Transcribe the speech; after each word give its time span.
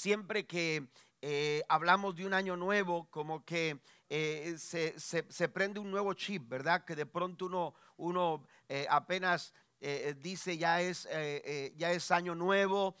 siempre 0.00 0.46
que 0.46 0.88
eh, 1.22 1.62
hablamos 1.68 2.16
de 2.16 2.24
un 2.24 2.32
año 2.32 2.56
nuevo, 2.56 3.08
como 3.10 3.44
que 3.44 3.78
eh, 4.08 4.54
se, 4.58 4.98
se, 4.98 5.48
prende 5.48 5.78
un 5.78 5.90
nuevo 5.90 6.14
chip, 6.14 6.48
¿verdad? 6.48 6.84
Que 6.84 6.96
de 6.96 7.04
pronto 7.04 7.46
uno, 7.46 7.74
uno 7.96 8.46
eh, 8.68 8.86
apenas 8.88 9.52
dice 10.18 10.58
ya 10.58 10.82
es, 10.82 11.08
ya 11.74 11.90
es 11.90 12.10
año 12.10 12.34
nuevo, 12.34 12.96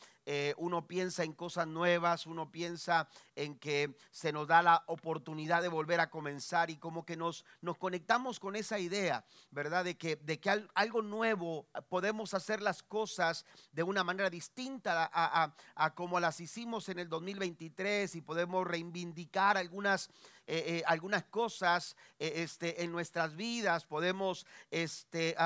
uno 0.56 0.86
piensa 0.86 1.24
en 1.24 1.32
cosas 1.32 1.66
nuevas, 1.66 2.26
uno 2.26 2.50
piensa 2.50 3.08
en 3.34 3.58
que 3.58 3.96
se 4.10 4.32
nos 4.32 4.46
da 4.46 4.62
la 4.62 4.84
oportunidad 4.86 5.62
de 5.62 5.68
volver 5.68 6.00
a 6.00 6.10
comenzar 6.10 6.70
y 6.70 6.76
como 6.76 7.04
que 7.04 7.16
nos, 7.16 7.44
nos 7.60 7.78
conectamos 7.78 8.38
con 8.38 8.54
esa 8.54 8.78
idea, 8.78 9.24
¿verdad? 9.50 9.84
De 9.84 9.96
que, 9.96 10.16
de 10.16 10.38
que 10.38 10.50
algo 10.74 11.02
nuevo 11.02 11.66
podemos 11.88 12.34
hacer 12.34 12.62
las 12.62 12.82
cosas 12.82 13.44
de 13.72 13.82
una 13.82 14.04
manera 14.04 14.30
distinta 14.30 15.10
a, 15.12 15.52
a 15.74 15.94
como 15.94 16.20
las 16.20 16.40
hicimos 16.40 16.88
en 16.88 16.98
el 16.98 17.08
2023 17.08 18.14
y 18.14 18.20
podemos 18.20 18.66
reivindicar 18.66 19.56
algunas 19.56 20.10
eh, 20.50 20.78
eh, 20.78 20.82
algunas 20.86 21.22
cosas 21.26 21.96
eh, 22.18 22.32
este, 22.38 22.82
en 22.82 22.90
nuestras 22.90 23.36
vidas, 23.36 23.84
podemos, 23.84 24.44
este, 24.72 25.36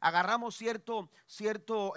agarramos 0.00 0.54
cierto, 0.54 1.08
cierto 1.26 1.94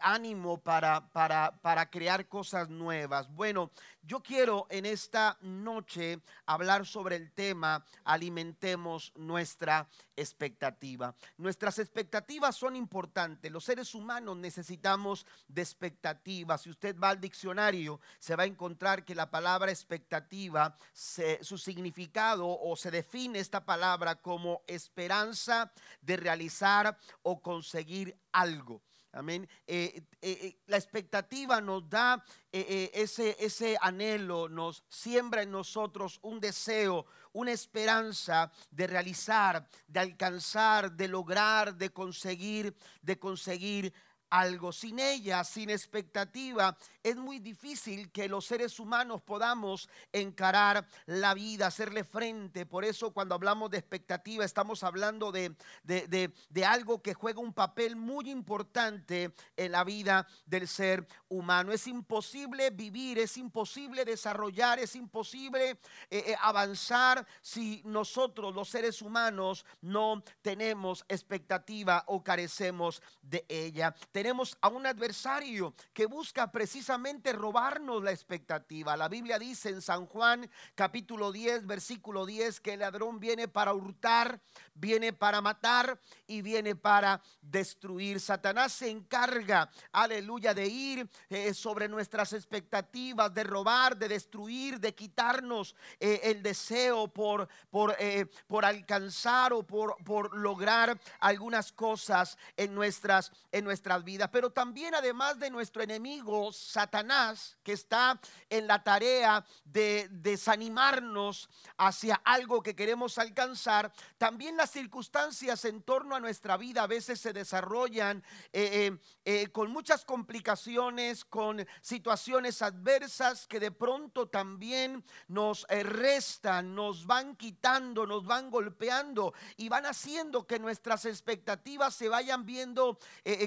ánimo 0.00 0.58
para, 0.58 1.08
para 1.26 1.90
crear 1.90 2.28
cosas 2.28 2.68
nuevas. 2.68 3.28
Bueno, 3.34 3.70
yo 4.02 4.22
quiero 4.22 4.66
en 4.70 4.86
esta 4.86 5.36
noche 5.40 6.20
hablar 6.46 6.86
sobre 6.86 7.16
el 7.16 7.32
tema 7.32 7.84
alimentemos 8.04 9.12
nuestra 9.16 9.88
expectativa. 10.14 11.14
Nuestras 11.36 11.80
expectativas 11.80 12.54
son 12.54 12.76
importantes. 12.76 13.50
Los 13.50 13.64
seres 13.64 13.94
humanos 13.94 14.36
necesitamos 14.36 15.26
de 15.48 15.62
expectativas. 15.62 16.62
Si 16.62 16.70
usted 16.70 16.96
va 16.98 17.10
al 17.10 17.20
diccionario, 17.20 18.00
se 18.20 18.36
va 18.36 18.44
a 18.44 18.46
encontrar 18.46 19.04
que 19.04 19.16
la 19.16 19.28
palabra 19.28 19.72
expectativa, 19.72 20.76
su 20.92 21.58
significado 21.58 22.46
o 22.48 22.76
se 22.76 22.92
define 22.92 23.40
esta 23.40 23.64
palabra 23.64 24.16
como 24.16 24.62
esperanza 24.68 25.72
de 26.00 26.16
realizar 26.16 26.96
o 27.22 27.42
conseguir 27.42 28.16
algo. 28.32 28.82
Amén. 29.16 29.48
Eh, 29.66 30.02
eh, 30.20 30.38
eh, 30.42 30.58
la 30.66 30.76
expectativa 30.76 31.58
nos 31.62 31.88
da 31.88 32.22
ese, 32.52 33.34
ese 33.40 33.78
anhelo, 33.80 34.46
nos 34.46 34.84
siembra 34.90 35.42
en 35.42 35.50
nosotros 35.50 36.18
un 36.22 36.38
deseo, 36.38 37.06
una 37.32 37.52
esperanza 37.52 38.52
de 38.70 38.86
realizar, 38.86 39.66
de 39.86 40.00
alcanzar, 40.00 40.92
de 40.92 41.08
lograr, 41.08 41.74
de 41.74 41.90
conseguir, 41.90 42.76
de 43.00 43.18
conseguir 43.18 43.94
algo. 44.30 44.72
Sin 44.72 44.98
ella, 44.98 45.44
sin 45.44 45.70
expectativa, 45.70 46.76
es 47.02 47.16
muy 47.16 47.38
difícil 47.38 48.10
que 48.10 48.28
los 48.28 48.46
seres 48.46 48.80
humanos 48.80 49.22
podamos 49.22 49.88
encarar 50.12 50.86
la 51.06 51.34
vida, 51.34 51.66
hacerle 51.66 52.04
frente. 52.04 52.66
Por 52.66 52.84
eso 52.84 53.12
cuando 53.12 53.34
hablamos 53.34 53.70
de 53.70 53.78
expectativa 53.78 54.44
estamos 54.44 54.82
hablando 54.82 55.32
de, 55.32 55.54
de, 55.84 56.64
algo 56.64 57.02
que 57.02 57.14
juega 57.14 57.40
un 57.40 57.52
papel 57.52 57.96
muy 57.96 58.30
importante 58.30 59.32
en 59.56 59.72
la 59.72 59.84
vida 59.84 60.26
del 60.46 60.66
ser 60.66 61.06
humano. 61.28 61.72
Es 61.72 61.86
imposible 61.86 62.70
vivir, 62.70 63.18
es 63.18 63.36
imposible 63.36 64.04
desarrollar, 64.04 64.78
es 64.78 64.96
imposible 64.96 65.70
eh, 65.70 65.78
eh, 66.10 66.36
avanzar 66.40 67.26
si 67.40 67.82
nosotros 67.84 68.54
los 68.54 68.68
seres 68.68 69.00
humanos 69.02 69.64
no 69.80 70.22
tenemos 70.42 71.04
expectativa 71.08 72.04
o 72.06 72.22
carecemos 72.22 73.02
de 73.22 73.44
ella 73.48 73.94
tenemos 74.16 74.56
a 74.62 74.68
un 74.68 74.86
adversario 74.86 75.74
que 75.92 76.06
busca 76.06 76.50
precisamente 76.50 77.34
robarnos 77.34 78.02
la 78.02 78.12
expectativa. 78.12 78.96
La 78.96 79.10
Biblia 79.10 79.38
dice 79.38 79.68
en 79.68 79.82
San 79.82 80.06
Juan 80.06 80.48
capítulo 80.74 81.32
10, 81.32 81.66
versículo 81.66 82.24
10, 82.24 82.60
que 82.60 82.72
el 82.72 82.80
ladrón 82.80 83.20
viene 83.20 83.46
para 83.46 83.74
hurtar, 83.74 84.40
viene 84.72 85.12
para 85.12 85.42
matar 85.42 86.00
y 86.26 86.40
viene 86.40 86.74
para 86.74 87.20
destruir. 87.42 88.18
Satanás 88.18 88.72
se 88.72 88.88
encarga, 88.88 89.70
aleluya, 89.92 90.54
de 90.54 90.66
ir 90.66 91.10
eh, 91.28 91.52
sobre 91.52 91.86
nuestras 91.86 92.32
expectativas, 92.32 93.34
de 93.34 93.44
robar, 93.44 93.98
de 93.98 94.08
destruir, 94.08 94.80
de 94.80 94.94
quitarnos 94.94 95.76
eh, 96.00 96.20
el 96.22 96.42
deseo 96.42 97.08
por, 97.08 97.48
por, 97.68 97.94
eh, 97.98 98.24
por 98.46 98.64
alcanzar 98.64 99.52
o 99.52 99.62
por, 99.62 100.02
por 100.04 100.34
lograr 100.38 100.98
algunas 101.20 101.70
cosas 101.70 102.38
en 102.56 102.74
nuestras, 102.74 103.30
en 103.52 103.62
nuestras 103.62 104.05
vida, 104.06 104.30
pero 104.30 104.50
también 104.50 104.94
además 104.94 105.38
de 105.38 105.50
nuestro 105.50 105.82
enemigo 105.82 106.50
Satanás, 106.52 107.58
que 107.62 107.72
está 107.72 108.18
en 108.48 108.66
la 108.66 108.82
tarea 108.82 109.44
de 109.64 110.08
desanimarnos 110.10 111.50
hacia 111.76 112.14
algo 112.24 112.62
que 112.62 112.74
queremos 112.74 113.18
alcanzar, 113.18 113.92
también 114.16 114.56
las 114.56 114.70
circunstancias 114.70 115.66
en 115.66 115.82
torno 115.82 116.14
a 116.14 116.20
nuestra 116.20 116.56
vida 116.56 116.84
a 116.84 116.86
veces 116.86 117.20
se 117.20 117.32
desarrollan 117.32 118.24
eh, 118.52 118.86
eh, 118.86 118.98
eh, 119.24 119.48
con 119.48 119.70
muchas 119.70 120.04
complicaciones, 120.04 121.24
con 121.24 121.66
situaciones 121.80 122.62
adversas 122.62 123.46
que 123.46 123.60
de 123.60 123.72
pronto 123.72 124.28
también 124.28 125.04
nos 125.28 125.66
restan, 125.68 126.74
nos 126.74 127.06
van 127.06 127.34
quitando, 127.34 128.06
nos 128.06 128.24
van 128.24 128.50
golpeando 128.50 129.34
y 129.56 129.68
van 129.68 129.84
haciendo 129.84 130.46
que 130.46 130.60
nuestras 130.60 131.04
expectativas 131.04 131.94
se 131.94 132.08
vayan 132.08 132.46
viendo 132.46 132.98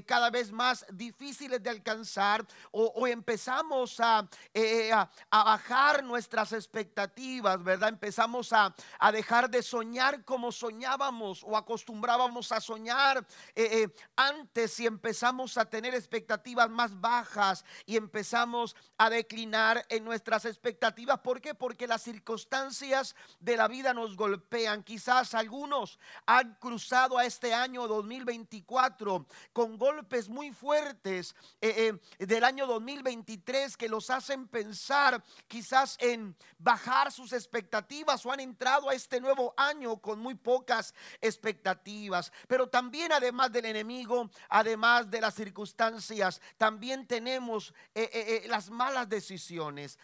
cada 0.05 0.29
vez 0.29 0.48
más 0.51 0.85
difíciles 0.91 1.61
de 1.61 1.69
alcanzar 1.69 2.45
o, 2.71 3.07
empezamos 3.07 3.99
eh, 4.53 4.91
a, 4.91 5.09
a, 5.29 5.43
bajar 5.43 6.03
nuestras 6.03 6.53
expectativas, 6.53 7.61
¿verdad? 7.63 7.89
Empezamos 7.89 8.53
a, 8.53 8.73
a, 8.99 9.11
dejar 9.11 9.49
de 9.49 9.61
soñar 9.61 10.23
como 10.23 10.51
soñábamos 10.51 11.43
o 11.43 11.57
acostumbrábamos 11.57 12.51
a 12.51 12.61
soñar 12.61 13.25
eh, 13.55 13.83
eh, 13.83 13.95
antes 14.15 14.79
y 14.79 14.85
empezamos 14.85 15.57
a 15.57 15.65
tener 15.65 15.93
expectativas 15.93 16.69
más 16.69 16.99
bajas 16.99 17.65
y 17.85 17.97
empezamos 17.97 18.75
a 18.97 19.09
declinar 19.09 19.85
en 19.89 20.03
nuestras 20.05 20.45
expectativas. 20.45 21.19
¿Por 21.19 21.41
qué? 21.41 21.53
Porque 21.55 21.87
las 21.87 22.03
circunstancias 22.03 23.15
de 23.39 23.57
la 23.57 23.67
vida 23.67 23.93
nos 23.93 24.15
golpean. 24.15 24.83
Quizás 24.83 25.33
algunos 25.33 25.99
han 26.25 26.55
cruzado 26.55 27.17
a 27.17 27.25
este 27.25 27.53
año 27.53 27.87
2024 27.87 29.25
con 29.53 29.77
golpes 29.77 30.29
muy 30.29 30.38
muy 30.39 30.53
fuertes 30.53 31.35
eh, 31.59 31.91
eh, 32.17 32.25
del 32.25 32.45
año 32.45 32.65
2023 32.65 33.75
que 33.75 33.89
los 33.89 34.09
hacen 34.09 34.47
pensar 34.47 35.21
quizás 35.49 35.97
en 35.99 36.33
bajar 36.57 37.11
sus 37.11 37.33
expectativas 37.33 38.25
o 38.25 38.31
han 38.31 38.39
entrado 38.39 38.89
a 38.89 38.93
este 38.93 39.19
nuevo 39.19 39.53
año 39.57 39.97
con 39.97 40.17
muy 40.17 40.35
pocas 40.35 40.93
expectativas. 41.19 42.31
Pero 42.47 42.69
también 42.69 43.11
además 43.11 43.51
del 43.51 43.65
enemigo, 43.65 44.29
además 44.47 45.11
de 45.11 45.19
las 45.19 45.35
circunstancias, 45.35 46.39
también 46.57 47.05
tenemos 47.05 47.73
eh, 47.93 48.45
las 48.47 48.69
malas 48.69 49.09
decisiones. 49.09 49.99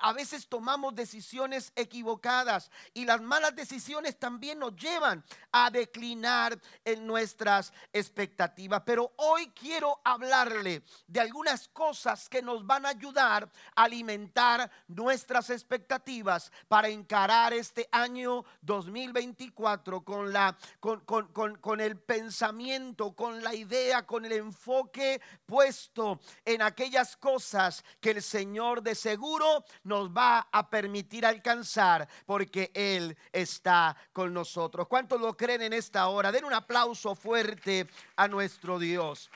a 0.00 0.12
veces 0.12 0.46
tomamos 0.46 0.94
decisiones 0.94 1.72
equivocadas 1.74 2.70
y 2.94 3.04
las 3.04 3.20
malas 3.20 3.56
decisiones 3.56 4.16
también 4.16 4.60
nos 4.60 4.76
llevan 4.76 5.24
a 5.50 5.70
declinar 5.70 6.56
en 6.84 7.04
nuestras 7.04 7.72
expectativas. 7.92 8.82
Pero 8.86 9.12
hoy 9.16 9.48
quiero 9.48 9.71
quiero 9.72 10.02
hablarle 10.04 10.82
de 11.06 11.18
algunas 11.18 11.66
cosas 11.68 12.28
que 12.28 12.42
nos 12.42 12.66
van 12.66 12.84
a 12.84 12.90
ayudar 12.90 13.48
a 13.74 13.84
alimentar 13.84 14.70
nuestras 14.86 15.48
expectativas 15.48 16.52
para 16.68 16.88
encarar 16.88 17.54
este 17.54 17.88
año 17.90 18.44
2024 18.60 20.04
con, 20.04 20.30
la, 20.30 20.58
con, 20.78 21.00
con, 21.00 21.56
con 21.56 21.80
el 21.80 21.98
pensamiento, 21.98 23.16
con 23.16 23.42
la 23.42 23.54
idea, 23.54 24.04
con 24.04 24.26
el 24.26 24.32
enfoque 24.32 25.22
puesto 25.46 26.20
en 26.44 26.60
aquellas 26.60 27.16
cosas 27.16 27.82
que 27.98 28.10
el 28.10 28.22
Señor 28.22 28.82
de 28.82 28.94
seguro 28.94 29.64
nos 29.84 30.10
va 30.10 30.48
a 30.52 30.68
permitir 30.68 31.24
alcanzar 31.24 32.06
porque 32.26 32.70
Él 32.74 33.16
está 33.32 33.96
con 34.12 34.34
nosotros. 34.34 34.86
¿Cuántos 34.86 35.18
lo 35.18 35.34
creen 35.34 35.62
en 35.62 35.72
esta 35.72 36.08
hora? 36.08 36.30
Den 36.30 36.44
un 36.44 36.52
aplauso 36.52 37.14
fuerte 37.14 37.88
a 38.16 38.28
nuestro 38.28 38.78
Dios. 38.78 39.30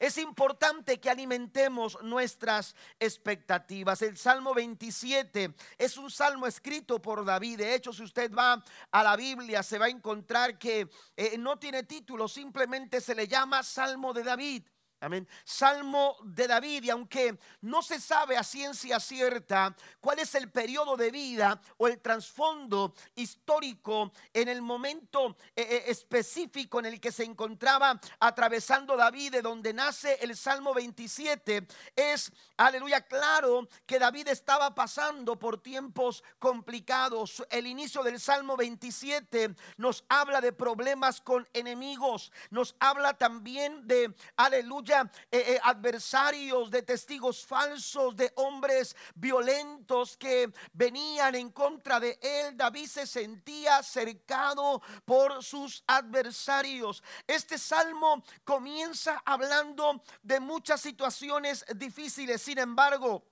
Es 0.00 0.16
importante 0.16 0.98
que 0.98 1.10
alimentemos 1.10 1.98
nuestras 2.02 2.74
expectativas. 2.98 4.00
El 4.00 4.16
Salmo 4.16 4.54
27 4.54 5.54
es 5.76 5.98
un 5.98 6.10
salmo 6.10 6.46
escrito 6.46 7.02
por 7.02 7.22
David. 7.22 7.58
De 7.58 7.74
hecho, 7.74 7.92
si 7.92 8.02
usted 8.02 8.32
va 8.32 8.64
a 8.90 9.02
la 9.04 9.14
Biblia, 9.14 9.62
se 9.62 9.78
va 9.78 9.84
a 9.84 9.90
encontrar 9.90 10.58
que 10.58 10.88
eh, 11.18 11.36
no 11.36 11.58
tiene 11.58 11.82
título, 11.82 12.28
simplemente 12.28 13.02
se 13.02 13.14
le 13.14 13.28
llama 13.28 13.62
Salmo 13.62 14.14
de 14.14 14.24
David. 14.24 14.62
Amén. 15.02 15.26
Salmo 15.44 16.18
de 16.24 16.46
David, 16.46 16.82
y 16.82 16.90
aunque 16.90 17.38
no 17.62 17.80
se 17.80 17.98
sabe 17.98 18.36
a 18.36 18.44
ciencia 18.44 19.00
cierta 19.00 19.74
cuál 19.98 20.18
es 20.18 20.34
el 20.34 20.50
periodo 20.50 20.94
de 20.94 21.10
vida 21.10 21.58
o 21.78 21.88
el 21.88 21.98
trasfondo 22.02 22.94
histórico 23.14 24.12
en 24.34 24.48
el 24.48 24.60
momento 24.60 25.38
eh, 25.56 25.62
eh, 25.62 25.84
específico 25.86 26.80
en 26.80 26.84
el 26.84 27.00
que 27.00 27.12
se 27.12 27.24
encontraba 27.24 27.98
atravesando 28.18 28.94
David, 28.94 29.32
de 29.32 29.40
donde 29.40 29.72
nace 29.72 30.18
el 30.20 30.36
Salmo 30.36 30.74
27, 30.74 31.66
es, 31.96 32.30
aleluya, 32.58 33.00
claro 33.00 33.68
que 33.86 33.98
David 33.98 34.28
estaba 34.28 34.74
pasando 34.74 35.38
por 35.38 35.62
tiempos 35.62 36.22
complicados. 36.38 37.42
El 37.48 37.66
inicio 37.66 38.02
del 38.02 38.20
Salmo 38.20 38.54
27 38.54 39.54
nos 39.78 40.04
habla 40.10 40.42
de 40.42 40.52
problemas 40.52 41.22
con 41.22 41.48
enemigos, 41.54 42.30
nos 42.50 42.76
habla 42.80 43.14
también 43.14 43.88
de, 43.88 44.14
aleluya, 44.36 44.89
eh, 44.90 45.08
eh, 45.30 45.60
adversarios, 45.62 46.70
de 46.70 46.82
testigos 46.82 47.44
falsos, 47.44 48.16
de 48.16 48.32
hombres 48.36 48.96
violentos 49.14 50.16
que 50.16 50.52
venían 50.72 51.34
en 51.34 51.50
contra 51.50 52.00
de 52.00 52.18
él. 52.20 52.56
David 52.56 52.86
se 52.86 53.06
sentía 53.06 53.82
cercado 53.82 54.82
por 55.04 55.42
sus 55.42 55.82
adversarios. 55.86 57.02
Este 57.26 57.58
salmo 57.58 58.22
comienza 58.44 59.22
hablando 59.24 60.02
de 60.22 60.40
muchas 60.40 60.80
situaciones 60.80 61.64
difíciles. 61.76 62.42
Sin 62.42 62.58
embargo, 62.58 63.24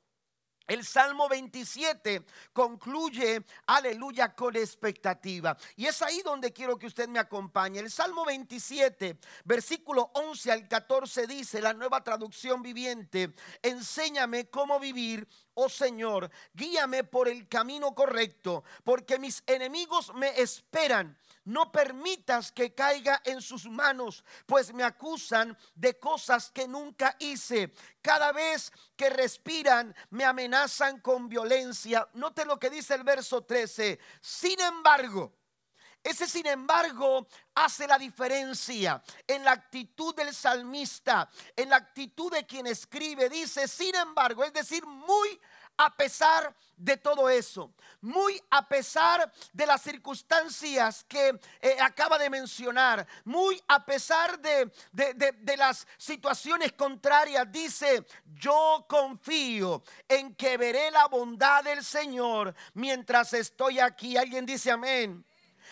el 0.68 0.84
Salmo 0.84 1.28
27 1.28 2.24
concluye, 2.52 3.42
aleluya, 3.66 4.34
con 4.34 4.54
expectativa. 4.54 5.56
Y 5.76 5.86
es 5.86 6.00
ahí 6.02 6.20
donde 6.22 6.52
quiero 6.52 6.78
que 6.78 6.86
usted 6.86 7.08
me 7.08 7.18
acompañe. 7.18 7.80
El 7.80 7.90
Salmo 7.90 8.24
27, 8.24 9.18
versículo 9.44 10.10
11 10.14 10.52
al 10.52 10.68
14 10.68 11.26
dice, 11.26 11.60
la 11.60 11.72
nueva 11.72 12.04
traducción 12.04 12.62
viviente, 12.62 13.34
enséñame 13.62 14.48
cómo 14.50 14.78
vivir, 14.78 15.26
oh 15.54 15.68
Señor, 15.68 16.30
guíame 16.52 17.02
por 17.02 17.28
el 17.28 17.48
camino 17.48 17.94
correcto, 17.94 18.62
porque 18.84 19.18
mis 19.18 19.42
enemigos 19.46 20.12
me 20.14 20.40
esperan 20.40 21.16
no 21.48 21.72
permitas 21.72 22.52
que 22.52 22.74
caiga 22.74 23.22
en 23.24 23.40
sus 23.40 23.64
manos, 23.64 24.22
pues 24.44 24.72
me 24.74 24.84
acusan 24.84 25.56
de 25.74 25.98
cosas 25.98 26.50
que 26.50 26.68
nunca 26.68 27.16
hice. 27.18 27.72
Cada 28.02 28.32
vez 28.32 28.70
que 28.94 29.08
respiran, 29.08 29.94
me 30.10 30.24
amenazan 30.24 31.00
con 31.00 31.28
violencia. 31.28 32.06
Note 32.12 32.44
lo 32.44 32.58
que 32.58 32.68
dice 32.68 32.94
el 32.94 33.02
verso 33.02 33.44
13. 33.44 33.98
Sin 34.20 34.60
embargo, 34.60 35.32
ese 36.04 36.26
sin 36.26 36.46
embargo 36.46 37.26
hace 37.54 37.86
la 37.86 37.98
diferencia 37.98 39.02
en 39.26 39.42
la 39.42 39.52
actitud 39.52 40.14
del 40.14 40.34
salmista, 40.34 41.30
en 41.56 41.70
la 41.70 41.76
actitud 41.76 42.30
de 42.30 42.46
quien 42.46 42.66
escribe. 42.66 43.30
Dice, 43.30 43.66
sin 43.66 43.94
embargo, 43.94 44.44
es 44.44 44.52
decir, 44.52 44.84
muy 44.86 45.40
a 45.78 45.96
pesar 45.96 46.54
de 46.76 46.96
todo 46.96 47.30
eso, 47.30 47.72
muy 48.00 48.40
a 48.50 48.68
pesar 48.68 49.32
de 49.52 49.66
las 49.66 49.80
circunstancias 49.80 51.04
que 51.08 51.38
eh, 51.60 51.76
acaba 51.80 52.18
de 52.18 52.28
mencionar, 52.30 53.06
muy 53.24 53.62
a 53.68 53.84
pesar 53.84 54.38
de, 54.40 54.70
de 54.92 55.56
las 55.56 55.86
situaciones 55.96 56.72
contrarias, 56.72 57.50
dice, 57.50 58.04
yo 58.26 58.84
confío 58.88 59.82
en 60.08 60.34
que 60.34 60.56
veré 60.56 60.90
la 60.90 61.06
bondad 61.06 61.64
del 61.64 61.82
Señor 61.84 62.54
mientras 62.74 63.32
estoy 63.32 63.78
aquí. 63.78 64.16
Alguien 64.16 64.44
dice 64.44 64.70
amén. 64.70 65.24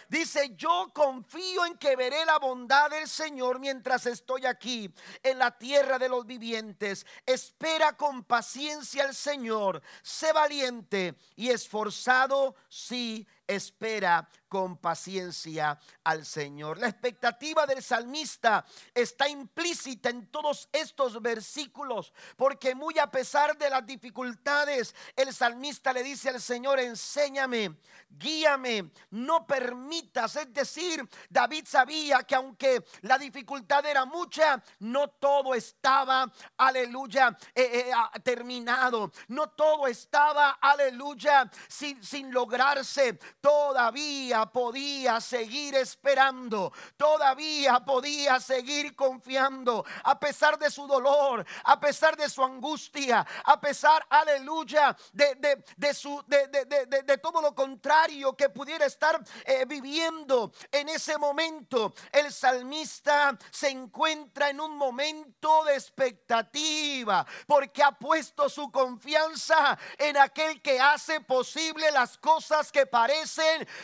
Dice, 0.09 0.55
yo 0.57 0.91
confío 0.95 1.65
en 1.67 1.77
que 1.77 1.97
veré 1.97 2.25
la 2.25 2.39
bondad 2.39 2.91
del 2.91 3.09
Señor 3.09 3.59
mientras 3.59 4.07
estoy 4.07 4.47
aquí 4.47 4.93
en 5.23 5.39
la 5.39 5.57
tierra 5.57 5.99
de 5.99 6.09
los 6.09 6.27
vivientes. 6.27 7.07
Espera 7.25 7.97
con 7.97 8.25
paciencia 8.25 9.05
al 9.05 9.15
Señor. 9.15 9.83
Sé 10.03 10.33
valiente 10.33 11.15
y 11.35 11.51
esforzado 11.51 12.55
si 12.69 13.27
espera 13.47 14.29
con 14.49 14.79
paciencia 14.79 15.79
al 16.05 16.25
Señor. 16.25 16.79
La 16.79 16.89
expectativa 16.89 17.67
del 17.67 17.83
salmista 17.83 18.65
está 18.95 19.29
implícita 19.29 20.09
en 20.09 20.29
todos 20.31 20.69
estos 20.73 21.21
versículos, 21.21 22.13
porque 22.37 22.75
muy 22.75 22.99
a 22.99 23.11
pesar 23.11 23.57
de 23.59 23.69
las 23.69 23.85
dificultades, 23.85 24.95
el 25.15 25.35
salmista 25.35 25.93
le 25.93 26.03
dice 26.03 26.31
al 26.31 26.41
Señor, 26.41 26.81
enséñame, 26.81 27.77
guíame, 28.09 28.91
no 29.11 29.47
permitas. 29.47 30.37
Es 30.37 30.53
decir, 30.53 31.07
David 31.29 31.65
sabía 31.67 32.23
que 32.23 32.35
aunque 32.35 32.85
la 33.03 33.19
dificultad 33.19 33.85
era 33.85 34.05
mucha, 34.05 34.63
no 34.79 35.09
todo 35.09 35.55
estaba, 35.55 36.33
aleluya, 36.57 37.37
eh, 37.55 37.91
eh, 37.91 38.21
terminado. 38.23 39.11
No 39.29 39.51
todo 39.51 39.87
estaba, 39.87 40.59
aleluya, 40.61 41.51
sin, 41.69 42.03
sin 42.03 42.33
lograrse 42.33 43.19
todavía 43.41 44.47
podía 44.47 45.21
seguir 45.21 45.75
esperando, 45.75 46.73
todavía 46.97 47.81
podía 47.81 48.41
seguir 48.41 48.95
confiando, 48.95 49.85
a 50.05 50.19
pesar 50.19 50.59
de 50.59 50.71
su 50.71 50.87
dolor, 50.87 51.45
a 51.65 51.79
pesar 51.79 52.17
de 52.17 52.29
su 52.29 52.43
angustia, 52.43 53.27
a 53.45 53.61
pesar, 53.61 54.07
aleluya, 54.11 54.97
de, 55.13 55.63
de, 55.77 55.95
su, 55.95 56.23
de, 56.27 56.49
de, 56.49 57.19
todo 57.19 57.41
lo 57.41 57.55
contrario 57.55 58.37
que 58.37 58.49
pudiera 58.49 58.87
estar 58.87 59.23
eh, 59.45 59.65
viviendo 59.67 60.53
en 60.71 60.89
ese 60.89 61.19
momento. 61.19 61.95
El 62.13 62.33
salmista 62.33 63.37
se 63.51 63.69
encuentra 63.69 64.51
en 64.51 64.61
un 64.61 64.77
momento 64.77 65.65
de 65.65 65.75
expectativa, 65.75 67.27
porque 67.47 67.83
ha 67.83 67.93
puesto 67.93 68.49
su 68.49 68.71
confianza 68.71 69.79
en 69.99 70.17
aquel 70.17 70.61
que 70.63 70.81
hace 70.81 71.21
posible 71.21 71.91
las 71.91 72.19
cosas 72.19 72.71
que 72.73 72.87
parecen 72.87 73.26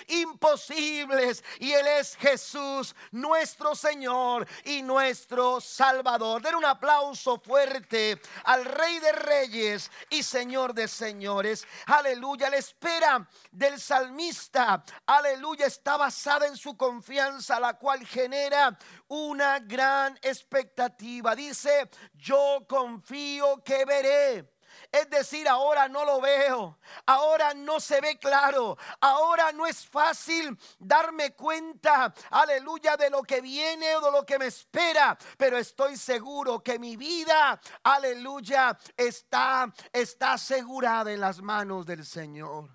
imposibles. 0.09 1.43
Y 1.59 1.73
Él 1.73 1.87
es 1.87 2.17
Jesús, 2.17 2.95
nuestro 3.11 3.75
Señor 3.75 4.47
y 4.65 4.83
nuestro 4.83 5.61
Salvador. 5.61 6.43
Den 6.43 6.55
un 6.55 6.65
aplauso 6.65 7.39
fuerte 7.39 8.21
al 8.45 8.65
Rey 8.65 8.99
de 9.01 9.13
Reyes 9.13 9.91
y 10.11 10.23
Señor 10.23 10.75
de 10.75 10.89
Señores. 10.89 11.67
Aleluya. 11.87 12.51
La 12.51 12.57
espera 12.57 13.29
del 13.51 13.81
salmista, 13.81 14.85
aleluya, 15.07 15.67
está 15.67 15.97
basada 15.97 16.47
en 16.47 16.57
su 16.57 16.77
confianza, 16.77 17.61
la 17.61 17.75
cual 17.79 18.07
genera 18.07 18.77
una 19.09 19.59
gran 19.59 20.19
expectativa. 20.23 21.35
Dice, 21.35 21.91
yo 22.15 22.65
confío 22.69 23.63
que 23.65 23.85
veré 23.85 24.53
es 24.91 25.09
decir, 25.09 25.49
ahora 25.49 25.89
no 25.89 26.05
lo 26.05 26.21
veo, 26.21 26.79
ahora 27.07 27.55
no 27.55 27.81
se 27.81 28.01
ve 28.01 28.19
claro, 28.19 28.77
ahora 29.01 29.53
no 29.53 29.67
es 29.67 29.87
fácil 29.87 30.59
darme 30.79 31.35
cuenta, 31.35 32.13
aleluya, 32.31 32.97
de 32.97 33.11
lo 33.11 33.23
que 33.23 33.41
viene 33.41 33.97
o 33.97 34.01
de 34.01 34.13
lo 34.13 34.25
que 34.25 34.39
me 34.39 34.47
espera, 34.47 35.17
pero 35.37 35.59
estoy 35.59 35.97
seguro 35.97 36.63
que 36.63 36.79
mi 36.79 36.97
vida, 36.97 37.61
aleluya, 37.83 38.79
está, 38.97 39.73
está 39.93 40.35
asegurada 40.35 41.13
en 41.13 41.21
las 41.21 41.41
manos 41.41 41.87
del 41.87 42.05
Señor. 42.05 42.71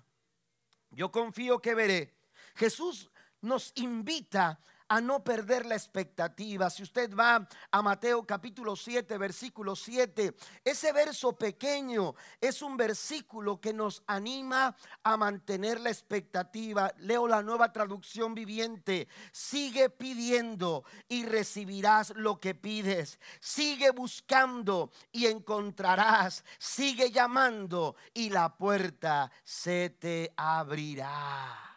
Yo 0.90 1.10
confío 1.10 1.60
que 1.60 1.74
veré. 1.74 2.16
Jesús 2.54 3.10
nos 3.40 3.72
invita 3.76 4.58
a 4.88 5.00
no 5.00 5.22
perder 5.22 5.66
la 5.66 5.74
expectativa. 5.74 6.70
Si 6.70 6.82
usted 6.82 7.14
va 7.14 7.46
a 7.70 7.82
Mateo 7.82 8.26
capítulo 8.26 8.74
7, 8.74 9.18
versículo 9.18 9.76
7, 9.76 10.34
ese 10.64 10.92
verso 10.92 11.32
pequeño 11.36 12.14
es 12.40 12.62
un 12.62 12.76
versículo 12.76 13.60
que 13.60 13.72
nos 13.72 14.02
anima 14.06 14.74
a 15.02 15.16
mantener 15.16 15.80
la 15.80 15.90
expectativa. 15.90 16.92
Leo 16.98 17.28
la 17.28 17.42
nueva 17.42 17.72
traducción 17.72 18.34
viviente. 18.34 19.08
Sigue 19.32 19.90
pidiendo 19.90 20.84
y 21.08 21.24
recibirás 21.24 22.12
lo 22.16 22.40
que 22.40 22.54
pides. 22.54 23.18
Sigue 23.40 23.90
buscando 23.90 24.90
y 25.12 25.26
encontrarás. 25.26 26.44
Sigue 26.58 27.10
llamando 27.10 27.96
y 28.14 28.30
la 28.30 28.56
puerta 28.56 29.30
se 29.44 29.90
te 29.90 30.32
abrirá 30.36 31.67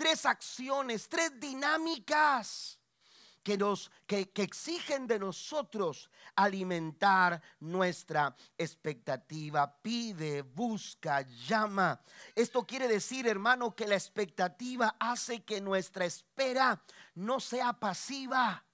tres 0.00 0.24
acciones, 0.24 1.10
tres 1.10 1.38
dinámicas 1.38 2.78
que 3.42 3.58
nos 3.58 3.90
que, 4.06 4.30
que, 4.30 4.44
exigen 4.44 5.06
de 5.06 5.18
nosotros 5.18 6.10
alimentar 6.34 7.42
nuestra 7.58 8.34
expectativa. 8.56 9.76
Pide, 9.82 10.40
busca, 10.40 11.20
llama. 11.20 12.00
Esto 12.34 12.66
quiere 12.66 12.88
decir, 12.88 13.26
hermano, 13.26 13.76
que 13.76 13.86
la 13.86 13.94
expectativa 13.94 14.96
hace 14.98 15.44
que 15.44 15.60
nuestra 15.60 16.06
espera 16.06 16.82
no 17.14 17.38
sea 17.38 17.74
pasiva 17.74 18.64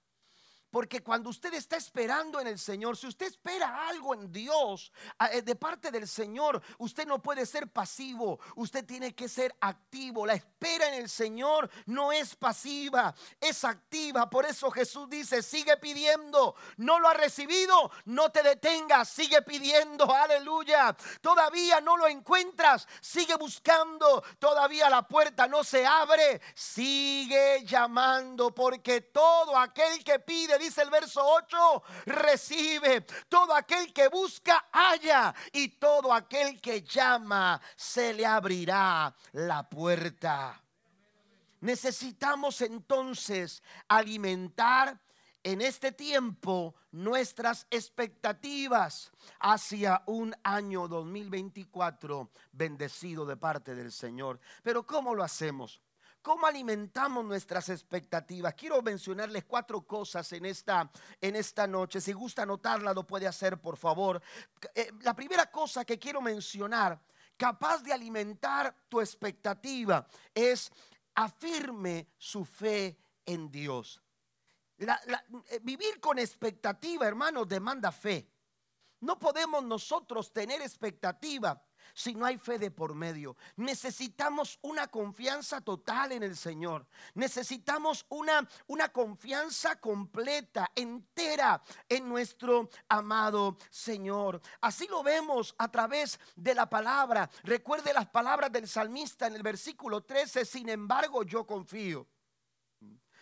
Porque 0.69 1.01
cuando 1.01 1.29
usted 1.29 1.53
está 1.53 1.77
esperando 1.77 2.39
en 2.39 2.47
el 2.47 2.59
Señor, 2.59 2.97
si 2.97 3.07
usted 3.07 3.27
espera 3.27 3.87
algo 3.87 4.13
en 4.13 4.31
Dios 4.31 4.91
eh, 5.31 5.41
de 5.41 5.55
parte 5.55 5.91
del 5.91 6.07
Señor, 6.07 6.61
usted 6.77 7.07
no 7.07 7.21
puede 7.21 7.45
ser 7.45 7.69
pasivo, 7.69 8.39
usted 8.55 8.85
tiene 8.85 9.15
que 9.15 9.29
ser 9.29 9.55
activo. 9.61 10.25
La 10.25 10.33
espera 10.33 10.89
en 10.89 10.95
el 10.95 11.09
Señor 11.09 11.69
no 11.85 12.11
es 12.11 12.35
pasiva, 12.35 13.15
es 13.39 13.63
activa. 13.63 14.29
Por 14.29 14.45
eso 14.45 14.69
Jesús 14.69 15.09
dice, 15.09 15.41
sigue 15.41 15.77
pidiendo, 15.77 16.55
no 16.77 16.99
lo 16.99 17.07
ha 17.07 17.13
recibido, 17.13 17.91
no 18.05 18.29
te 18.31 18.43
detengas, 18.43 19.09
sigue 19.09 19.41
pidiendo, 19.41 20.13
aleluya. 20.13 20.95
Todavía 21.21 21.79
no 21.81 21.97
lo 21.97 22.07
encuentras, 22.07 22.87
sigue 23.01 23.35
buscando, 23.35 24.23
todavía 24.39 24.89
la 24.89 25.07
puerta 25.07 25.47
no 25.47 25.63
se 25.63 25.85
abre, 25.85 26.41
sigue 26.55 27.63
llamando, 27.65 28.53
porque 28.53 29.01
todo 29.01 29.57
aquel 29.57 30.03
que 30.03 30.19
pide, 30.19 30.57
dice 30.67 30.81
el 30.81 30.89
verso 30.89 31.21
8, 31.23 31.83
recibe. 32.05 33.01
Todo 33.29 33.53
aquel 33.53 33.93
que 33.93 34.07
busca, 34.09 34.67
halla. 34.71 35.33
Y 35.53 35.69
todo 35.69 36.13
aquel 36.13 36.59
que 36.59 36.81
llama, 36.81 37.59
se 37.75 38.13
le 38.13 38.25
abrirá 38.25 39.15
la 39.31 39.67
puerta. 39.67 40.61
Necesitamos 41.61 42.61
entonces 42.61 43.63
alimentar 43.87 44.99
en 45.43 45.61
este 45.61 45.91
tiempo 45.93 46.75
nuestras 46.91 47.65
expectativas 47.69 49.11
hacia 49.39 50.03
un 50.05 50.35
año 50.43 50.87
2024 50.87 52.29
bendecido 52.51 53.25
de 53.25 53.37
parte 53.37 53.73
del 53.73 53.91
Señor. 53.91 54.39
Pero 54.61 54.85
¿cómo 54.85 55.15
lo 55.15 55.23
hacemos? 55.23 55.81
¿Cómo 56.27 56.45
alimentamos 56.45 57.23
nuestras 57.23 57.69
expectativas? 57.69 58.53
Quiero 58.53 58.81
mencionarles 58.81 59.45
cuatro 59.45 59.87
cosas 59.87 60.29
en 60.33 60.45
esta, 60.45 60.91
en 61.21 61.37
esta 61.37 61.65
noche. 61.65 62.01
Si 62.01 62.11
gusta 62.11 62.41
anotarla, 62.41 62.93
lo 62.93 63.07
puede 63.07 63.25
hacer, 63.25 63.61
por 63.61 63.77
favor. 63.77 64.21
Eh, 64.75 64.91
la 65.03 65.15
primera 65.15 65.49
cosa 65.49 65.85
que 65.85 65.97
quiero 65.97 66.19
mencionar, 66.19 66.99
capaz 67.37 67.81
de 67.81 67.93
alimentar 67.93 68.75
tu 68.89 68.99
expectativa, 68.99 70.05
es 70.33 70.69
afirme 71.15 72.09
su 72.17 72.43
fe 72.43 72.97
en 73.25 73.49
Dios. 73.49 74.01
Eh, 74.79 74.89
vivir 75.61 76.01
con 76.01 76.19
expectativa, 76.19 77.07
hermanos, 77.07 77.47
demanda 77.47 77.89
fe. 77.89 78.29
No 78.99 79.17
podemos 79.17 79.63
nosotros 79.63 80.33
tener 80.33 80.61
expectativa 80.61 81.63
si 81.97 82.13
no 82.13 82.27
hay 82.27 82.37
fe 82.37 82.59
de 82.59 82.69
por 82.69 82.93
medio. 82.93 83.35
Necesitamos 83.55 84.59
una 84.61 84.85
confianza 84.85 85.61
total 85.61 86.11
en 86.11 86.21
el 86.21 86.37
Señor. 86.37 86.85
Necesitamos 87.15 88.05
una, 88.09 88.47
una 88.67 88.89
confianza 88.89 89.79
completa, 89.79 90.69
entera 90.75 91.59
en 91.89 92.07
nuestro 92.07 92.69
amado 92.87 93.57
Señor. 93.71 94.39
Así 94.61 94.87
lo 94.87 95.01
vemos 95.01 95.55
a 95.57 95.71
través 95.71 96.19
de 96.35 96.53
la 96.53 96.69
palabra. 96.69 97.27
Recuerde 97.41 97.91
las 97.93 98.07
palabras 98.07 98.51
del 98.51 98.67
salmista 98.67 99.25
en 99.25 99.35
el 99.35 99.41
versículo 99.41 100.03
13. 100.03 100.45
Sin 100.45 100.69
embargo, 100.69 101.23
yo 101.23 101.47
confío. 101.47 102.05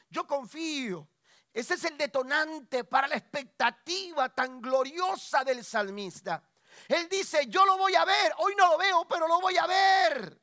Yo 0.10 0.28
confío. 0.28 1.08
Ese 1.54 1.76
es 1.76 1.86
el 1.86 1.98
detonante 1.98 2.84
para 2.84 3.08
la 3.08 3.16
expectativa 3.16 4.28
tan 4.36 4.60
gloriosa 4.60 5.46
del 5.46 5.64
salmista. 5.64 6.44
Él 6.88 7.08
dice, 7.10 7.48
yo 7.48 7.66
lo 7.66 7.78
voy 7.78 7.96
a 7.96 8.06
ver, 8.06 8.34
hoy 8.38 8.54
no 8.58 8.72
lo 8.72 8.78
veo, 8.78 9.08
pero 9.08 9.28
lo 9.28 9.40
voy 9.40 9.58
a 9.58 9.68
ver. 9.68 10.42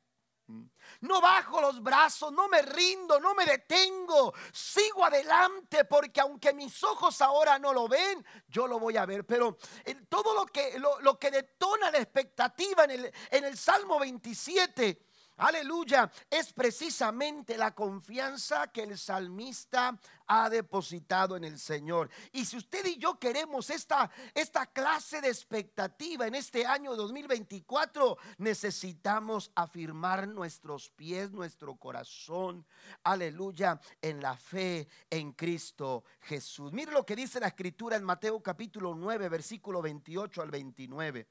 No 1.02 1.20
bajo 1.20 1.60
los 1.60 1.82
brazos, 1.82 2.32
no 2.32 2.48
me 2.48 2.62
rindo, 2.62 3.18
no 3.18 3.34
me 3.34 3.44
detengo. 3.44 4.32
Sigo 4.52 5.04
adelante 5.04 5.84
porque 5.84 6.20
aunque 6.20 6.54
mis 6.54 6.82
ojos 6.84 7.20
ahora 7.20 7.58
no 7.58 7.72
lo 7.72 7.88
ven, 7.88 8.24
yo 8.46 8.68
lo 8.68 8.78
voy 8.78 8.96
a 8.96 9.04
ver. 9.04 9.26
Pero 9.26 9.56
en 9.84 10.06
todo 10.06 10.32
lo 10.32 10.46
que, 10.46 10.78
lo, 10.78 11.18
que 11.18 11.32
detona 11.32 11.90
la 11.90 11.98
expectativa 11.98 12.84
en 12.84 12.92
el, 12.92 13.12
en 13.30 13.44
el 13.44 13.58
Salmo 13.58 13.98
27 13.98 15.06
aleluya, 15.36 16.10
es 16.30 16.52
precisamente 16.52 17.56
la 17.56 17.74
confianza 17.74 18.68
que 18.68 18.82
el 18.82 18.98
salmista 18.98 19.98
ha 20.26 20.48
depositado 20.48 21.36
en 21.36 21.44
el 21.44 21.58
Señor. 21.58 22.10
Y 22.32 22.44
si 22.44 22.56
usted 22.56 22.86
y 22.86 22.96
yo 22.96 23.18
queremos 23.18 23.70
esta, 23.70 24.10
esta 24.34 24.66
clase 24.66 25.20
de 25.20 25.28
expectativa 25.28 26.26
en 26.26 26.34
este 26.34 26.64
año 26.64 26.94
2024, 26.96 28.16
necesitamos 28.38 29.50
afirmar 29.54 30.28
nuestros 30.28 30.90
pies, 30.90 31.30
nuestro 31.30 31.76
corazón, 31.76 32.66
aleluya, 33.04 33.80
en 34.00 34.20
la 34.20 34.36
fe 34.36 34.88
en 35.10 35.32
Cristo 35.32 36.04
Jesús. 36.20 36.72
Mire 36.72 36.92
lo 36.92 37.04
que 37.04 37.16
dice 37.16 37.40
la 37.40 37.48
escritura 37.48 37.96
en 37.96 38.04
Mateo 38.04 38.42
capítulo 38.42 38.94
9, 38.94 39.28
versículo 39.28 39.82
28 39.82 40.42
al 40.42 40.50
29. 40.50 41.28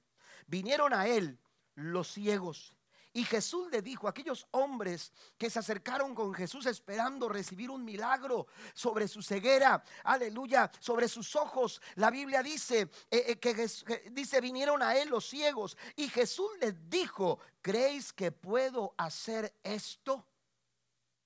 Vinieron 0.48 0.94
a 0.94 1.08
él 1.08 1.40
los 1.76 2.12
ciegos 2.12 2.76
y 3.14 3.24
Jesús 3.26 3.70
le 3.72 3.82
dijo 3.82 4.08
a 4.08 4.12
aquellos 4.12 4.48
hombres 4.52 5.12
que 5.38 5.50
se 5.50 5.60
acercaron 5.60 6.16
con 6.16 6.34
Jesús 6.34 6.66
esperando 6.66 7.28
recibir 7.28 7.70
un 7.70 7.84
milagro 7.84 8.48
sobre 8.74 9.08
su 9.08 9.22
ceguera, 9.22 9.84
aleluya, 10.04 10.72
sobre 10.80 11.10
sus 11.10 11.36
ojos. 11.36 11.82
La 11.96 12.10
Biblia 12.10 12.42
dice 12.42 12.90
eh, 13.10 13.24
eh, 13.28 13.40
que, 13.40 14.12
dice 14.12 14.40
vinieron 14.40 14.82
a 14.82 14.96
él 14.96 15.10
los 15.10 15.28
ciegos 15.28 15.78
y 15.96 16.08
Jesús 16.08 16.50
les 16.62 16.90
dijo, 16.90 17.40
¿creéis 17.62 18.14
que 18.14 18.32
puedo 18.32 18.96
hacer 18.98 19.54
esto? 19.64 20.26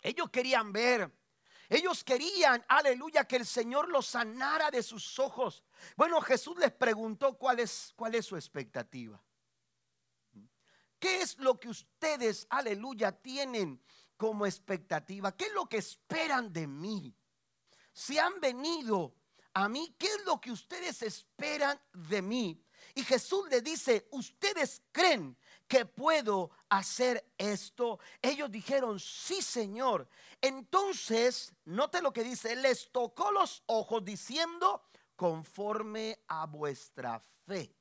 Ellos 0.01 0.29
querían 0.31 0.71
ver. 0.71 1.11
Ellos 1.67 2.03
querían, 2.03 2.63
aleluya, 2.67 3.25
que 3.25 3.37
el 3.37 3.45
Señor 3.45 3.89
los 3.89 4.05
sanara 4.05 4.69
de 4.69 4.83
sus 4.83 5.17
ojos. 5.17 5.63
Bueno, 5.95 6.21
Jesús 6.21 6.57
les 6.59 6.71
preguntó 6.71 7.37
cuál 7.37 7.59
es, 7.59 7.91
cuál 7.95 8.13
es 8.13 8.27
su 8.27 8.35
expectativa. 8.35 9.19
¿Qué 10.99 11.21
es 11.21 11.37
lo 11.39 11.59
que 11.59 11.69
ustedes, 11.69 12.47
aleluya, 12.49 13.11
tienen 13.11 13.81
como 14.17 14.45
expectativa? 14.45 15.35
¿Qué 15.35 15.45
es 15.45 15.53
lo 15.53 15.67
que 15.67 15.77
esperan 15.77 16.51
de 16.51 16.67
mí? 16.67 17.13
Si 17.93 18.17
han 18.17 18.39
venido 18.39 19.15
a 19.53 19.69
mí, 19.69 19.95
¿qué 19.97 20.07
es 20.07 20.25
lo 20.25 20.39
que 20.39 20.51
ustedes 20.51 21.01
esperan 21.01 21.79
de 21.93 22.21
mí? 22.21 22.61
Y 22.93 23.03
Jesús 23.03 23.49
le 23.49 23.61
dice, 23.61 24.07
ustedes 24.11 24.81
creen 24.91 25.37
que 25.67 25.85
puedo 25.85 26.51
hacer 26.69 27.33
esto. 27.37 27.99
Ellos 28.21 28.51
dijeron, 28.51 28.99
sí, 28.99 29.41
Señor. 29.41 30.07
Entonces, 30.41 31.53
note 31.65 32.01
lo 32.01 32.13
que 32.13 32.23
dice, 32.23 32.55
les 32.55 32.91
tocó 32.91 33.31
los 33.31 33.63
ojos 33.65 34.03
diciendo, 34.03 34.83
conforme 35.15 36.19
a 36.27 36.45
vuestra 36.45 37.19
fe. 37.45 37.75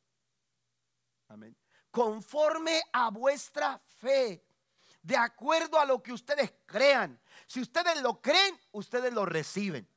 Amén 1.28 1.63
conforme 1.94 2.82
a 2.92 3.08
vuestra 3.10 3.78
fe, 4.00 4.44
de 5.00 5.16
acuerdo 5.16 5.78
a 5.78 5.84
lo 5.84 6.02
que 6.02 6.12
ustedes 6.12 6.52
crean. 6.66 7.20
Si 7.46 7.60
ustedes 7.60 8.02
lo 8.02 8.20
creen, 8.20 8.58
ustedes 8.72 9.12
lo 9.12 9.24
reciben. 9.24 9.88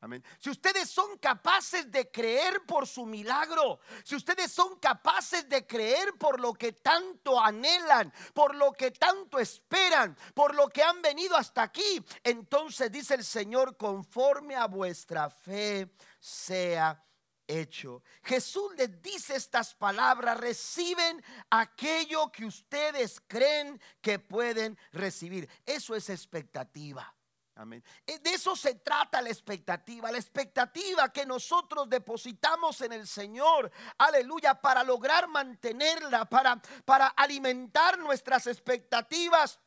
Amén. 0.00 0.24
Si 0.38 0.48
ustedes 0.48 0.88
son 0.88 1.18
capaces 1.18 1.90
de 1.92 2.10
creer 2.10 2.62
por 2.66 2.86
su 2.86 3.04
milagro, 3.04 3.78
si 4.04 4.16
ustedes 4.16 4.50
son 4.50 4.78
capaces 4.78 5.46
de 5.46 5.66
creer 5.66 6.14
por 6.14 6.40
lo 6.40 6.54
que 6.54 6.72
tanto 6.72 7.38
anhelan, 7.38 8.10
por 8.32 8.54
lo 8.54 8.72
que 8.72 8.90
tanto 8.92 9.38
esperan, 9.38 10.16
por 10.32 10.54
lo 10.54 10.66
que 10.70 10.82
han 10.82 11.02
venido 11.02 11.36
hasta 11.36 11.62
aquí, 11.62 12.02
entonces 12.24 12.90
dice 12.90 13.16
el 13.16 13.24
Señor, 13.24 13.76
conforme 13.76 14.56
a 14.56 14.66
vuestra 14.66 15.28
fe 15.28 15.90
sea 16.18 17.02
hecho. 17.46 18.02
Jesús 18.22 18.72
les 18.76 19.00
dice 19.02 19.36
estas 19.36 19.74
palabras, 19.74 20.38
reciben 20.38 21.22
aquello 21.50 22.30
que 22.30 22.44
ustedes 22.44 23.20
creen 23.26 23.80
que 24.00 24.18
pueden 24.18 24.78
recibir. 24.92 25.48
Eso 25.64 25.94
es 25.94 26.10
expectativa. 26.10 27.12
Amén. 27.58 27.82
Eh, 28.06 28.18
de 28.18 28.30
eso 28.34 28.54
se 28.54 28.74
trata 28.74 29.22
la 29.22 29.30
expectativa, 29.30 30.12
la 30.12 30.18
expectativa 30.18 31.10
que 31.10 31.24
nosotros 31.24 31.88
depositamos 31.88 32.82
en 32.82 32.92
el 32.92 33.06
Señor, 33.06 33.72
aleluya, 33.96 34.60
para 34.60 34.84
lograr 34.84 35.26
mantenerla, 35.26 36.26
para, 36.26 36.60
para 36.84 37.06
alimentar 37.06 37.98
nuestras 37.98 38.46
expectativas 38.46 39.58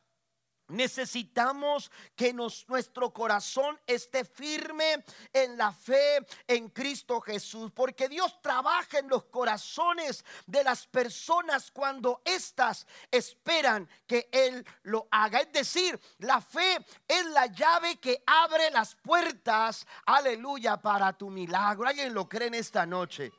Necesitamos 0.70 1.90
que 2.16 2.32
nuestro 2.32 3.12
corazón 3.12 3.78
esté 3.86 4.24
firme 4.24 5.04
en 5.32 5.56
la 5.56 5.72
fe 5.72 6.26
en 6.46 6.68
Cristo 6.70 7.20
Jesús, 7.20 7.70
porque 7.74 8.08
Dios 8.08 8.40
trabaja 8.40 8.98
en 8.98 9.08
los 9.08 9.24
corazones 9.24 10.24
de 10.46 10.64
las 10.64 10.86
personas 10.86 11.70
cuando 11.70 12.22
éstas 12.24 12.86
esperan 13.10 13.88
que 14.06 14.28
Él 14.32 14.64
lo 14.82 15.08
haga. 15.10 15.40
Es 15.40 15.52
decir, 15.52 15.98
la 16.18 16.40
fe 16.40 16.78
es 17.06 17.26
la 17.26 17.46
llave 17.46 17.96
que 17.96 18.22
abre 18.26 18.70
las 18.70 18.94
puertas, 18.94 19.86
aleluya, 20.06 20.76
para 20.76 21.12
tu 21.12 21.30
milagro. 21.30 21.86
¿Alguien 21.86 22.14
lo 22.14 22.28
cree 22.28 22.48
en 22.48 22.54
esta 22.54 22.86
noche? 22.86 23.32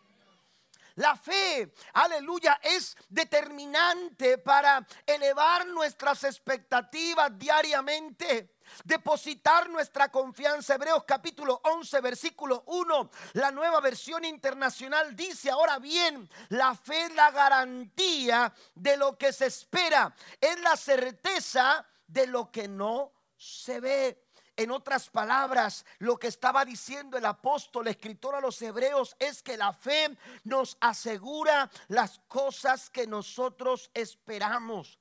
La 0.96 1.16
fe, 1.16 1.74
aleluya, 1.94 2.60
es 2.64 2.96
determinante 3.10 4.38
para 4.38 4.86
elevar 5.06 5.68
nuestras 5.68 6.24
expectativas 6.24 7.38
diariamente 7.38 8.52
depositar 8.84 9.70
nuestra 9.70 10.10
confianza. 10.10 10.76
Hebreos 10.76 11.04
capítulo 11.06 11.62
11, 11.64 12.02
versículo 12.02 12.64
1, 12.68 13.12
la 13.34 13.52
nueva 13.52 13.80
versión 13.82 14.26
internacional 14.26 15.16
dice, 15.16 15.50
ahora 15.50 15.80
bien, 15.80 16.30
la 16.50 16.76
fe 16.76 17.06
es 17.06 17.16
la 17.16 17.32
garantía 17.32 18.54
de 18.76 18.98
lo 18.98 19.18
que 19.18 19.34
se 19.34 19.48
espera, 19.48 20.14
es 20.40 20.60
la 20.62 20.76
certeza 20.78 21.86
de 22.08 22.28
lo 22.28 22.52
que 22.52 22.68
no 22.68 23.14
se 23.38 23.80
ve. 23.80 24.24
En 24.62 24.70
otras 24.70 25.10
palabras, 25.10 25.84
lo 25.98 26.20
que 26.20 26.28
estaba 26.28 26.64
diciendo 26.64 27.18
el 27.18 27.26
apóstol, 27.26 27.88
escritor 27.88 28.36
a 28.36 28.40
los 28.40 28.62
hebreos, 28.62 29.16
es 29.18 29.42
que 29.42 29.58
la 29.58 29.74
fe 29.74 30.16
nos 30.44 30.78
asegura 30.80 31.68
las 31.88 32.20
cosas 32.28 32.88
que 32.92 33.08
nosotros 33.08 33.90
esperamos. 33.92 35.00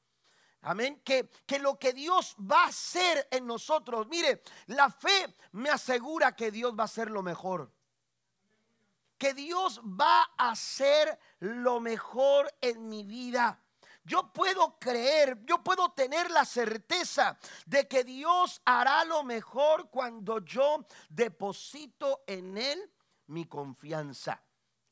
Amén. 0.63 1.03
Que, 1.05 1.29
que, 1.45 1.59
lo 1.59 1.79
que 1.79 1.93
Dios 1.93 2.35
va 2.41 2.65
a 2.65 2.69
hacer 2.69 3.29
en 3.31 3.47
nosotros, 3.47 4.07
mire, 4.07 4.43
la 4.69 4.89
fe 4.89 5.37
me 5.53 5.69
asegura 5.69 6.35
que 6.35 6.51
Dios 6.51 6.73
va 6.73 6.85
a 6.85 6.87
hacer 6.87 7.11
lo 7.11 7.23
mejor. 7.23 7.71
Que 9.19 9.35
Dios 9.35 9.79
va 9.83 10.23
a 10.39 10.53
hacer 10.53 11.19
lo 11.41 11.81
mejor 11.81 12.51
en 12.63 12.89
mi 12.89 13.05
vida. 13.05 13.61
Yo 14.05 14.33
puedo 14.33 14.79
creer, 14.79 15.39
yo 15.45 15.63
puedo 15.63 15.91
tener 15.93 16.31
la 16.31 16.45
certeza 16.45 17.39
de 17.67 17.87
que 17.87 18.03
Dios 18.05 18.61
hará 18.65 19.05
lo 19.05 19.23
mejor 19.23 19.91
cuando 19.91 20.39
yo 20.41 20.87
deposito 21.09 22.23
en 22.27 22.57
Él 22.57 22.91
mi 23.27 23.45
confianza. 23.45 24.43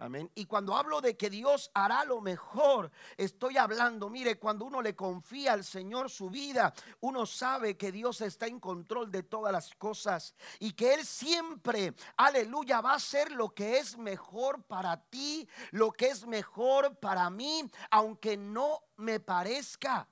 Amén. 0.01 0.31
Y 0.37 0.47
cuando 0.47 0.77
hablo 0.77 1.01
de 1.01 1.17
que 1.17 1.29
Dios 1.29 1.73
hará 1.75 2.05
lo 2.05 2.21
mejor, 2.21 2.93
estoy 3.17 3.57
hablando, 3.57 4.09
mire, 4.09 4.39
cuando 4.39 4.65
uno 4.65 4.81
le 4.81 4.95
confía 4.95 5.55
al 5.55 5.65
Señor 5.65 6.09
su 6.09 6.31
vida, 6.31 6.73
uno 7.01 7.27
sabe 7.27 7.77
que 7.77 7.91
Dios 7.91 8.21
está 8.21 8.47
en 8.47 8.61
control 8.61 9.11
de 9.11 9.25
todas 9.25 9.53
las 9.53 9.75
cosas 9.75 10.37
y 10.61 10.73
que 10.75 10.95
Él 10.95 11.05
siempre, 11.05 11.95
aleluya, 12.17 12.81
va 12.81 12.93
a 12.93 12.97
hacer 12.97 13.33
lo 13.33 13.53
que 13.53 13.79
es 13.79 13.99
mejor 13.99 14.63
para 14.63 15.03
ti, 15.03 15.49
lo 15.73 15.91
que 15.91 16.07
es 16.07 16.25
mejor 16.29 16.97
para 16.99 17.29
mí, 17.29 17.69
aunque 17.91 18.37
no 18.37 18.85
me 18.97 19.19
parezca 19.19 20.09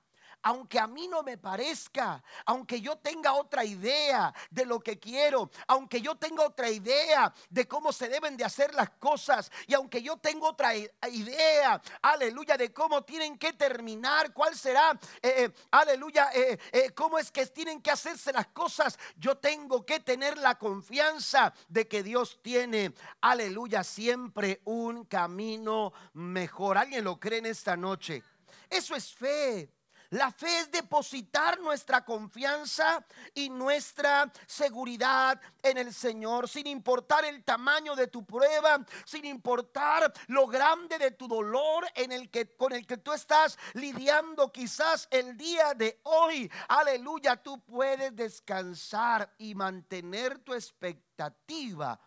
aunque 0.47 0.79
a 0.79 0.87
mí 0.87 1.09
no 1.09 1.23
me 1.23 1.37
parezca, 1.37 2.23
aunque 2.45 2.79
yo 2.79 2.95
tenga 2.95 3.33
otra 3.33 3.65
idea 3.65 4.33
de 4.49 4.65
lo 4.65 4.79
que 4.79 4.97
quiero, 4.97 5.51
aunque 5.67 5.99
yo 5.99 6.15
tenga 6.15 6.45
otra 6.45 6.69
idea 6.69 7.33
de 7.49 7.67
cómo 7.67 7.91
se 7.91 8.07
deben 8.07 8.37
de 8.37 8.45
hacer 8.45 8.73
las 8.73 8.91
cosas 8.91 9.51
y 9.67 9.73
aunque 9.73 10.01
yo 10.01 10.15
tenga 10.15 10.47
otra 10.47 10.73
idea, 10.73 11.81
aleluya, 12.01 12.55
de 12.55 12.71
cómo 12.71 13.03
tienen 13.03 13.37
que 13.37 13.51
terminar, 13.51 14.31
cuál 14.31 14.55
será, 14.55 14.97
eh, 15.21 15.33
eh, 15.37 15.53
aleluya, 15.71 16.29
eh, 16.33 16.91
cómo 16.95 17.19
es 17.19 17.29
que 17.29 17.45
tienen 17.47 17.81
que 17.81 17.91
hacerse 17.91 18.31
las 18.31 18.47
cosas, 18.47 18.97
yo 19.17 19.35
tengo 19.35 19.85
que 19.85 19.99
tener 19.99 20.37
la 20.37 20.57
confianza 20.57 21.53
de 21.67 21.89
que 21.89 22.03
Dios 22.03 22.39
tiene, 22.41 22.93
aleluya, 23.19 23.83
siempre 23.83 24.61
un 24.63 25.03
camino 25.03 25.91
mejor. 26.13 26.77
¿Alguien 26.77 27.03
lo 27.03 27.19
cree 27.19 27.39
en 27.39 27.47
esta 27.47 27.75
noche? 27.75 28.23
Eso 28.69 28.95
es 28.95 29.13
fe. 29.13 29.76
La 30.11 30.31
fe 30.31 30.59
es 30.59 30.71
depositar 30.71 31.59
nuestra 31.59 32.05
confianza 32.05 33.05
y 33.33 33.49
nuestra 33.49 34.31
seguridad 34.45 35.39
en 35.61 35.77
el 35.77 35.93
Señor, 35.93 36.47
sin 36.47 36.67
importar 36.67 37.25
el 37.25 37.43
tamaño 37.43 37.93
de 37.95 38.07
tu 38.07 38.25
prueba, 38.25 38.85
sin 39.05 39.25
importar 39.25 40.13
lo 40.27 40.47
grande 40.47 40.97
de 40.97 41.11
tu 41.11 41.27
dolor 41.27 41.85
en 41.93 42.13
el 42.13 42.29
que 42.29 42.55
con 42.55 42.71
el 42.71 42.87
que 42.87 42.97
tú 42.97 43.11
estás 43.11 43.57
lidiando 43.73 44.51
quizás 44.51 45.09
el 45.11 45.35
día 45.35 45.73
de 45.73 45.99
hoy. 46.03 46.49
Aleluya, 46.69 47.35
tú 47.35 47.59
puedes 47.61 48.15
descansar 48.15 49.33
y 49.37 49.55
mantener 49.55 50.39
tu 50.39 50.53
expectativa 50.53 51.99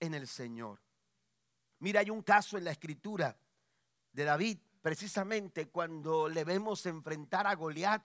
en 0.00 0.14
el 0.14 0.26
Señor. 0.26 0.80
Mira, 1.78 2.00
hay 2.00 2.10
un 2.10 2.22
caso 2.22 2.58
en 2.58 2.64
la 2.64 2.72
escritura 2.72 3.36
de 4.12 4.24
David 4.24 4.58
precisamente 4.80 5.68
cuando 5.68 6.28
le 6.28 6.44
vemos 6.44 6.86
enfrentar 6.86 7.46
a 7.46 7.54
Goliat. 7.54 8.02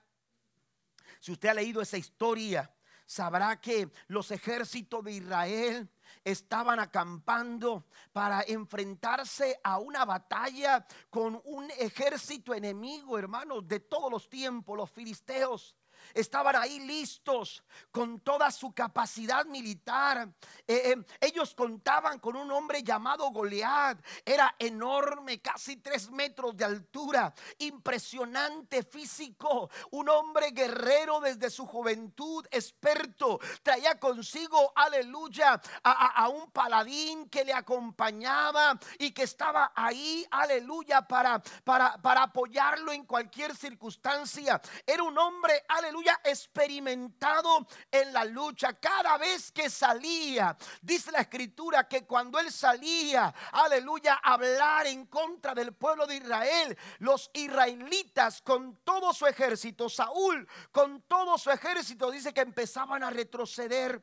Si 1.20 1.32
usted 1.32 1.50
ha 1.50 1.54
leído 1.54 1.82
esa 1.82 1.98
historia, 1.98 2.74
sabrá 3.06 3.60
que 3.60 3.90
los 4.08 4.32
ejércitos 4.32 5.04
de 5.04 5.14
Israel 5.14 5.90
estaban 6.24 6.80
acampando 6.80 7.86
para 8.12 8.44
enfrentarse 8.48 9.60
a 9.64 9.80
una 9.80 10.06
batalla 10.06 10.86
con 11.10 11.42
un 11.46 11.70
ejército 11.72 12.54
enemigo, 12.54 13.18
hermanos, 13.18 13.68
de 13.68 13.80
todos 13.80 14.12
los 14.12 14.30
tiempos, 14.30 14.78
los 14.78 14.90
filisteos 14.92 15.76
estaban 16.14 16.56
ahí 16.56 16.80
listos 16.80 17.64
con 17.92 18.20
toda 18.20 18.52
su 18.52 18.74
capacidad 18.74 19.46
militar. 19.46 20.30
Eh, 20.68 20.92
eh, 20.92 21.06
ellos 21.22 21.54
contaban 21.56 22.20
con 22.20 22.36
un 22.36 22.52
hombre 22.52 22.84
llamado 22.84 23.30
Goliat. 23.32 24.00
Era 24.26 24.56
enorme, 24.60 25.42
casi 25.42 25.78
tres 25.78 26.10
metros 26.12 26.56
de 26.56 26.66
altura, 26.66 27.34
impresionante 27.60 28.84
físico, 28.84 29.70
un 29.92 30.10
hombre 30.10 30.52
guerrero 30.52 31.20
desde 31.20 31.50
su 31.50 31.66
juventud, 31.66 32.46
experto. 32.52 33.40
Traía 33.62 34.00
consigo, 34.00 34.72
aleluya, 34.76 35.62
a, 35.84 36.28
un 36.30 36.52
paladín 36.52 37.30
que 37.30 37.44
le 37.46 37.54
acompañaba 37.54 38.78
y 39.00 39.12
que 39.12 39.24
estaba 39.24 39.72
ahí, 39.76 40.26
aleluya, 40.32 41.08
para, 41.08 41.42
para, 41.64 41.98
para 42.02 42.24
apoyarlo 42.24 42.92
en 42.92 43.06
cualquier 43.06 43.56
circunstancia. 43.56 44.62
Era 44.86 45.04
un 45.04 45.18
hombre, 45.18 45.64
aleluya 45.68 45.93
experimentado 46.24 47.68
en 47.92 48.14
la 48.14 48.26
lucha. 48.26 48.74
Cada 48.74 49.18
vez 49.18 49.52
que 49.52 49.70
salía, 49.70 50.56
dice 50.82 51.12
la 51.12 51.22
escritura 51.22 51.88
que 51.88 52.06
cuando 52.06 52.40
él 52.40 52.52
salía, 52.52 53.34
aleluya, 53.52 54.20
a 54.24 54.34
hablar 54.34 54.88
en 54.88 55.06
contra 55.08 55.54
del 55.54 55.74
pueblo 55.74 56.08
de 56.08 56.18
Israel, 56.18 56.78
los 57.00 57.30
israelitas 57.34 58.42
con 58.42 58.78
todo 58.84 59.14
su 59.14 59.26
ejército, 59.26 59.90
Saúl 59.90 60.48
con 60.72 61.02
todo 61.04 61.38
su 61.38 61.52
ejército, 61.52 62.12
dice 62.12 62.34
que 62.34 62.42
empezaban 62.42 63.04
a 63.04 63.10
retroceder 63.10 64.02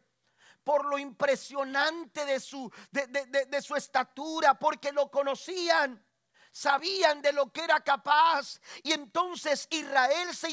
por 0.64 0.84
lo 0.84 0.98
impresionante 0.98 2.24
de 2.24 2.38
su, 2.38 2.70
de, 2.90 3.62
su 3.62 3.74
estatura, 3.74 4.58
porque 4.58 4.92
lo 4.92 5.10
conocían 5.10 6.04
sabían 6.50 7.22
de 7.22 7.32
lo 7.32 7.52
que 7.52 7.64
era 7.64 7.80
capaz. 7.80 8.60
Y 8.82 8.92
entonces 8.92 9.66
Israel 9.70 10.34
se 10.34 10.50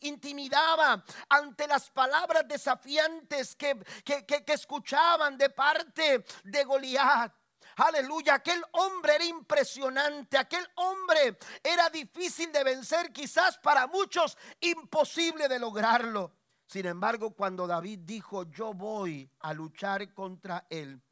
intimidaba 0.00 1.04
ante 1.28 1.66
las 1.66 1.90
palabras 1.90 2.46
desafiantes 2.48 3.54
que, 3.56 3.78
que, 4.04 4.44
escuchaban 4.48 5.36
de 5.36 5.50
parte 5.50 6.24
de 6.44 6.64
Goliat. 6.64 7.32
Aleluya, 7.76 8.34
aquel 8.34 8.62
hombre 8.72 9.16
era 9.16 9.24
impresionante, 9.24 10.38
aquel 10.38 10.64
hombre 10.76 11.36
era 11.60 11.90
difícil 11.90 12.52
de 12.52 12.62
vencer, 12.62 13.12
quizás 13.12 13.58
para 13.58 13.88
muchos 13.88 14.38
imposible 14.60 15.48
de 15.48 15.58
lograrlo. 15.58 16.36
Sin 16.66 16.86
embargo, 16.86 17.34
cuando 17.34 17.66
David 17.66 18.00
dijo, 18.02 18.44
yo 18.44 18.74
voy 18.74 19.28
a 19.40 19.52
luchar 19.52 20.12
contra 20.14 20.66
él, 20.70 21.02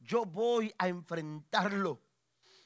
yo 0.00 0.26
voy 0.26 0.72
a 0.78 0.88
enfrentarlo. 0.88 2.02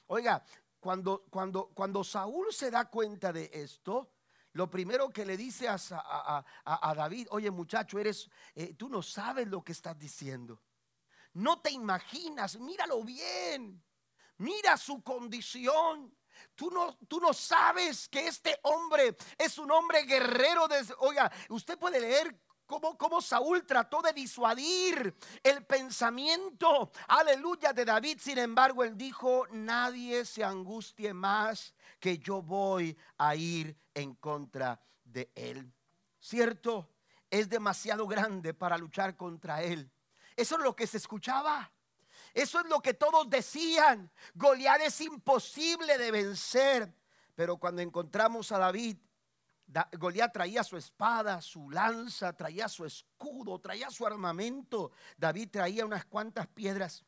Oiga, 0.08 0.44
cuando, 0.86 1.24
cuando, 1.30 1.66
cuando 1.74 2.04
Saúl 2.04 2.52
se 2.52 2.70
da 2.70 2.88
cuenta 2.88 3.32
de 3.32 3.50
esto, 3.52 4.12
lo 4.52 4.70
primero 4.70 5.10
que 5.10 5.26
le 5.26 5.36
dice 5.36 5.66
a, 5.68 5.74
a, 6.64 6.94
David, 6.94 7.26
oye 7.32 7.50
muchacho, 7.50 7.98
eres, 7.98 8.30
eh, 8.54 8.74
tú 8.74 8.88
no 8.88 9.02
sabes 9.02 9.48
lo 9.48 9.64
que 9.64 9.72
estás 9.72 9.98
diciendo. 9.98 10.62
No 11.32 11.60
te 11.60 11.72
imaginas, 11.72 12.56
míralo 12.60 13.02
bien, 13.02 13.82
mira 14.36 14.76
su 14.76 15.02
condición. 15.02 16.16
Tú 16.54 16.70
no, 16.70 16.96
tú 17.08 17.18
no 17.18 17.34
sabes 17.34 18.08
que 18.08 18.28
este 18.28 18.56
hombre 18.62 19.16
es 19.38 19.58
un 19.58 19.72
hombre 19.72 20.04
guerrero. 20.04 20.68
De, 20.68 20.86
oiga, 20.98 21.32
usted 21.48 21.76
puede 21.76 21.98
leer 21.98 22.40
Cómo, 22.66 23.20
Saúl 23.20 23.64
trató 23.64 24.02
de 24.02 24.12
disuadir 24.12 25.14
el 25.42 25.64
pensamiento, 25.64 26.90
aleluya, 27.06 27.72
de 27.72 27.84
David. 27.84 28.18
Sin 28.20 28.38
embargo, 28.38 28.82
él 28.82 28.96
dijo, 28.96 29.46
nadie 29.52 30.24
se 30.24 30.42
angustie 30.42 31.14
más 31.14 31.74
que 32.00 32.18
yo 32.18 32.42
voy 32.42 32.96
a 33.18 33.36
ir 33.36 33.76
en 33.94 34.14
contra 34.16 34.80
de 35.04 35.30
él. 35.36 35.72
¿Cierto? 36.18 36.90
Es 37.30 37.48
demasiado 37.48 38.06
grande 38.06 38.52
para 38.52 38.76
luchar 38.76 39.16
contra 39.16 39.62
él. 39.62 39.88
Eso 40.34 40.56
es 40.56 40.62
lo 40.62 40.74
que 40.74 40.88
se 40.88 40.96
escuchaba. 40.96 41.70
Eso 42.34 42.60
es 42.60 42.66
lo 42.66 42.82
que 42.82 42.94
todos 42.94 43.30
decían. 43.30 44.10
Goliat 44.34 44.80
es 44.82 45.00
imposible 45.00 45.96
de 45.98 46.10
vencer. 46.10 46.92
Pero 47.36 47.58
cuando 47.58 47.80
encontramos 47.80 48.50
a 48.50 48.58
David, 48.58 48.96
Goliat 49.98 50.32
traía 50.32 50.62
su 50.62 50.76
espada, 50.76 51.40
su 51.40 51.70
lanza, 51.70 52.32
traía 52.32 52.68
su 52.68 52.84
escudo, 52.84 53.58
traía 53.58 53.90
su 53.90 54.06
armamento. 54.06 54.92
David 55.16 55.50
traía 55.50 55.84
unas 55.84 56.04
cuantas 56.04 56.46
piedras. 56.46 57.04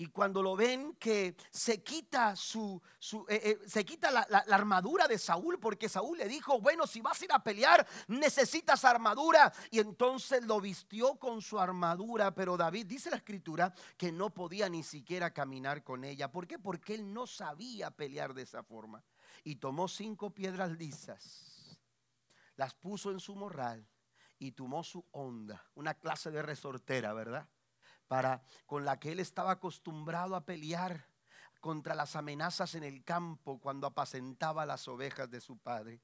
y 0.00 0.06
cuando 0.06 0.42
lo 0.42 0.54
ven 0.54 0.94
que 0.94 1.34
se 1.50 1.82
quita 1.82 2.36
su, 2.36 2.80
eh, 3.28 3.40
eh, 3.42 3.68
se 3.68 3.84
quita 3.84 4.12
la, 4.12 4.24
la, 4.30 4.54
armadura 4.54 5.08
de 5.08 5.18
Saúl, 5.18 5.58
porque 5.58 5.88
Saúl 5.88 6.18
le 6.18 6.28
dijo, 6.28 6.60
bueno, 6.60 6.86
si 6.86 7.00
vas 7.00 7.20
a 7.20 7.24
ir 7.24 7.32
a 7.32 7.42
pelear, 7.42 7.84
necesitas 8.06 8.84
armadura. 8.84 9.52
Y 9.72 9.80
entonces 9.80 10.44
lo 10.44 10.60
vistió 10.60 11.16
con 11.16 11.42
su 11.42 11.58
armadura, 11.58 12.32
pero 12.32 12.56
David 12.56 12.86
dice 12.86 13.10
la 13.10 13.16
escritura 13.16 13.74
que 13.96 14.12
no 14.12 14.30
podía 14.30 14.68
ni 14.68 14.84
siquiera 14.84 15.32
caminar 15.32 15.82
con 15.82 16.04
ella. 16.04 16.30
¿Por 16.30 16.46
qué? 16.46 16.60
Porque 16.60 16.94
él 16.94 17.12
no 17.12 17.26
sabía 17.26 17.90
pelear 17.90 18.34
de 18.34 18.42
esa 18.42 18.62
forma. 18.62 19.02
Y 19.44 19.56
tomó 19.56 19.88
cinco 19.88 20.34
piedras 20.34 20.70
lisas, 20.72 21.78
las 22.56 22.74
puso 22.74 23.10
en 23.10 23.20
su 23.20 23.34
morral 23.36 23.86
y 24.38 24.52
tomó 24.52 24.84
su 24.84 25.04
onda, 25.12 25.64
una 25.74 25.94
clase 25.94 26.30
de 26.30 26.42
resortera, 26.42 27.12
¿verdad? 27.12 27.48
para 28.08 28.42
con 28.66 28.84
la 28.84 28.98
que 28.98 29.12
él 29.12 29.20
estaba 29.20 29.52
acostumbrado 29.52 30.34
a 30.34 30.44
pelear 30.44 31.06
contra 31.60 31.94
las 31.94 32.16
amenazas 32.16 32.74
en 32.74 32.82
el 32.82 33.04
campo 33.04 33.60
cuando 33.60 33.86
apacentaba 33.86 34.66
las 34.66 34.88
ovejas 34.88 35.30
de 35.30 35.40
su 35.40 35.58
padre. 35.58 36.00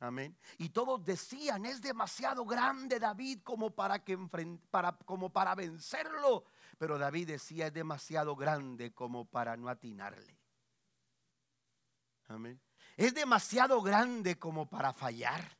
Amén. 0.00 0.36
Y 0.56 0.70
todos 0.70 1.04
decían, 1.04 1.66
es 1.66 1.82
demasiado 1.82 2.44
grande 2.46 2.98
David 2.98 3.40
como 3.42 3.70
para, 3.74 4.02
que 4.02 4.18
como 5.04 5.30
para 5.30 5.54
vencerlo. 5.54 6.44
Pero 6.78 6.98
David 6.98 7.28
decía, 7.28 7.66
es 7.66 7.72
demasiado 7.74 8.34
grande 8.34 8.92
como 8.92 9.26
para 9.26 9.56
no 9.58 9.68
atinarle. 9.68 10.39
Es 12.96 13.14
demasiado 13.14 13.80
grande 13.82 14.38
como 14.38 14.68
para 14.68 14.92
fallar. 14.92 15.58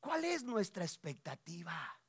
¿Cuál 0.00 0.24
es 0.24 0.42
nuestra 0.42 0.84
expectativa? 0.84 2.02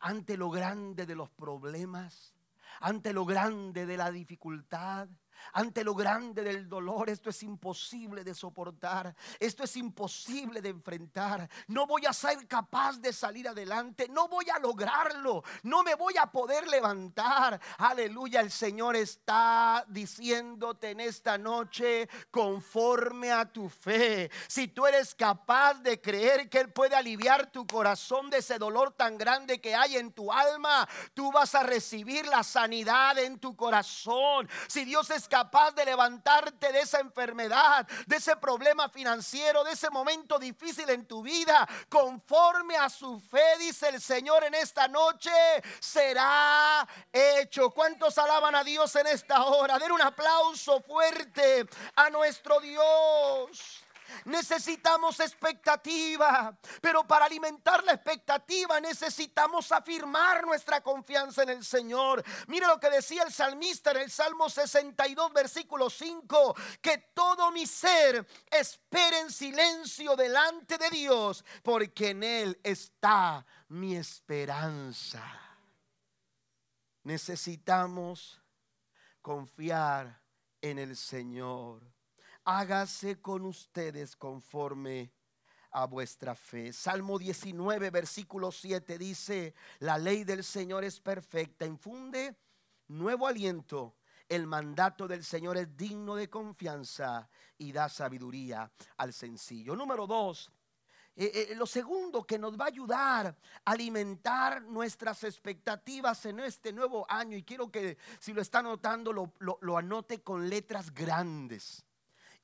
ante 0.00 0.36
lo 0.36 0.50
grande 0.50 1.06
de 1.06 1.14
los 1.14 1.30
problemas, 1.30 2.34
ante 2.80 3.12
lo 3.12 3.24
grande 3.24 3.86
de 3.86 3.96
la 3.96 4.10
dificultad, 4.10 5.08
ante 5.52 5.84
lo 5.84 5.94
grande 5.94 6.42
del 6.42 6.68
dolor. 6.68 7.10
Esto 7.10 7.30
es 7.30 7.42
imposible 7.42 8.24
de 8.24 8.34
soportar. 8.34 9.14
Esto 9.38 9.64
es 9.64 9.76
imposible 9.76 10.60
de 10.60 10.68
enfrentar. 10.68 11.48
No 11.68 11.86
voy 11.86 12.06
a 12.06 12.12
ser 12.12 12.46
capaz 12.46 12.98
de 12.98 13.12
salir 13.12 13.48
adelante. 13.48 14.08
No 14.08 14.28
voy 14.28 14.46
a 14.50 14.58
lograrlo. 14.58 15.42
No 15.62 15.82
me 15.82 15.94
voy 15.94 16.16
a 16.18 16.26
poder 16.26 16.68
levantar. 16.68 17.60
Aleluya. 17.78 18.40
El 18.40 18.50
Señor 18.50 18.96
está 18.96 19.84
diciéndote 19.88 20.90
en 20.90 21.00
esta 21.00 21.38
noche 21.38 22.08
conforme 22.30 23.32
a 23.32 23.44
tu 23.50 23.68
fe. 23.68 24.30
Si 24.48 24.68
tú 24.68 24.86
eres 24.86 25.14
capaz 25.14 25.74
de 25.74 26.00
creer 26.00 26.48
que 26.48 26.60
Él 26.60 26.72
puede 26.72 26.94
aliviar 26.94 27.50
tu 27.50 27.66
corazón 27.66 28.30
de 28.30 28.38
ese 28.38 28.58
dolor 28.58 28.92
tan 28.92 29.18
grande 29.18 29.60
que 29.60 29.74
hay 29.74 29.96
en 29.96 30.12
tu 30.12 30.32
alma, 30.32 30.88
tú 31.14 31.32
vas 31.32 31.54
a 31.54 31.62
recibir 31.62 32.26
la 32.26 32.42
sanidad 32.42 33.18
en 33.18 33.38
tu 33.38 33.56
corazón. 33.56 34.48
Si 34.68 34.84
Dios 34.84 35.10
es 35.10 35.28
de 35.74 35.84
levantarte 35.84 36.72
de 36.72 36.80
esa 36.80 37.00
enfermedad, 37.00 37.86
de 38.06 38.16
ese 38.16 38.36
problema 38.36 38.88
financiero, 38.88 39.64
de 39.64 39.72
ese 39.72 39.90
momento 39.90 40.38
difícil 40.38 40.88
en 40.88 41.06
tu 41.06 41.22
vida, 41.22 41.68
conforme 41.88 42.76
a 42.76 42.88
su 42.88 43.20
fe, 43.20 43.58
dice 43.58 43.88
el 43.88 44.00
Señor 44.00 44.44
en 44.44 44.54
esta 44.54 44.88
noche, 44.88 45.30
será 45.78 46.86
hecho. 47.12 47.70
¿Cuántos 47.70 48.16
alaban 48.18 48.54
a 48.54 48.64
Dios 48.64 48.94
en 48.96 49.08
esta 49.08 49.44
hora? 49.44 49.78
Den 49.78 49.92
un 49.92 50.02
aplauso 50.02 50.80
fuerte 50.80 51.66
a 51.96 52.08
nuestro 52.08 52.60
Dios. 52.60 53.85
Necesitamos 54.24 55.20
expectativa, 55.20 56.56
pero 56.80 57.06
para 57.06 57.26
alimentar 57.26 57.84
la 57.84 57.92
expectativa 57.92 58.80
necesitamos 58.80 59.70
afirmar 59.72 60.44
nuestra 60.44 60.80
confianza 60.80 61.42
en 61.42 61.50
el 61.50 61.64
Señor. 61.64 62.24
Mire 62.48 62.66
lo 62.66 62.80
que 62.80 62.90
decía 62.90 63.22
el 63.22 63.32
salmista 63.32 63.90
en 63.92 63.98
el 63.98 64.10
Salmo 64.10 64.48
62, 64.48 65.32
versículo 65.32 65.90
5, 65.90 66.54
que 66.80 66.98
todo 67.14 67.50
mi 67.52 67.66
ser 67.66 68.26
espere 68.50 69.20
en 69.20 69.30
silencio 69.30 70.16
delante 70.16 70.78
de 70.78 70.90
Dios, 70.90 71.44
porque 71.62 72.10
en 72.10 72.22
Él 72.22 72.60
está 72.62 73.44
mi 73.68 73.96
esperanza. 73.96 75.22
Necesitamos 77.02 78.40
confiar 79.22 80.20
en 80.60 80.78
el 80.78 80.96
Señor 80.96 81.95
hágase 82.46 83.20
con 83.20 83.44
ustedes 83.44 84.16
conforme 84.16 85.12
a 85.72 85.84
vuestra 85.84 86.34
fe. 86.34 86.72
Salmo 86.72 87.18
19, 87.18 87.90
versículo 87.90 88.52
7 88.52 88.96
dice, 88.98 89.54
la 89.80 89.98
ley 89.98 90.22
del 90.22 90.44
Señor 90.44 90.84
es 90.84 91.00
perfecta, 91.00 91.66
infunde 91.66 92.36
nuevo 92.88 93.26
aliento. 93.26 93.96
El 94.28 94.46
mandato 94.46 95.06
del 95.06 95.24
Señor 95.24 95.56
es 95.56 95.76
digno 95.76 96.14
de 96.14 96.30
confianza 96.30 97.28
y 97.58 97.72
da 97.72 97.88
sabiduría 97.88 98.70
al 98.96 99.12
sencillo. 99.12 99.76
Número 99.76 100.06
dos, 100.06 100.50
eh, 101.16 101.48
eh, 101.50 101.54
lo 101.56 101.66
segundo 101.66 102.24
que 102.24 102.38
nos 102.38 102.58
va 102.58 102.64
a 102.64 102.68
ayudar 102.68 103.26
a 103.26 103.70
alimentar 103.70 104.62
nuestras 104.62 105.24
expectativas 105.24 106.26
en 106.26 106.40
este 106.40 106.72
nuevo 106.72 107.06
año, 107.08 107.36
y 107.36 107.42
quiero 107.42 107.70
que 107.70 107.98
si 108.20 108.32
lo 108.32 108.40
está 108.40 108.60
anotando, 108.60 109.12
lo, 109.12 109.32
lo 109.38 109.76
anote 109.76 110.22
con 110.22 110.48
letras 110.48 110.92
grandes 110.92 111.85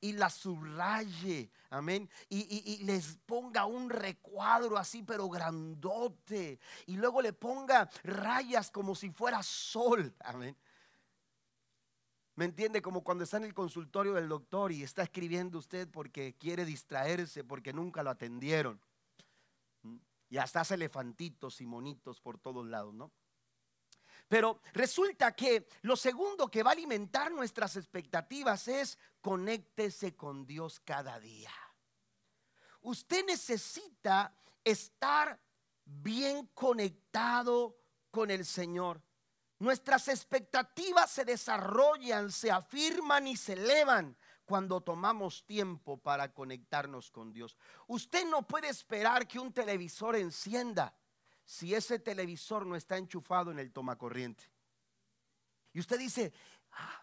y 0.03 0.11
la 0.11 0.29
subraye, 0.29 1.49
amén, 1.69 2.09
y, 2.27 2.83
les 2.83 3.15
ponga 3.25 3.65
un 3.65 3.89
recuadro 3.89 4.77
así, 4.77 5.01
pero 5.01 5.29
grandote, 5.29 6.59
y 6.87 6.97
luego 6.97 7.21
le 7.21 7.31
ponga 7.31 7.89
rayas 8.03 8.69
como 8.69 8.95
si 8.95 9.11
fuera 9.11 9.41
sol, 9.41 10.13
amén. 10.19 10.57
¿Me 12.35 12.43
entiende? 12.43 12.81
Como 12.81 13.01
cuando 13.01 13.23
está 13.23 13.37
en 13.37 13.45
el 13.45 13.53
consultorio 13.53 14.13
del 14.15 14.27
doctor 14.27 14.73
y 14.73 14.83
está 14.83 15.03
escribiendo 15.03 15.57
usted 15.57 15.87
porque 15.89 16.35
quiere 16.37 16.65
distraerse, 16.65 17.45
porque 17.45 17.71
nunca 17.71 18.03
lo 18.03 18.09
atendieron. 18.09 18.81
¿Mm? 19.83 19.97
Y 20.31 20.37
hasta 20.37 20.61
hace 20.61 20.73
elefantitos 20.73 21.61
y 21.61 21.65
monitos 21.65 22.19
por 22.19 22.37
todos 22.39 22.65
lados, 22.65 22.93
¿no? 22.93 23.09
Pero 24.27 24.61
resulta 24.73 25.35
que 25.35 25.67
lo 25.81 25.95
segundo 25.95 26.49
que 26.49 26.63
va 26.63 26.71
a 26.71 26.73
alimentar 26.73 27.31
nuestras 27.31 27.75
expectativas 27.75 28.67
es 28.67 28.97
conéctese 29.21 30.15
con 30.15 30.45
Dios 30.45 30.79
cada 30.79 31.19
día. 31.19 31.51
Usted 32.81 33.25
necesita 33.25 34.35
estar 34.63 35.39
bien 35.85 36.47
conectado 36.53 37.77
con 38.11 38.31
el 38.31 38.45
Señor. 38.45 39.01
Nuestras 39.59 40.07
expectativas 40.07 41.09
se 41.11 41.25
desarrollan, 41.25 42.31
se 42.31 42.51
afirman 42.51 43.27
y 43.27 43.37
se 43.37 43.53
elevan 43.53 44.17
cuando 44.45 44.81
tomamos 44.81 45.45
tiempo 45.45 45.97
para 45.97 46.33
conectarnos 46.33 47.11
con 47.11 47.31
Dios. 47.31 47.55
Usted 47.87 48.25
no 48.25 48.45
puede 48.45 48.67
esperar 48.67 49.27
que 49.27 49.39
un 49.39 49.53
televisor 49.53 50.15
encienda 50.15 50.93
si 51.45 51.73
ese 51.73 51.99
televisor 51.99 52.65
no 52.65 52.75
está 52.75 52.97
enchufado 52.97 53.51
en 53.51 53.59
el 53.59 53.71
tomacorriente. 53.71 54.43
Y 55.73 55.79
usted 55.79 55.97
dice, 55.99 56.31
ah, 56.71 57.01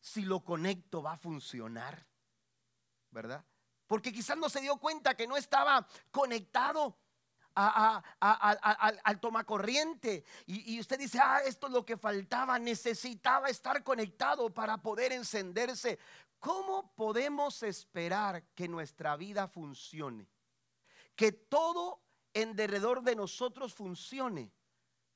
si 0.00 0.22
lo 0.22 0.40
conecto 0.40 1.02
va 1.02 1.12
a 1.12 1.18
funcionar, 1.18 2.06
¿verdad? 3.10 3.44
Porque 3.86 4.12
quizás 4.12 4.36
no 4.36 4.48
se 4.48 4.60
dio 4.60 4.76
cuenta 4.76 5.16
que 5.16 5.26
no 5.26 5.36
estaba 5.36 5.86
conectado 6.10 6.96
al 7.54 9.20
tomacorriente. 9.20 10.24
Y, 10.46 10.74
y 10.74 10.80
usted 10.80 10.98
dice, 10.98 11.18
ah, 11.20 11.40
esto 11.44 11.66
es 11.66 11.72
lo 11.72 11.84
que 11.84 11.96
faltaba, 11.96 12.58
necesitaba 12.58 13.48
estar 13.48 13.82
conectado 13.82 14.50
para 14.50 14.76
poder 14.78 15.12
encenderse. 15.12 15.98
¿Cómo 16.38 16.94
podemos 16.94 17.62
esperar 17.62 18.44
que 18.54 18.68
nuestra 18.68 19.16
vida 19.16 19.48
funcione? 19.48 20.26
Que 21.16 21.32
todo 21.32 22.00
en 22.34 22.54
derredor 22.54 23.02
de 23.02 23.16
nosotros 23.16 23.74
funcione 23.74 24.52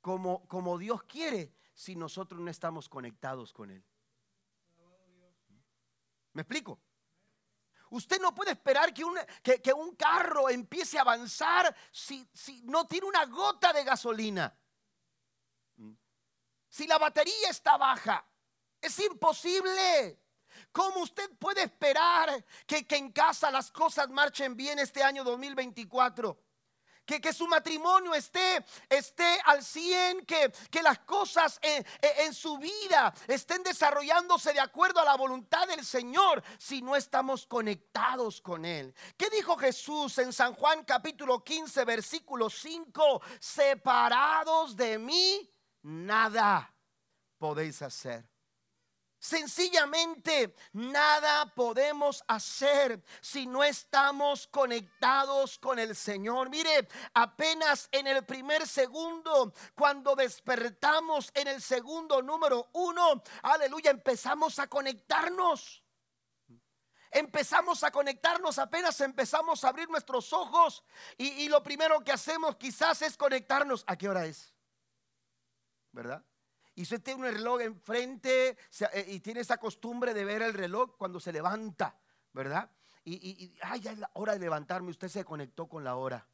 como, 0.00 0.46
como 0.48 0.78
Dios 0.78 1.02
quiere 1.04 1.52
si 1.72 1.96
nosotros 1.96 2.40
no 2.40 2.50
estamos 2.50 2.88
conectados 2.88 3.52
con 3.52 3.70
Él. 3.70 3.84
¿Me 6.32 6.42
explico? 6.42 6.80
Usted 7.90 8.20
no 8.20 8.34
puede 8.34 8.52
esperar 8.52 8.92
que 8.92 9.04
un, 9.04 9.16
que, 9.42 9.72
un 9.72 9.94
carro 9.94 10.48
empiece 10.48 10.98
a 10.98 11.02
avanzar 11.02 11.74
si, 11.92 12.28
si 12.32 12.62
no 12.62 12.86
tiene 12.86 13.06
una 13.06 13.24
gota 13.26 13.72
de 13.72 13.84
gasolina. 13.84 14.56
Si 16.68 16.88
la 16.88 16.98
batería 16.98 17.50
está 17.50 17.76
baja, 17.76 18.26
es 18.80 18.98
imposible. 18.98 20.20
¿Cómo 20.72 21.00
usted 21.02 21.30
puede 21.38 21.62
esperar 21.62 22.44
que, 22.66 22.84
que 22.84 22.96
en 22.96 23.12
casa 23.12 23.50
las 23.50 23.70
cosas 23.70 24.08
marchen 24.08 24.56
bien 24.56 24.80
este 24.80 25.02
año 25.02 25.22
2024? 25.22 26.43
Que, 27.04 27.32
su 27.32 27.46
matrimonio 27.46 28.14
esté, 28.14 28.64
esté 28.88 29.40
al 29.44 29.62
100, 29.62 30.26
que, 30.26 30.52
que 30.70 30.82
las 30.82 31.00
cosas 31.00 31.58
en, 31.62 31.84
en 32.00 32.34
su 32.34 32.58
vida 32.58 33.14
estén 33.28 33.62
desarrollándose 33.62 34.52
de 34.52 34.60
acuerdo 34.60 35.00
a 35.00 35.04
la 35.04 35.16
voluntad 35.16 35.66
del 35.68 35.84
Señor 35.84 36.42
si 36.58 36.82
no 36.82 36.96
estamos 36.96 37.46
conectados 37.46 38.40
con 38.40 38.64
Él. 38.64 38.94
¿Qué 39.16 39.30
dijo 39.30 39.56
Jesús 39.56 40.18
en 40.18 40.32
San 40.32 40.54
Juan 40.54 40.84
capítulo 40.84 41.42
15, 41.42 41.84
versículo 41.84 42.50
5? 42.50 43.22
Separados 43.40 44.76
de 44.76 44.98
mí, 44.98 45.50
nada 45.82 46.74
podéis 47.38 47.82
hacer. 47.82 48.33
Sencillamente 49.24 50.54
nada 50.74 51.46
podemos 51.54 52.22
hacer 52.28 53.02
si 53.22 53.46
no 53.46 53.64
estamos 53.64 54.46
conectados 54.48 55.58
con 55.58 55.78
el 55.78 55.96
Señor. 55.96 56.50
Mire, 56.50 56.86
apenas 57.14 57.88
en 57.90 58.06
el 58.06 58.26
primer 58.26 58.68
segundo, 58.68 59.54
cuando 59.74 60.14
despertamos 60.14 61.30
en 61.32 61.48
el 61.48 61.62
segundo 61.62 62.20
número 62.20 62.68
uno, 62.74 63.22
aleluya, 63.40 63.92
empezamos 63.92 64.58
a 64.58 64.66
conectarnos. 64.66 65.82
Empezamos 67.10 67.82
a 67.82 67.90
conectarnos, 67.90 68.58
apenas 68.58 69.00
empezamos 69.00 69.64
a 69.64 69.70
abrir 69.70 69.88
nuestros 69.88 70.34
ojos 70.34 70.84
y, 71.16 71.48
lo 71.48 71.62
primero 71.62 72.04
que 72.04 72.12
hacemos 72.12 72.56
quizás 72.56 73.00
es 73.00 73.16
conectarnos. 73.16 73.84
¿A 73.86 73.96
qué 73.96 74.06
hora 74.06 74.26
es? 74.26 74.54
¿Verdad? 75.92 76.22
Y 76.74 76.82
usted 76.82 77.00
tiene 77.02 77.20
un 77.20 77.34
reloj 77.34 77.60
enfrente 77.60 78.56
eh, 78.92 79.04
y 79.08 79.20
tiene 79.20 79.40
esa 79.40 79.58
costumbre 79.58 80.12
de 80.12 80.24
ver 80.24 80.42
el 80.42 80.54
reloj 80.54 80.96
cuando 80.96 81.20
se 81.20 81.32
levanta, 81.32 81.98
¿verdad? 82.32 82.70
Y, 83.06 83.54
ay, 83.60 83.80
ya 83.80 83.92
es 83.92 83.98
la 83.98 84.10
hora 84.14 84.32
de 84.32 84.38
levantarme, 84.38 84.90
usted 84.90 85.08
se 85.08 85.24
conectó 85.24 85.68
con 85.68 85.84
la 85.84 85.96
hora. 85.96 86.26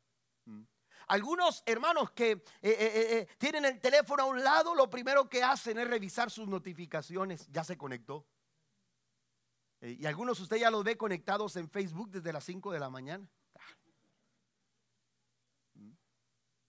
Mm. 0.44 0.62
Algunos 1.08 1.64
hermanos 1.66 2.12
que 2.12 2.30
eh, 2.30 2.44
eh, 2.62 3.28
tienen 3.38 3.64
el 3.64 3.80
teléfono 3.80 4.22
a 4.22 4.26
un 4.26 4.42
lado, 4.42 4.74
lo 4.76 4.88
primero 4.88 5.28
que 5.28 5.42
hacen 5.42 5.78
es 5.78 5.88
revisar 5.88 6.30
sus 6.30 6.46
notificaciones, 6.46 7.48
ya 7.50 7.64
se 7.64 7.76
conectó. 7.76 8.24
y 9.80 10.06
algunos 10.06 10.38
usted 10.38 10.58
ya 10.58 10.70
los 10.70 10.84
ve 10.84 10.96
conectados 10.96 11.56
en 11.56 11.68
Facebook 11.68 12.10
desde 12.10 12.32
las 12.32 12.44
5 12.44 12.70
de 12.70 12.78
la 12.78 12.88
mañana. 12.88 13.28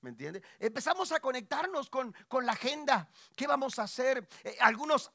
¿Me 0.01 0.09
entiende? 0.09 0.41
Empezamos 0.59 1.11
a 1.11 1.19
conectarnos 1.19 1.89
con, 1.89 2.13
la 2.43 2.53
agenda. 2.53 3.07
¿Qué 3.35 3.45
vamos 3.45 3.77
a 3.77 3.83
hacer? 3.83 4.27
Eh, 4.43 4.57
algunos 4.59 5.11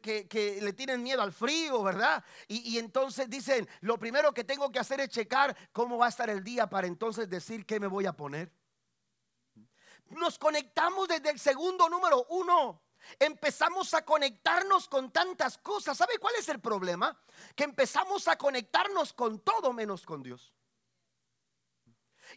que, 0.00 0.58
le 0.62 0.72
tienen 0.72 1.02
miedo 1.02 1.20
al 1.20 1.34
frío, 1.34 1.82
¿verdad? 1.82 2.24
Y, 2.46 2.74
y, 2.74 2.78
entonces 2.78 3.28
dicen, 3.28 3.68
lo 3.82 3.98
primero 3.98 4.32
que 4.32 4.44
tengo 4.44 4.72
que 4.72 4.78
hacer 4.78 5.00
es 5.00 5.10
checar 5.10 5.54
cómo 5.72 5.98
va 5.98 6.06
a 6.06 6.08
estar 6.08 6.30
el 6.30 6.42
día 6.42 6.68
para 6.68 6.86
entonces 6.86 7.28
decir 7.28 7.66
qué 7.66 7.78
me 7.78 7.86
voy 7.86 8.06
a 8.06 8.14
poner. 8.14 8.50
Nos 10.10 10.38
conectamos 10.38 11.06
desde 11.06 11.30
el 11.30 11.38
segundo 11.38 11.90
número 11.90 12.24
uno. 12.30 12.82
Empezamos 13.18 13.92
a 13.92 14.02
conectarnos 14.04 14.88
con 14.88 15.10
tantas 15.10 15.58
cosas. 15.58 15.96
¿Sabe 15.98 16.18
cuál 16.18 16.34
es 16.38 16.48
el 16.48 16.60
problema? 16.60 17.18
Que 17.54 17.64
empezamos 17.64 18.28
a 18.28 18.36
conectarnos 18.36 19.12
con 19.12 19.40
todo 19.40 19.74
menos 19.74 20.06
con 20.06 20.22
Dios. 20.22 20.54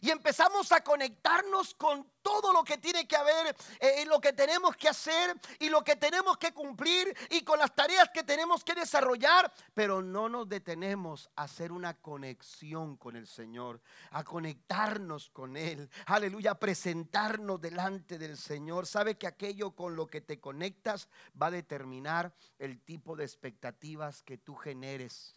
Y 0.00 0.10
empezamos 0.10 0.72
a 0.72 0.82
conectarnos 0.82 1.74
con 1.74 2.10
todo 2.22 2.52
lo 2.52 2.62
que 2.64 2.78
tiene 2.78 3.06
que 3.06 3.16
haber, 3.16 3.54
eh, 3.80 4.04
lo 4.06 4.20
que 4.20 4.32
tenemos 4.32 4.76
que 4.76 4.88
hacer 4.88 5.34
y 5.58 5.68
lo 5.68 5.82
que 5.82 5.96
tenemos 5.96 6.38
que 6.38 6.52
cumplir 6.52 7.14
y 7.30 7.42
con 7.42 7.58
las 7.58 7.74
tareas 7.74 8.10
que 8.10 8.22
tenemos 8.22 8.64
que 8.64 8.74
desarrollar, 8.74 9.52
pero 9.74 10.00
no 10.02 10.28
nos 10.28 10.48
detenemos 10.48 11.30
a 11.36 11.42
hacer 11.42 11.72
una 11.72 11.94
conexión 11.94 12.96
con 12.96 13.16
el 13.16 13.26
Señor, 13.26 13.80
a 14.10 14.24
conectarnos 14.24 15.30
con 15.30 15.56
Él, 15.56 15.90
aleluya, 16.06 16.52
a 16.52 16.58
presentarnos 16.58 17.60
delante 17.60 18.18
del 18.18 18.36
Señor. 18.36 18.86
Sabe 18.86 19.16
que 19.16 19.26
aquello 19.26 19.72
con 19.72 19.96
lo 19.96 20.06
que 20.06 20.20
te 20.20 20.40
conectas 20.40 21.08
va 21.40 21.46
a 21.46 21.50
determinar 21.50 22.34
el 22.58 22.80
tipo 22.80 23.16
de 23.16 23.24
expectativas 23.24 24.22
que 24.22 24.38
tú 24.38 24.54
generes 24.54 25.34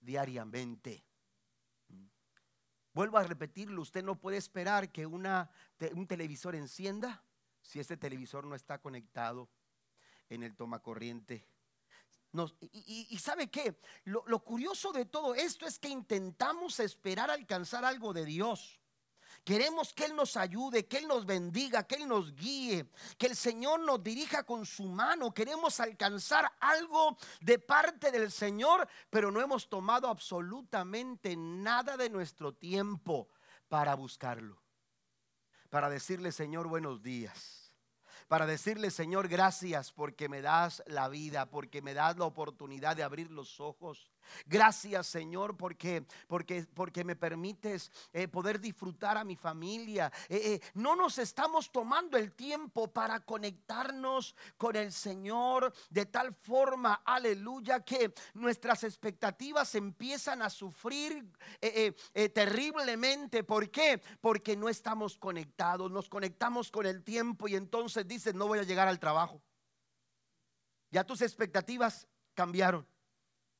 diariamente. 0.00 1.04
Vuelvo 2.94 3.18
a 3.18 3.24
repetirlo, 3.24 3.82
usted 3.82 4.04
no 4.04 4.20
puede 4.20 4.36
esperar 4.36 4.90
que 4.92 5.04
una, 5.04 5.50
un 5.94 6.06
televisor 6.06 6.54
encienda 6.54 7.24
si 7.60 7.80
ese 7.80 7.96
televisor 7.96 8.46
no 8.46 8.54
está 8.54 8.80
conectado 8.80 9.50
en 10.28 10.44
el 10.44 10.54
tomacorriente. 10.54 11.44
y, 12.60 13.08
y, 13.10 13.18
sabe 13.18 13.50
qué, 13.50 13.80
lo, 14.04 14.22
lo 14.26 14.44
curioso 14.44 14.92
de 14.92 15.06
todo 15.06 15.34
esto 15.34 15.66
es 15.66 15.78
que 15.78 15.88
intentamos 15.88 16.78
esperar 16.78 17.30
alcanzar 17.30 17.84
algo 17.84 18.12
de 18.12 18.24
Dios. 18.24 18.80
Queremos 19.44 19.92
que 19.92 20.06
Él 20.06 20.16
nos 20.16 20.36
ayude, 20.38 20.86
que 20.86 20.98
Él 20.98 21.06
nos 21.06 21.26
bendiga, 21.26 21.86
que 21.86 21.96
Él 21.96 22.08
nos 22.08 22.34
guíe, 22.34 22.88
que 23.18 23.26
el 23.26 23.36
Señor 23.36 23.80
nos 23.80 24.02
dirija 24.02 24.44
con 24.44 24.64
su 24.64 24.84
mano. 24.84 25.34
Queremos 25.34 25.80
alcanzar 25.80 26.50
algo 26.60 27.18
de 27.42 27.58
parte 27.58 28.10
del 28.10 28.32
Señor, 28.32 28.88
pero 29.10 29.30
no 29.30 29.42
hemos 29.42 29.68
tomado 29.68 30.08
absolutamente 30.08 31.36
nada 31.36 31.98
de 31.98 32.08
nuestro 32.08 32.54
tiempo 32.54 33.28
para 33.68 33.94
buscarlo. 33.94 34.62
Para 35.68 35.90
decirle, 35.90 36.32
Señor, 36.32 36.66
buenos 36.66 37.02
días 37.02 37.64
para 38.28 38.46
decirle, 38.46 38.90
Señor, 38.90 39.28
gracias 39.28 39.92
porque 39.92 40.28
me 40.28 40.40
das 40.40 40.82
la 40.86 41.08
vida, 41.08 41.50
porque 41.50 41.82
me 41.82 41.94
das 41.94 42.16
la 42.16 42.24
oportunidad 42.24 42.96
de 42.96 43.02
abrir 43.02 43.30
los 43.30 43.60
ojos, 43.60 44.10
Gracias 44.46 45.06
Señor 45.06 45.56
porque, 45.56 46.04
porque, 46.26 46.66
porque 46.74 47.04
me 47.04 47.16
permites 47.16 47.90
eh, 48.12 48.28
poder 48.28 48.60
disfrutar 48.60 49.16
a 49.16 49.24
mi 49.24 49.36
familia. 49.36 50.12
Eh, 50.28 50.40
eh, 50.44 50.60
no 50.74 50.96
nos 50.96 51.18
estamos 51.18 51.70
tomando 51.70 52.16
el 52.16 52.32
tiempo 52.32 52.92
para 52.92 53.20
conectarnos 53.20 54.34
con 54.56 54.76
el 54.76 54.92
Señor 54.92 55.72
de 55.90 56.06
tal 56.06 56.34
forma, 56.34 57.02
aleluya, 57.04 57.80
que 57.80 58.12
nuestras 58.34 58.84
expectativas 58.84 59.74
empiezan 59.74 60.42
a 60.42 60.50
sufrir 60.50 61.24
terriblemente. 62.32 63.44
¿Por 63.44 63.70
qué? 63.70 64.00
Porque 64.20 64.56
no 64.56 64.68
estamos 64.68 65.16
conectados, 65.16 65.90
nos 65.90 66.08
conectamos 66.08 66.70
con 66.70 66.86
el 66.86 67.02
tiempo 67.02 67.48
y 67.48 67.56
entonces 67.56 68.06
dices, 68.06 68.34
no 68.34 68.46
voy 68.46 68.58
a 68.58 68.64
llegar 68.64 68.88
al 68.88 68.98
trabajo. 68.98 69.40
Ya 70.90 71.04
tus 71.04 71.22
expectativas 71.22 72.06
cambiaron. 72.34 72.86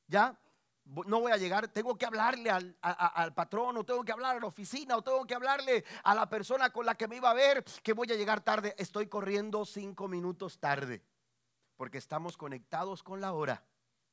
¿Ya? 0.07 0.39
No 0.85 1.19
voy 1.19 1.31
a 1.31 1.37
llegar, 1.37 1.67
tengo 1.67 1.97
que 1.97 2.05
hablarle 2.05 2.49
al, 2.49 3.33
patrón, 3.33 3.77
o 3.77 3.83
tengo 3.83 4.03
que 4.03 4.11
hablar 4.11 4.37
a 4.37 4.39
la 4.39 4.45
oficina, 4.45 4.97
o 4.97 5.01
tengo 5.01 5.25
que 5.25 5.35
hablarle 5.35 5.83
a 6.03 6.13
la 6.13 6.29
persona 6.29 6.69
con 6.69 6.85
la 6.85 6.95
que 6.95 7.07
me 7.07 7.17
iba 7.17 7.29
a 7.29 7.33
ver 7.33 7.63
que 7.83 7.93
voy 7.93 8.11
a 8.11 8.15
llegar 8.15 8.41
tarde. 8.41 8.75
Estoy 8.77 9.07
corriendo 9.07 9.65
cinco 9.65 10.07
minutos 10.07 10.59
tarde, 10.59 11.03
porque 11.75 11.97
estamos 11.97 12.37
conectados 12.37 13.03
con 13.03 13.19
la 13.19 13.33
hora. 13.33 13.63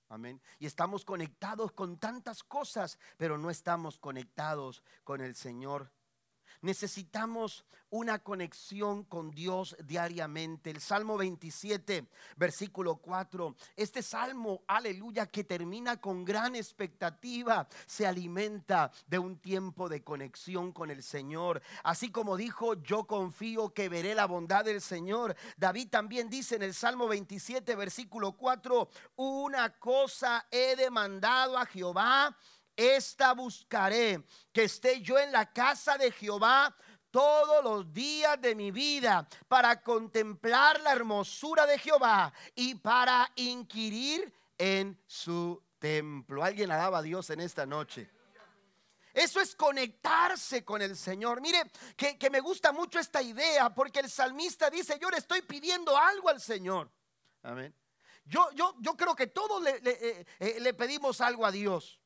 Amén. 0.08 0.42
Y 0.58 0.66
estamos 0.66 1.04
conectados 1.04 1.72
con 1.72 1.98
tantas 1.98 2.42
cosas, 2.42 2.98
pero 3.16 3.38
no 3.38 3.48
estamos 3.48 3.98
conectados 3.98 4.82
con 5.04 5.22
el 5.22 5.34
Señor 5.34 5.90
Necesitamos 6.62 7.64
una 7.92 8.20
conexión 8.20 9.04
con 9.04 9.30
Dios 9.30 9.76
diariamente. 9.84 10.70
El 10.70 10.80
Salmo 10.80 11.18
27, 11.18 12.08
versículo 12.36 12.96
4. 12.96 13.54
Este 13.76 14.02
salmo, 14.02 14.62
aleluya, 14.66 15.26
que 15.26 15.44
termina 15.44 16.00
con 16.00 16.24
gran 16.24 16.56
expectativa, 16.56 17.68
se 17.86 18.06
alimenta 18.06 18.90
de 19.06 19.18
un 19.18 19.36
tiempo 19.38 19.90
de 19.90 20.02
conexión 20.02 20.72
con 20.72 20.90
el 20.90 21.02
Señor. 21.02 21.60
Así 21.84 22.10
como 22.10 22.38
dijo, 22.38 22.82
yo 22.82 23.04
confío 23.06 23.74
que 23.74 23.90
veré 23.90 24.14
la 24.14 24.26
bondad 24.26 24.64
del 24.64 24.80
Señor. 24.80 25.36
David 25.58 25.88
también 25.90 26.30
dice 26.30 26.56
en 26.56 26.62
el 26.62 26.72
Salmo 26.72 27.08
27, 27.08 27.76
versículo 27.76 28.32
4, 28.32 28.88
una 29.16 29.78
cosa 29.78 30.46
he 30.50 30.76
demandado 30.76 31.58
a 31.58 31.66
Jehová 31.66 32.34
esta 32.76 33.34
buscaré, 33.34 34.24
que 34.52 34.64
esté 34.64 35.00
yo 35.00 35.18
en 35.18 35.32
la 35.32 35.52
casa 35.52 35.98
de 35.98 36.10
Jehová 36.12 36.74
todos 37.10 37.62
los 37.62 37.92
días 37.92 38.40
de 38.40 38.54
mi 38.54 38.70
vida 38.70 39.28
para 39.46 39.82
contemplar 39.82 40.80
la 40.80 40.92
hermosura 40.92 41.66
de 41.66 41.78
Jehová 41.78 42.32
y 42.54 42.74
para 42.74 43.30
inquirir 43.36 44.32
en 44.56 44.98
su 45.06 45.62
templo. 45.78 46.42
Alguien 46.42 46.70
alaba 46.72 46.98
a 46.98 47.02
Dios 47.02 47.28
en 47.30 47.40
esta 47.40 47.66
noche. 47.66 48.10
Eso 49.12 49.40
es 49.40 49.54
conectarse 49.54 50.64
con 50.64 50.80
el 50.80 50.96
Señor. 50.96 51.42
Mire, 51.42 51.70
que, 51.96 52.30
me 52.30 52.40
gusta 52.40 52.72
mucho 52.72 52.98
esta 52.98 53.20
idea 53.20 53.74
porque 53.74 54.00
el 54.00 54.10
salmista 54.10 54.70
dice, 54.70 54.98
yo 54.98 55.10
le 55.10 55.18
estoy 55.18 55.42
pidiendo 55.42 55.96
algo 55.96 56.30
al 56.30 56.40
Señor. 56.40 56.90
Amén. 57.42 57.74
Yo, 58.24 58.50
yo, 58.52 58.74
yo 58.80 58.96
creo 58.96 59.14
que 59.14 59.26
todos 59.26 59.62
le, 59.62 59.80
le 59.80 59.90
eh, 59.90 60.26
eh, 60.40 60.72
pedimos 60.72 61.20
algo 61.20 61.44
a 61.44 61.50
Dios. 61.50 62.00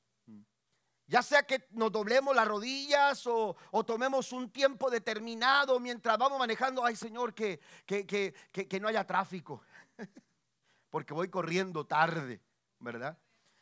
Ya 1.09 1.23
sea 1.23 1.45
que 1.45 1.69
nos 1.71 1.92
doblemos 1.92 2.35
las 2.35 2.49
rodillas 2.49 3.27
o, 3.27 3.57
tomemos 3.87 4.33
un 4.33 4.51
tiempo 4.51 4.90
determinado 4.90 5.79
mientras 5.79 6.19
vamos 6.19 6.38
manejando, 6.38 6.85
ay 6.85 6.97
Señor, 6.97 7.33
que, 7.33 7.61
que, 7.87 8.81
no 8.81 8.88
haya 8.88 9.07
tráfico, 9.07 9.62
porque 10.90 11.14
voy 11.14 11.29
corriendo 11.29 11.87
tarde, 11.87 12.42
¿verdad? 12.81 13.16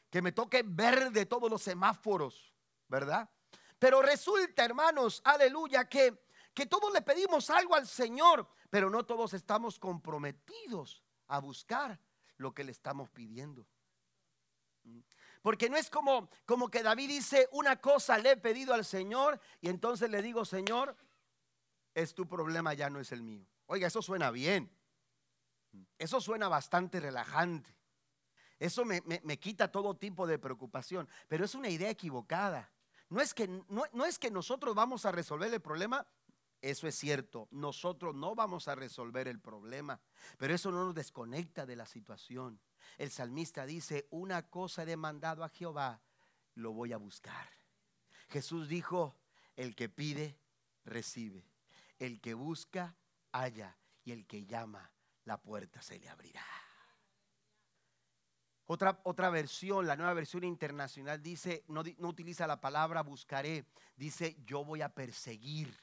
Que 0.08 0.22
me 0.22 0.32
toque 0.32 0.62
verde 0.64 1.26
todos 1.26 1.50
los 1.50 1.62
semáforos, 1.62 2.54
¿verdad? 2.88 3.28
Pero 3.78 4.00
resulta, 4.00 4.64
hermanos, 4.64 5.20
aleluya, 5.22 5.86
que, 5.86 6.24
que 6.54 6.64
todos 6.64 6.90
le 6.94 7.02
pedimos 7.02 7.50
algo 7.50 7.74
al 7.74 7.86
Señor, 7.86 8.48
pero 8.70 8.88
no 8.88 9.04
todos 9.04 9.34
estamos 9.34 9.78
comprometidos 9.78 11.04
a 11.26 11.40
buscar 11.40 12.00
lo 12.38 12.54
que 12.54 12.64
le 12.64 12.72
estamos 12.72 13.10
pidiendo. 13.10 13.66
Porque 15.44 15.68
no 15.68 15.76
es 15.76 15.90
como, 15.90 16.30
como 16.46 16.70
que 16.70 16.82
David 16.82 17.06
dice, 17.06 17.50
una 17.52 17.76
cosa 17.76 18.16
le 18.16 18.30
he 18.30 18.36
pedido 18.38 18.72
al 18.72 18.82
Señor 18.82 19.38
y 19.60 19.68
entonces 19.68 20.08
le 20.08 20.22
digo, 20.22 20.46
Señor, 20.46 20.96
es 21.92 22.14
tu 22.14 22.26
problema, 22.26 22.72
ya 22.72 22.88
no 22.88 22.98
es 22.98 23.12
el 23.12 23.22
mío. 23.22 23.46
Oiga, 23.66 23.88
eso 23.88 24.00
suena 24.00 24.30
bien. 24.30 24.74
Eso 25.98 26.18
suena 26.22 26.48
bastante 26.48 26.98
relajante. 26.98 27.76
Eso 28.58 28.86
me, 28.86 29.02
quita 29.38 29.70
todo 29.70 29.94
tipo 29.98 30.26
de 30.26 30.38
preocupación, 30.38 31.06
pero 31.28 31.44
es 31.44 31.54
una 31.54 31.68
idea 31.68 31.90
equivocada. 31.90 32.72
No 33.10 33.20
es, 33.20 33.34
que, 33.34 33.46
no 33.46 34.06
es 34.06 34.18
que 34.18 34.30
nosotros 34.30 34.74
vamos 34.74 35.04
a 35.04 35.12
resolver 35.12 35.52
el 35.52 35.60
problema, 35.60 36.06
eso 36.62 36.88
es 36.88 36.94
cierto, 36.94 37.48
nosotros 37.50 38.14
no 38.14 38.34
vamos 38.34 38.66
a 38.68 38.76
resolver 38.76 39.28
el 39.28 39.42
problema, 39.42 40.00
pero 40.38 40.54
eso 40.54 40.70
no 40.70 40.86
nos 40.86 40.94
desconecta 40.94 41.66
de 41.66 41.76
la 41.76 41.84
situación. 41.84 42.58
El 42.98 43.10
salmista 43.10 43.66
dice, 43.66 44.06
una 44.10 44.48
cosa 44.48 44.82
he 44.82 44.86
demandado 44.86 45.44
a 45.44 45.48
Jehová, 45.48 46.00
lo 46.54 46.72
voy 46.72 46.92
a 46.92 46.96
buscar. 46.96 47.48
Jesús 48.28 48.68
dijo, 48.68 49.16
el 49.56 49.74
que 49.74 49.88
pide, 49.88 50.38
recibe. 50.84 51.44
El 51.98 52.20
que 52.20 52.34
busca, 52.34 52.96
halla. 53.32 53.76
Y 54.04 54.12
el 54.12 54.26
que 54.26 54.44
llama, 54.44 54.92
la 55.24 55.40
puerta 55.40 55.80
se 55.80 55.98
le 55.98 56.08
abrirá. 56.08 56.44
Otra, 58.66 59.00
otra 59.04 59.30
versión, 59.30 59.86
la 59.86 59.96
nueva 59.96 60.14
versión 60.14 60.44
internacional 60.44 61.22
dice, 61.22 61.64
no, 61.68 61.82
no 61.98 62.08
utiliza 62.08 62.46
la 62.46 62.60
palabra 62.60 63.02
buscaré, 63.02 63.66
dice 63.96 64.36
yo 64.44 64.64
voy 64.64 64.82
a 64.82 64.94
perseguir 64.94 65.74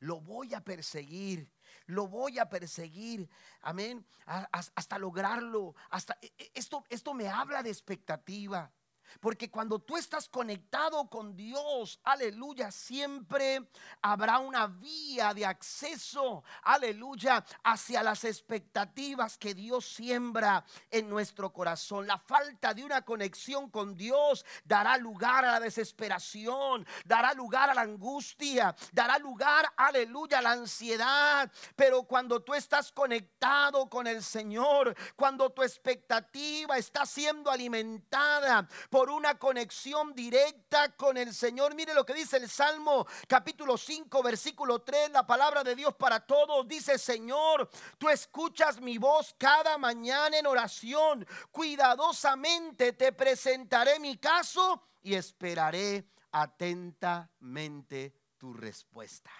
lo 0.00 0.20
voy 0.20 0.54
a 0.54 0.62
perseguir, 0.62 1.50
lo 1.86 2.08
voy 2.08 2.38
a 2.38 2.48
perseguir, 2.48 3.28
amén, 3.60 4.06
hasta 4.24 4.98
lograrlo, 4.98 5.74
hasta 5.90 6.18
e, 6.20 6.32
e, 6.38 6.50
esto, 6.54 6.84
esto 6.88 7.14
me 7.14 7.28
habla 7.28 7.62
de 7.62 7.70
expectativa. 7.70 8.72
Porque 9.20 9.50
cuando 9.50 9.78
tú 9.78 9.96
estás 9.96 10.28
conectado 10.28 11.08
con 11.08 11.36
Dios, 11.36 12.00
aleluya, 12.04 12.70
siempre 12.70 13.68
habrá 14.02 14.38
una 14.38 14.66
vía 14.66 15.34
de 15.34 15.46
acceso, 15.46 16.44
aleluya, 16.62 17.44
hacia 17.64 18.02
las 18.02 18.24
expectativas 18.24 19.38
que 19.38 19.54
Dios 19.54 19.86
siembra 19.86 20.64
en 20.90 21.08
nuestro 21.08 21.52
corazón. 21.52 22.06
La 22.06 22.18
falta 22.18 22.74
de 22.74 22.84
una 22.84 23.02
conexión 23.02 23.70
con 23.70 23.96
Dios 23.96 24.44
dará 24.64 24.96
lugar 24.96 25.44
a 25.44 25.52
la 25.52 25.60
desesperación, 25.60 26.86
dará 27.04 27.32
lugar 27.34 27.70
a 27.70 27.74
la 27.74 27.82
angustia, 27.82 28.74
dará 28.92 29.18
lugar, 29.18 29.72
aleluya, 29.76 30.38
a 30.38 30.42
la 30.42 30.52
ansiedad. 30.52 31.50
Pero 31.74 32.04
cuando 32.04 32.42
tú 32.42 32.54
estás 32.54 32.92
conectado 32.92 33.88
con 33.88 34.06
el 34.06 34.22
Señor, 34.22 34.94
cuando 35.14 35.50
tu 35.50 35.62
expectativa 35.62 36.76
está 36.76 37.06
siendo 37.06 37.50
alimentada, 37.50 38.68
por 38.96 39.10
una 39.10 39.38
conexión 39.38 40.14
directa 40.14 40.96
con 40.96 41.18
el 41.18 41.34
Señor. 41.34 41.74
Mire 41.74 41.92
lo 41.92 42.06
que 42.06 42.14
dice 42.14 42.38
el 42.38 42.48
Salmo 42.48 43.06
capítulo 43.28 43.76
5, 43.76 44.22
versículo 44.22 44.80
3, 44.80 45.10
la 45.10 45.26
palabra 45.26 45.62
de 45.62 45.76
Dios 45.76 45.94
para 45.96 46.20
todos. 46.20 46.66
Dice, 46.66 46.96
Señor, 46.96 47.68
tú 47.98 48.08
escuchas 48.08 48.80
mi 48.80 48.96
voz 48.96 49.34
cada 49.36 49.76
mañana 49.76 50.38
en 50.38 50.46
oración. 50.46 51.26
Cuidadosamente 51.50 52.94
te 52.94 53.12
presentaré 53.12 54.00
mi 54.00 54.16
caso 54.16 54.82
y 55.02 55.12
esperaré 55.12 56.08
atentamente 56.32 58.14
tu 58.38 58.54
respuesta. 58.54 59.30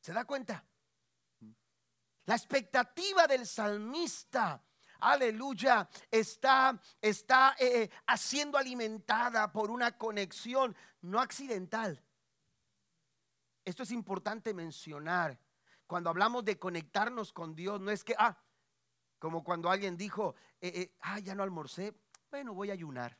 ¿Se 0.00 0.14
da 0.14 0.24
cuenta? 0.24 0.64
La 2.24 2.36
expectativa 2.36 3.26
del 3.26 3.46
salmista 3.46 4.64
aleluya, 5.00 5.88
está, 6.10 6.80
está 7.00 7.56
eh, 7.58 7.82
eh, 7.84 8.16
siendo 8.16 8.58
alimentada 8.58 9.50
por 9.52 9.70
una 9.70 9.96
conexión 9.96 10.76
no 11.02 11.20
accidental. 11.20 12.02
Esto 13.64 13.82
es 13.82 13.90
importante 13.90 14.54
mencionar. 14.54 15.38
Cuando 15.86 16.10
hablamos 16.10 16.44
de 16.44 16.58
conectarnos 16.58 17.32
con 17.32 17.54
Dios, 17.54 17.80
no 17.80 17.90
es 17.90 18.04
que, 18.04 18.14
ah, 18.18 18.38
como 19.18 19.42
cuando 19.42 19.70
alguien 19.70 19.96
dijo, 19.96 20.34
eh, 20.60 20.94
ah, 21.00 21.18
ya 21.18 21.34
no 21.34 21.42
almorcé, 21.42 21.94
bueno, 22.30 22.54
voy 22.54 22.70
a 22.70 22.74
ayunar. 22.74 23.16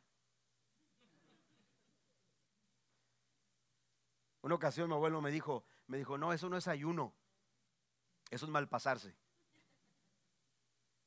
Una 4.43 4.55
ocasión 4.55 4.89
mi 4.89 4.95
abuelo 4.95 5.21
me 5.21 5.31
dijo, 5.31 5.65
me 5.87 5.99
dijo, 5.99 6.17
no, 6.17 6.33
eso 6.33 6.49
no 6.49 6.57
es 6.57 6.69
ayuno, 6.69 7.13
eso 8.31 8.47
es 8.47 8.51
malpasarse. 8.51 9.15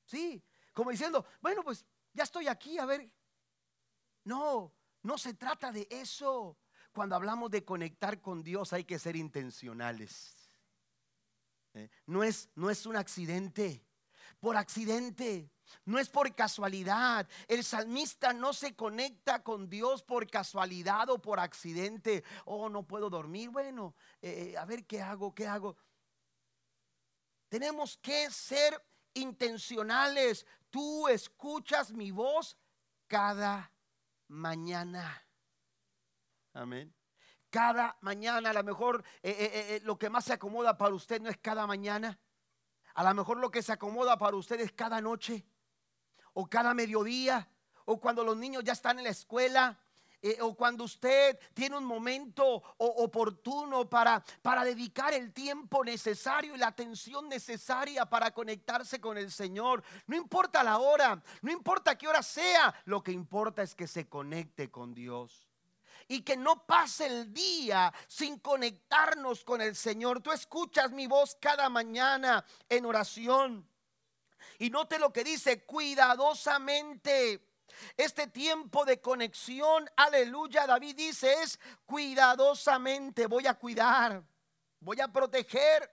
Sí, 0.05 0.43
como 0.73 0.91
diciendo, 0.91 1.25
bueno, 1.41 1.63
pues 1.63 1.85
ya 2.13 2.23
estoy 2.23 2.47
aquí, 2.47 2.77
a 2.77 2.85
ver. 2.85 3.09
No, 4.25 4.73
no 5.01 5.17
se 5.17 5.33
trata 5.33 5.71
de 5.71 5.87
eso. 5.89 6.57
Cuando 6.91 7.15
hablamos 7.15 7.49
de 7.51 7.65
conectar 7.65 8.21
con 8.21 8.43
Dios 8.43 8.73
hay 8.73 8.83
que 8.83 8.99
ser 8.99 9.15
intencionales. 9.15 10.49
¿Eh? 11.73 11.89
No, 12.05 12.23
es, 12.23 12.49
no 12.55 12.69
es 12.69 12.85
un 12.85 12.95
accidente, 12.95 13.83
por 14.39 14.57
accidente. 14.57 15.49
No 15.85 15.97
es 15.97 16.09
por 16.09 16.33
casualidad. 16.35 17.27
El 17.47 17.63
salmista 17.63 18.33
no 18.33 18.53
se 18.53 18.75
conecta 18.75 19.41
con 19.41 19.69
Dios 19.69 20.03
por 20.03 20.29
casualidad 20.29 21.09
o 21.09 21.19
por 21.19 21.39
accidente. 21.39 22.23
Oh, 22.45 22.69
no 22.69 22.83
puedo 22.83 23.09
dormir. 23.09 23.49
Bueno, 23.49 23.95
eh, 24.21 24.51
eh, 24.51 24.57
a 24.57 24.65
ver 24.65 24.85
qué 24.85 25.01
hago, 25.01 25.33
qué 25.33 25.47
hago. 25.47 25.75
Tenemos 27.49 27.97
que 27.97 28.29
ser 28.29 28.83
intencionales. 29.13 30.45
Tú 30.73 31.07
escuchas 31.07 31.91
mi 31.91 32.09
voz 32.09 32.57
cada 33.05 33.71
mañana. 34.27 35.23
Amén. 36.51 36.91
Cada 37.51 37.95
mañana, 38.01 38.49
a 38.49 38.53
lo 38.53 38.63
mejor 38.63 39.03
eh, 39.21 39.29
eh, 39.37 39.51
eh, 39.53 39.81
lo 39.83 39.99
que 39.99 40.09
más 40.09 40.25
se 40.25 40.33
acomoda 40.33 40.75
para 40.75 40.95
usted 40.95 41.21
no 41.21 41.29
es 41.29 41.37
cada 41.37 41.67
mañana. 41.67 42.19
A 42.95 43.03
lo 43.03 43.13
mejor 43.13 43.37
lo 43.37 43.51
que 43.51 43.61
se 43.61 43.71
acomoda 43.71 44.17
para 44.17 44.35
usted 44.35 44.59
es 44.61 44.71
cada 44.71 44.99
noche 44.99 45.45
o 46.33 46.47
cada 46.47 46.73
mediodía 46.73 47.47
o 47.85 47.99
cuando 47.99 48.23
los 48.23 48.35
niños 48.35 48.63
ya 48.63 48.73
están 48.73 48.97
en 48.97 49.03
la 49.03 49.11
escuela 49.11 49.79
eh, 50.25 50.37
o 50.39 50.55
cuando 50.55 50.85
usted 50.85 51.37
tiene 51.53 51.77
un 51.77 51.83
momento 51.83 52.63
oportuno 52.77 53.89
para, 53.89 54.23
para 54.41 54.63
dedicar 54.63 55.13
el 55.13 55.33
tiempo 55.33 55.83
necesario 55.83 56.55
y 56.55 56.57
la 56.57 56.67
atención 56.67 57.27
necesaria 57.27 58.05
para 58.05 58.31
conectarse 58.31 59.01
con 59.01 59.17
el 59.17 59.29
Señor. 59.29 59.83
No 60.07 60.15
importa 60.15 60.63
la 60.63 60.77
hora, 60.77 61.21
no 61.41 61.51
importa 61.51 61.97
qué 61.97 62.07
hora 62.07 62.23
sea, 62.23 62.73
lo 62.85 63.03
que 63.03 63.11
importa 63.11 63.63
es 63.63 63.75
que 63.75 63.85
se 63.85 64.07
conecte 64.07 64.71
con 64.71 64.93
Dios 64.93 65.49
y 66.07 66.21
que 66.21 66.37
no 66.37 66.65
pase 66.65 67.05
el 67.07 67.33
día 67.33 67.93
sin 68.07 68.39
conectarnos 68.39 69.43
con 69.43 69.61
el 69.61 69.75
Señor. 69.75 70.21
Tú 70.21 70.31
escuchas 70.31 70.93
mi 70.93 71.05
voz 71.05 71.35
cada 71.35 71.67
mañana 71.67 72.45
en 72.69 72.85
oración. 72.85 73.67
Y 74.57 74.69
note 74.69 74.99
lo 74.99 75.11
que 75.11 75.25
dice, 75.25 75.65
cuidadosamente 75.65 77.52
este 77.97 78.27
tiempo 78.27 78.85
de 78.85 78.99
conexión, 79.01 79.89
aleluya, 79.95 80.67
David 80.67 80.95
dice 80.95 81.33
es 81.41 81.59
cuidadosamente, 81.85 83.27
voy 83.27 83.47
a 83.47 83.53
cuidar, 83.55 84.23
voy 84.79 84.99
a 85.01 85.07
proteger, 85.07 85.89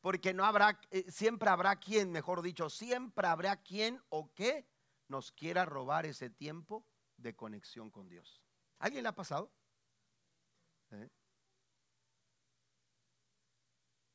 porque 0.00 0.32
no 0.32 0.44
habrá, 0.44 0.80
eh, 0.90 1.10
siempre 1.10 1.48
habrá 1.48 1.76
quien, 1.76 2.10
mejor 2.10 2.42
dicho, 2.42 2.70
siempre 2.70 3.26
habrá 3.26 3.56
quien 3.56 4.02
o 4.08 4.32
que 4.32 4.66
nos 5.08 5.32
quiera 5.32 5.64
robar 5.64 6.06
ese 6.06 6.30
tiempo 6.30 6.86
de 7.16 7.34
conexión 7.34 7.90
con 7.90 8.08
Dios. 8.08 8.40
¿Alguien 8.78 9.02
le 9.02 9.08
ha 9.10 9.14
pasado? 9.14 9.50
¿Eh? 10.92 11.10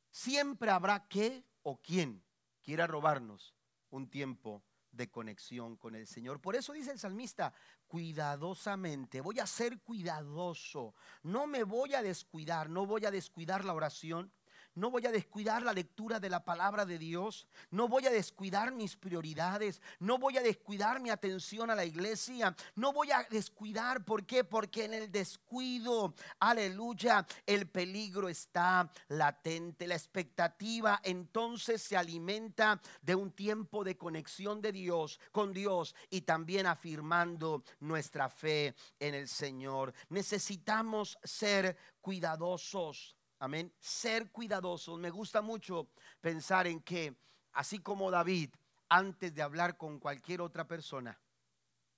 Siempre 0.09 0.71
habrá 0.71 1.07
que 1.07 1.43
o 1.61 1.81
quien 1.81 2.23
quiera 2.61 2.87
robarnos 2.87 3.53
un 3.89 4.09
tiempo 4.09 4.63
de 4.95 5.09
conexión 5.09 5.75
con 5.75 5.95
el 5.95 6.07
Señor. 6.07 6.41
Por 6.41 6.55
eso 6.55 6.73
dice 6.73 6.91
el 6.91 6.99
salmista, 6.99 7.53
cuidadosamente, 7.87 9.21
voy 9.21 9.39
a 9.39 9.47
ser 9.47 9.79
cuidadoso, 9.79 10.93
no 11.23 11.47
me 11.47 11.63
voy 11.63 11.93
a 11.93 12.01
descuidar, 12.01 12.69
no 12.69 12.85
voy 12.85 13.05
a 13.05 13.11
descuidar 13.11 13.65
la 13.65 13.73
oración, 13.73 14.31
no 14.75 14.91
voy 14.91 15.05
a 15.05 15.11
descuidar 15.11 15.63
la 15.63 15.73
lectura 15.73 16.19
de 16.19 16.29
la 16.29 16.43
palabra 16.43 16.85
de 16.85 16.99
Dios, 16.99 17.47
no 17.71 17.87
voy 17.87 18.05
a 18.05 18.11
descuidar 18.11 18.73
mis 18.73 18.95
prioridades, 18.95 19.81
no 19.99 20.17
voy 20.17 20.37
a 20.37 20.41
descuidar 20.41 20.99
mi 20.99 21.09
atención 21.09 21.69
a 21.69 21.75
la 21.75 21.85
iglesia, 21.85 22.55
no 22.75 22.93
voy 22.93 23.11
a 23.11 23.23
descuidar, 23.29 24.03
¿por 24.05 24.25
qué? 24.25 24.43
Porque 24.43 24.85
en 24.85 24.93
el 24.93 25.11
descuido, 25.11 26.13
aleluya, 26.39 27.25
el 27.45 27.67
peligro 27.67 28.29
está 28.29 28.91
latente, 29.07 29.87
la 29.87 29.95
expectativa 29.95 30.99
entonces 31.03 31.81
se 31.81 31.97
alimenta 31.97 32.81
de 33.01 33.15
un 33.15 33.31
tiempo 33.31 33.83
de 33.83 33.97
conexión 33.97 34.61
de 34.61 34.71
Dios 34.71 35.19
con 35.31 35.53
Dios 35.53 35.95
y 36.09 36.21
también 36.21 36.67
afirmando 36.67 37.63
nuestra 37.79 38.29
fe 38.29 38.75
en 38.99 39.15
el 39.15 39.27
Señor. 39.27 39.93
Necesitamos 40.09 41.17
ser 41.23 41.77
cuidadosos 42.01 43.15
Amén. 43.39 43.73
Ser 43.79 44.31
cuidadosos. 44.31 44.99
Me 44.99 45.09
gusta 45.09 45.41
mucho 45.41 45.89
pensar 46.21 46.67
en 46.67 46.81
que, 46.81 47.15
así 47.53 47.79
como 47.79 48.11
David, 48.11 48.55
antes 48.89 49.33
de 49.33 49.41
hablar 49.41 49.77
con 49.77 49.99
cualquier 49.99 50.41
otra 50.41 50.67
persona, 50.67 51.19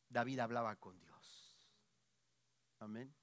David 0.10 0.40
hablaba 0.40 0.76
con 0.78 1.00
Dios. 1.00 1.58
Amén. 2.80 3.14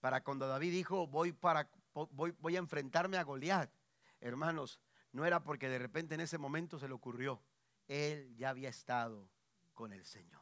Para 0.00 0.22
cuando 0.22 0.46
David 0.46 0.72
dijo, 0.72 1.06
voy, 1.06 1.32
para, 1.32 1.70
voy, 1.92 2.34
voy 2.38 2.56
a 2.56 2.60
enfrentarme 2.60 3.18
a 3.18 3.24
Goliat, 3.24 3.70
hermanos, 4.20 4.80
no 5.12 5.24
era 5.24 5.42
porque 5.42 5.68
de 5.68 5.78
repente 5.78 6.14
en 6.14 6.20
ese 6.20 6.38
momento 6.38 6.78
se 6.78 6.88
le 6.88 6.94
ocurrió. 6.94 7.42
él 7.88 8.34
ya 8.36 8.50
había 8.50 8.68
estado 8.68 9.28
con 9.74 9.92
el 9.92 10.04
Señor. 10.04 10.40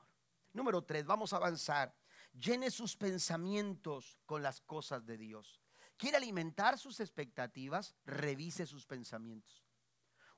Número 0.52 0.82
tres, 0.82 1.06
vamos 1.06 1.32
a 1.32 1.36
avanzar. 1.36 1.94
Llene 2.32 2.70
sus 2.70 2.96
pensamientos 2.96 4.18
con 4.26 4.42
las 4.42 4.60
cosas 4.60 5.04
de 5.06 5.16
Dios. 5.16 5.60
¿Quiere 5.98 6.16
alimentar 6.16 6.78
sus 6.78 7.00
expectativas? 7.00 7.96
Revise 8.06 8.64
sus 8.66 8.86
pensamientos. 8.86 9.64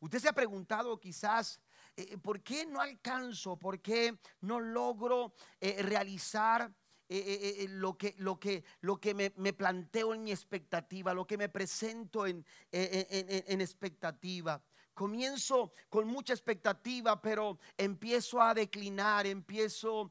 Usted 0.00 0.18
se 0.18 0.28
ha 0.30 0.32
preguntado 0.32 0.98
quizás, 0.98 1.61
eh, 1.94 2.16
¿por 2.16 2.42
qué 2.42 2.64
no 2.64 2.80
alcanzo? 2.80 3.58
¿Por 3.58 3.80
qué 3.82 4.18
no 4.40 4.58
logro 4.58 5.34
eh, 5.61 5.82
realizar 5.82 6.72
eh, 7.11 7.66
lo 7.68 7.98
que, 7.98 8.14
lo 8.18 8.40
que, 8.40 8.64
lo 8.80 8.98
que 8.98 9.14
me, 9.14 9.52
planteo 9.52 10.14
en 10.14 10.24
mi 10.24 10.32
expectativa, 10.32 11.12
lo 11.12 11.26
que 11.26 11.36
me 11.36 11.50
presento 11.50 12.26
en, 12.26 12.46
en 12.72 13.61
expectativa? 13.61 14.62
Comienzo 14.95 15.72
con 15.88 16.07
mucha 16.07 16.32
expectativa, 16.32 17.20
pero 17.20 17.59
empiezo 17.76 18.41
a 18.41 18.55
declinar, 18.55 19.26
empiezo 19.26 20.11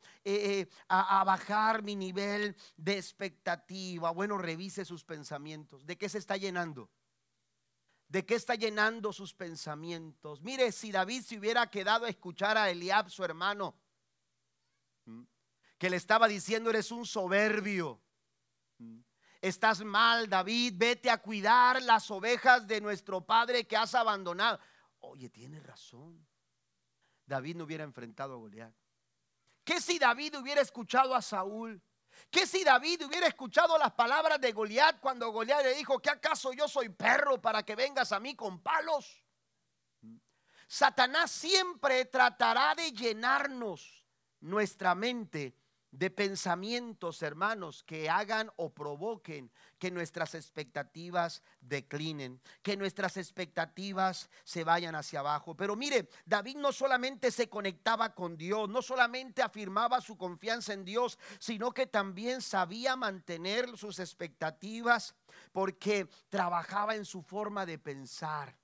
a, 0.87 1.21
a, 1.21 1.23
bajar 1.23 1.83
mi 1.83 1.95
nivel 1.95 2.55
de 2.75 2.97
expectativa. 2.97 4.11
Bueno, 4.11 4.37
revise 4.37 4.85
sus 4.85 5.03
pensamientos. 5.03 5.85
¿De 5.85 5.97
qué 5.97 6.09
se 6.09 6.17
está 6.17 6.37
llenando? 6.37 6.89
¿De 8.09 8.25
qué 8.25 8.33
está 8.33 8.55
llenando 8.55 9.13
sus 9.13 9.35
pensamientos? 9.35 10.41
Mire, 10.41 10.71
si 10.71 10.91
David 10.91 11.21
se 11.21 11.37
hubiera 11.37 11.69
quedado 11.69 12.05
a 12.05 12.09
escuchar 12.09 12.57
a 12.57 12.71
Eliab, 12.71 13.07
su 13.09 13.23
hermano, 13.23 13.75
que 15.77 15.89
le 15.91 15.97
estaba 15.97 16.27
diciendo, 16.27 16.71
eres 16.71 16.91
un 16.91 17.05
soberbio. 17.05 18.01
Estás 19.41 19.81
mal, 19.83 20.27
David, 20.27 20.73
vete 20.75 21.09
a 21.09 21.21
cuidar 21.21 21.81
las 21.81 22.11
ovejas 22.11 22.67
de 22.67 22.81
nuestro 22.81 23.21
padre 23.21 23.65
que 23.65 23.77
has 23.77 23.95
abandonado. 23.95 24.59
Oye, 24.99 25.29
tiene 25.29 25.59
razón. 25.61 26.27
David 27.25 27.55
no 27.55 27.63
hubiera 27.63 27.83
enfrentado 27.83 28.33
a 28.33 28.37
Goliat. 28.37 28.73
¿Qué 29.63 29.79
si 29.79 29.97
David 29.97 30.37
hubiera 30.37 30.61
escuchado 30.61 31.15
a 31.15 31.21
Saúl? 31.21 31.81
¿Qué 32.29 32.45
si 32.45 32.63
David 32.63 33.05
hubiera 33.05 33.27
escuchado 33.27 33.77
las 33.77 33.91
palabras 33.91 34.41
de 34.41 34.51
Goliat 34.51 34.99
cuando 34.99 35.31
Goliat 35.31 35.63
le 35.63 35.75
dijo, 35.75 35.99
¿qué 35.99 36.09
acaso 36.09 36.51
yo 36.51 36.67
soy 36.67 36.89
perro 36.89 37.39
para 37.39 37.63
que 37.63 37.75
vengas 37.75 38.11
a 38.11 38.19
mí 38.19 38.35
con 38.35 38.61
palos? 38.61 39.23
Satanás 40.67 41.31
siempre 41.31 42.05
tratará 42.05 42.75
de 42.75 42.91
llenarnos 42.91 44.05
nuestra 44.41 44.95
mente 44.95 45.55
de 45.91 46.09
pensamientos, 46.09 47.21
hermanos, 47.23 47.83
que 47.83 48.09
hagan 48.09 48.51
o 48.57 48.73
provoquen 48.73 49.51
que 49.77 49.91
nuestras 49.91 50.35
expectativas 50.35 51.41
declinen, 51.61 52.41
que 52.61 52.77
nuestras 52.77 53.17
expectativas 53.17 54.29
se 54.43 54.63
vayan 54.63 54.95
hacia 54.95 55.19
abajo. 55.19 55.55
Pero 55.55 55.75
mire, 55.75 56.09
David 56.25 56.57
no 56.57 56.71
solamente 56.71 57.31
se 57.31 57.49
conectaba 57.49 58.13
con 58.13 58.37
Dios, 58.37 58.69
no 58.69 58.81
solamente 58.81 59.41
afirmaba 59.41 60.01
su 60.01 60.17
confianza 60.17 60.73
en 60.73 60.85
Dios, 60.85 61.17
sino 61.39 61.71
que 61.71 61.87
también 61.87 62.41
sabía 62.41 62.95
mantener 62.95 63.77
sus 63.77 63.99
expectativas 63.99 65.15
porque 65.51 66.07
trabajaba 66.29 66.95
en 66.95 67.05
su 67.05 67.21
forma 67.21 67.65
de 67.65 67.77
pensar 67.77 68.55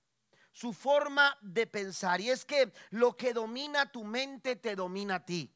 su 0.56 0.72
forma 0.72 1.38
de 1.42 1.68
pensar. 1.68 2.22
Y 2.22 2.30
es 2.30 2.46
que 2.46 2.72
lo 2.92 3.18
que 3.18 3.34
domina 3.34 3.92
tu 3.92 4.06
mente 4.06 4.56
te 4.56 4.74
domina 4.74 5.16
a 5.16 5.26
ti. 5.26 5.54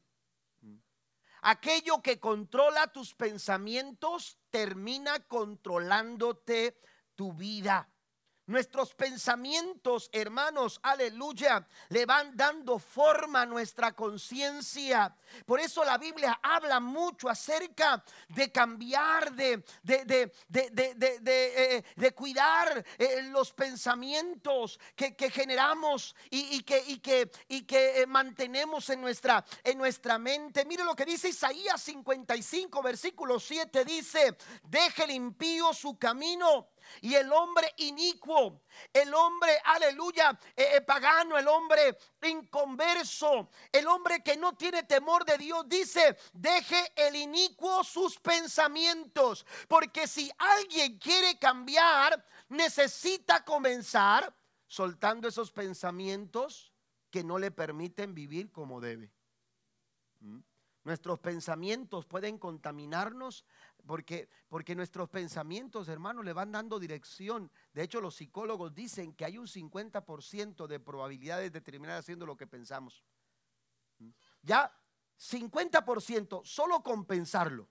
Aquello 1.42 2.02
que 2.02 2.20
controla 2.20 2.88
tus 2.88 3.14
pensamientos 3.14 4.38
termina 4.50 5.20
controlándote 5.20 6.78
tu 7.14 7.32
vida. 7.32 7.89
Nuestros 8.50 8.94
pensamientos, 8.94 10.10
hermanos, 10.12 10.80
aleluya, 10.82 11.64
le 11.88 12.04
van 12.04 12.36
dando 12.36 12.80
forma 12.80 13.42
a 13.42 13.46
nuestra 13.46 13.92
conciencia. 13.92 15.14
Por 15.46 15.60
eso 15.60 15.84
la 15.84 15.96
Biblia 15.98 16.40
habla 16.42 16.80
mucho 16.80 17.28
acerca 17.28 18.02
de 18.28 18.50
cambiar, 18.50 19.32
de, 19.34 19.62
de, 19.84 20.32
de, 20.48 21.84
eh, 21.96 22.12
cuidar 22.12 22.84
eh, 22.98 23.22
los 23.30 23.52
pensamientos 23.52 24.80
que, 24.96 25.14
generamos 25.30 26.16
y, 26.28 26.64
que, 26.64 26.82
y 26.88 26.98
que, 26.98 27.30
y 27.46 27.62
que 27.62 28.02
eh, 28.02 28.06
mantenemos 28.08 28.90
en 28.90 29.00
nuestra, 29.00 29.44
en 29.62 29.78
nuestra 29.78 30.18
mente. 30.18 30.64
Mire 30.64 30.82
lo 30.82 30.96
que 30.96 31.04
dice 31.04 31.28
Isaías 31.28 31.80
55, 31.82 32.82
versículo 32.82 33.38
7, 33.38 33.84
dice, 33.84 34.36
deje 34.64 35.04
el 35.04 35.12
impío 35.12 35.72
su 35.72 35.96
camino 35.96 36.66
y 37.00 37.14
el 37.14 37.32
hombre 37.32 37.72
inicuo, 37.78 38.62
el 38.92 39.12
hombre, 39.14 39.60
aleluya, 39.64 40.38
eh, 40.56 40.76
eh, 40.76 40.80
pagano, 40.80 41.38
el 41.38 41.48
hombre 41.48 41.96
inconverso, 42.22 43.50
el 43.72 43.86
hombre 43.86 44.22
que 44.22 44.36
no 44.36 44.54
tiene 44.56 44.82
temor 44.82 45.24
de 45.24 45.38
Dios, 45.38 45.68
dice, 45.68 46.16
deje 46.32 46.92
el 46.96 47.16
inicuo 47.16 47.82
sus 47.84 48.18
pensamientos. 48.18 49.46
Porque 49.68 50.06
si 50.06 50.30
alguien 50.38 50.98
quiere 50.98 51.38
cambiar, 51.38 52.24
necesita 52.48 53.44
comenzar 53.44 54.34
soltando 54.66 55.28
esos 55.28 55.50
pensamientos 55.50 56.72
que 57.10 57.24
no 57.24 57.38
le 57.38 57.50
permiten 57.50 58.14
vivir 58.14 58.52
como 58.52 58.80
debe. 58.80 59.12
¿Mm? 60.20 60.38
Nuestros 60.84 61.18
pensamientos 61.18 62.06
pueden 62.06 62.38
contaminarnos 62.38 63.44
porque, 63.90 64.28
porque 64.48 64.76
nuestros 64.76 65.08
pensamientos, 65.08 65.88
hermanos, 65.88 66.24
le 66.24 66.32
van 66.32 66.52
dando 66.52 66.78
dirección. 66.78 67.50
De 67.72 67.82
hecho, 67.82 68.00
los 68.00 68.14
psicólogos 68.14 68.72
dicen 68.72 69.14
que 69.14 69.24
hay 69.24 69.36
un 69.36 69.48
50% 69.48 70.68
de 70.68 70.78
probabilidades 70.78 71.50
de 71.50 71.60
terminar 71.60 71.98
haciendo 71.98 72.24
lo 72.24 72.36
que 72.36 72.46
pensamos. 72.46 73.04
Ya 74.42 74.72
50%, 75.18 76.42
solo 76.44 76.84
con 76.84 77.04
pensarlo. 77.04 77.68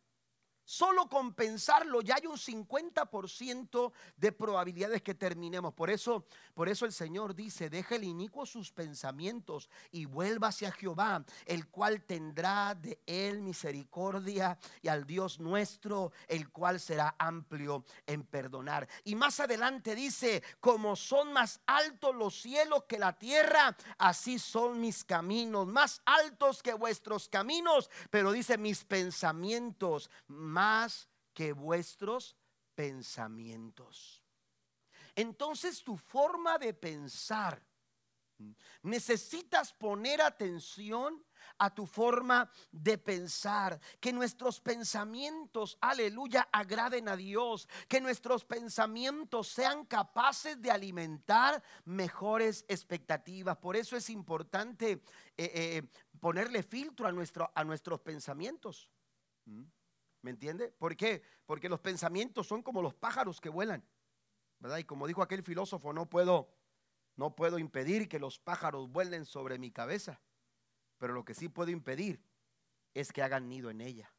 Solo 0.71 1.09
con 1.09 1.33
pensarlo 1.33 1.99
ya 2.01 2.17
hay 2.17 2.27
un 2.27 2.37
50% 2.37 3.91
de 4.15 4.31
probabilidades 4.31 5.01
que 5.01 5.15
terminemos. 5.15 5.73
Por 5.73 5.89
eso, 5.89 6.27
por 6.53 6.69
eso 6.69 6.85
el 6.85 6.93
Señor 6.93 7.33
dice, 7.33 7.71
deje 7.71 7.95
el 7.95 8.03
inicuo 8.03 8.45
sus 8.45 8.71
pensamientos 8.71 9.67
y 9.89 10.05
vuelva 10.05 10.49
hacia 10.49 10.71
Jehová, 10.71 11.25
el 11.47 11.69
cual 11.69 12.03
tendrá 12.03 12.75
de 12.75 13.01
él 13.07 13.41
misericordia 13.41 14.59
y 14.83 14.89
al 14.89 15.07
Dios 15.07 15.39
nuestro, 15.39 16.11
el 16.27 16.51
cual 16.51 16.79
será 16.79 17.15
amplio 17.17 17.83
en 18.05 18.21
perdonar. 18.21 18.87
Y 19.05 19.15
más 19.15 19.39
adelante 19.39 19.95
dice, 19.95 20.43
como 20.59 20.95
son 20.95 21.33
más 21.33 21.61
altos 21.65 22.15
los 22.15 22.39
cielos 22.39 22.83
que 22.83 22.99
la 22.99 23.17
tierra, 23.17 23.75
así 23.97 24.37
son 24.37 24.79
mis 24.79 25.03
caminos, 25.03 25.65
más 25.65 25.99
altos 26.05 26.61
que 26.61 26.75
vuestros 26.75 27.27
caminos, 27.27 27.89
pero 28.11 28.31
dice 28.31 28.59
mis 28.59 28.83
pensamientos 28.83 30.11
más 30.27 30.58
que 31.33 31.53
vuestros 31.53 32.35
pensamientos. 32.75 34.23
Entonces 35.15 35.83
tu 35.83 35.97
forma 35.97 36.57
de 36.57 36.73
pensar, 36.73 37.61
necesitas 38.81 39.73
poner 39.73 40.21
atención 40.21 41.23
a 41.57 41.73
tu 41.73 41.85
forma 41.85 42.49
de 42.71 42.97
pensar, 42.97 43.79
que 43.99 44.13
nuestros 44.13 44.61
pensamientos, 44.61 45.77
aleluya, 45.81 46.47
agraden 46.51 47.09
a 47.09 47.15
Dios, 47.15 47.67
que 47.87 47.99
nuestros 47.99 48.45
pensamientos 48.45 49.47
sean 49.49 49.85
capaces 49.85 50.61
de 50.61 50.71
alimentar 50.71 51.61
mejores 51.85 52.65
expectativas. 52.67 53.57
Por 53.57 53.75
eso 53.75 53.97
es 53.97 54.09
importante 54.09 54.91
eh, 54.91 55.01
eh, 55.37 55.83
ponerle 56.19 56.63
filtro 56.63 57.07
a, 57.07 57.11
nuestro, 57.11 57.51
a 57.53 57.63
nuestros 57.63 57.99
pensamientos. 57.99 58.89
¿Mm? 59.45 59.63
¿Me 60.21 60.31
entiende? 60.31 60.71
¿Por 60.77 60.95
qué? 60.95 61.21
Porque 61.45 61.69
los 61.69 61.79
pensamientos 61.79 62.47
son 62.47 62.61
como 62.61 62.81
los 62.81 62.93
pájaros 62.93 63.39
que 63.39 63.49
vuelan. 63.49 63.87
¿Verdad? 64.59 64.79
Y 64.79 64.83
como 64.83 65.07
dijo 65.07 65.21
aquel 65.21 65.43
filósofo, 65.43 65.93
no 65.93 66.09
puedo 66.09 66.49
no 67.19 67.35
puedo 67.35 67.59
impedir 67.59 68.07
que 68.07 68.17
los 68.17 68.39
pájaros 68.39 68.89
vuelen 68.89 69.25
sobre 69.25 69.59
mi 69.59 69.71
cabeza, 69.71 70.21
pero 70.97 71.11
lo 71.13 71.25
que 71.25 71.33
sí 71.33 71.49
puedo 71.49 71.69
impedir 71.69 72.23
es 72.93 73.11
que 73.11 73.21
hagan 73.21 73.49
nido 73.49 73.69
en 73.69 73.81
ella. 73.81 74.09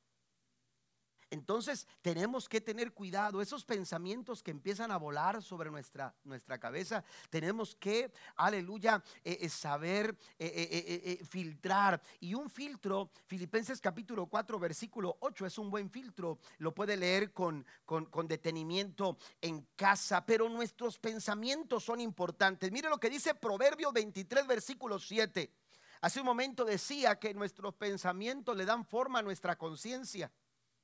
Entonces 1.31 1.87
tenemos 2.03 2.49
que 2.49 2.61
tener 2.61 2.93
cuidado, 2.93 3.41
esos 3.41 3.65
pensamientos 3.65 4.43
que 4.43 4.51
empiezan 4.51 4.91
a 4.91 4.97
volar 4.97 5.41
sobre 5.43 5.71
nuestra, 5.71 6.13
nuestra 6.25 6.59
cabeza, 6.59 7.05
tenemos 7.31 7.77
que, 7.77 8.13
aleluya, 8.35 9.03
eh, 9.23 9.39
eh, 9.41 9.49
saber 9.49 10.17
eh, 10.39 11.25
filtrar. 11.29 12.03
Y 12.19 12.35
un 12.35 12.51
filtro, 12.51 13.11
Filipenses 13.27 13.81
capítulo 13.81 14.27
4, 14.27 14.59
versículo 14.59 15.17
8, 15.21 15.47
es 15.47 15.57
un 15.59 15.71
buen 15.71 15.89
filtro, 15.89 16.41
lo 16.59 16.75
puede 16.75 16.97
leer 16.97 17.33
con, 17.33 17.65
con, 17.85 18.07
con 18.07 18.27
detenimiento 18.27 19.17
en 19.41 19.69
casa, 19.77 20.27
pero 20.27 20.49
nuestros 20.49 20.99
pensamientos 20.99 21.85
son 21.85 22.01
importantes. 22.01 22.73
Mire 22.73 22.89
lo 22.89 22.99
que 22.99 23.09
dice 23.09 23.37
Proverbio 23.37 23.93
23, 23.93 24.49
versículo 24.49 24.99
7. 24.99 25.53
Hace 26.01 26.21
un 26.21 26.27
momento 26.27 26.65
decía 26.65 27.19
que 27.19 27.35
nuestros 27.35 27.75
pensamientos 27.75 28.57
le 28.57 28.65
dan 28.65 28.85
forma 28.85 29.19
a 29.19 29.23
nuestra 29.23 29.57
conciencia. 29.57 30.33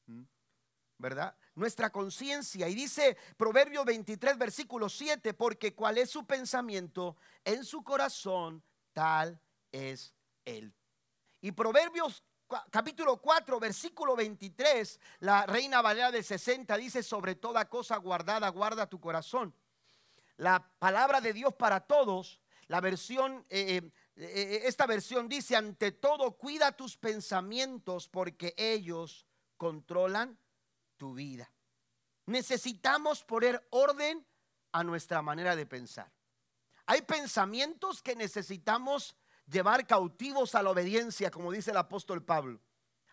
¿Mm? 0.06 0.22
¿Verdad? 0.98 1.36
Nuestra 1.54 1.90
conciencia. 1.90 2.68
Y 2.68 2.74
dice 2.74 3.16
Proverbio 3.36 3.84
23, 3.84 4.38
versículo 4.38 4.88
7, 4.88 5.34
porque 5.34 5.74
cuál 5.74 5.98
es 5.98 6.10
su 6.10 6.26
pensamiento 6.26 7.16
en 7.44 7.64
su 7.64 7.82
corazón, 7.82 8.62
tal 8.92 9.40
es 9.72 10.14
Él. 10.44 10.72
Y 11.40 11.52
Proverbios 11.52 12.22
capítulo 12.70 13.16
4, 13.16 13.58
versículo 13.58 14.14
23, 14.14 15.00
la 15.20 15.46
Reina 15.46 15.82
Valera 15.82 16.10
de 16.10 16.22
60 16.22 16.76
dice, 16.76 17.02
sobre 17.02 17.34
toda 17.34 17.68
cosa 17.68 17.96
guardada, 17.96 18.48
guarda 18.48 18.86
tu 18.86 19.00
corazón. 19.00 19.54
La 20.36 20.70
palabra 20.78 21.20
de 21.20 21.32
Dios 21.32 21.54
para 21.54 21.80
todos, 21.80 22.40
la 22.68 22.80
versión, 22.80 23.44
eh, 23.48 23.76
eh, 23.76 23.92
eh, 24.16 24.60
esta 24.64 24.86
versión 24.86 25.28
dice, 25.28 25.56
ante 25.56 25.92
todo, 25.92 26.36
cuida 26.36 26.72
tus 26.72 26.96
pensamientos 26.96 28.08
porque 28.08 28.54
ellos 28.56 29.26
controlan 29.56 30.38
tu 30.96 31.14
vida. 31.14 31.50
Necesitamos 32.26 33.24
poner 33.24 33.66
orden 33.70 34.26
a 34.72 34.82
nuestra 34.82 35.22
manera 35.22 35.54
de 35.56 35.66
pensar. 35.66 36.12
Hay 36.86 37.02
pensamientos 37.02 38.02
que 38.02 38.14
necesitamos 38.14 39.16
llevar 39.46 39.86
cautivos 39.86 40.54
a 40.54 40.62
la 40.62 40.70
obediencia, 40.70 41.30
como 41.30 41.52
dice 41.52 41.70
el 41.70 41.76
apóstol 41.76 42.24
Pablo, 42.24 42.60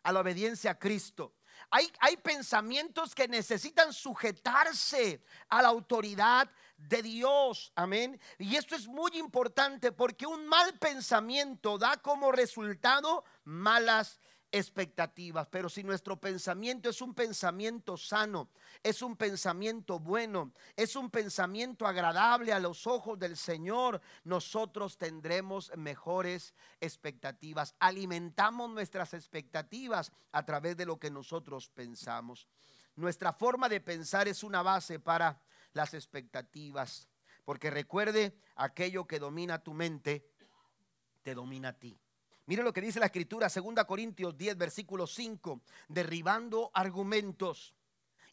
a 0.04 0.12
la 0.12 0.20
obediencia 0.20 0.72
a 0.72 0.80
Cristo. 0.80 1.36
Hay, 1.70 1.92
hay, 2.00 2.18
pensamientos 2.18 3.16
que 3.16 3.28
necesitan 3.28 3.94
sujetarse 3.94 5.24
a 5.50 5.62
la 5.62 5.70
autoridad 5.70 6.50
de 6.78 7.02
Dios. 7.02 7.72
Amén. 7.76 8.20
Y 8.38 8.56
esto 8.56 8.76
es 8.76 8.88
muy 8.88 9.12
importante 9.18 9.92
porque 9.92 10.26
un 10.26 10.48
mal 10.48 10.78
pensamiento 10.80 11.78
da 11.78 11.98
como 11.98 12.32
resultado 12.32 13.24
malas 13.44 14.20
expectativas, 14.54 15.48
pero 15.48 15.68
si 15.68 15.84
nuestro 15.84 16.22
pensamiento 16.22 16.88
es 16.88 17.02
un 17.02 17.16
pensamiento 17.16 17.98
sano, 17.98 18.52
es 18.84 19.02
un 19.02 19.18
pensamiento 19.18 20.00
bueno, 20.00 20.54
es 20.76 20.96
un 20.96 21.10
pensamiento 21.10 21.88
agradable 21.88 22.54
a 22.54 22.60
los 22.60 22.86
ojos 22.86 23.18
del 23.18 23.36
Señor, 23.36 24.00
nosotros 24.24 25.00
tendremos 25.00 25.76
mejores 25.76 26.54
expectativas. 26.80 27.74
Alimentamos 27.80 28.70
nuestras 28.70 29.16
expectativas 29.16 30.12
a 30.32 30.46
través 30.46 30.78
de 30.78 30.86
lo 30.86 31.00
que 31.00 31.10
nosotros 31.10 31.70
pensamos. 31.70 32.48
Nuestra 32.96 33.34
forma 33.34 33.68
de 33.68 33.82
pensar 33.82 34.28
es 34.28 34.44
una 34.44 34.62
base 34.62 35.00
para 35.00 35.42
las 35.74 35.96
expectativas, 35.96 37.10
porque 37.44 37.72
recuerde, 37.72 38.38
aquello 38.56 39.08
que 39.08 39.18
domina 39.18 39.64
tu 39.64 39.74
mente, 39.74 40.30
te 41.24 41.34
domina 41.34 41.70
a 41.70 41.74
ti. 41.74 42.03
Mire 42.46 42.64
lo 42.64 42.74
que 42.74 42.82
dice 42.82 43.00
la 43.00 43.06
escritura, 43.06 43.48
2 43.48 43.86
Corintios 43.86 44.38
10, 44.38 44.58
versículo 44.58 45.08
5, 45.08 45.62
derribando 45.88 46.72
argumentos 46.74 47.74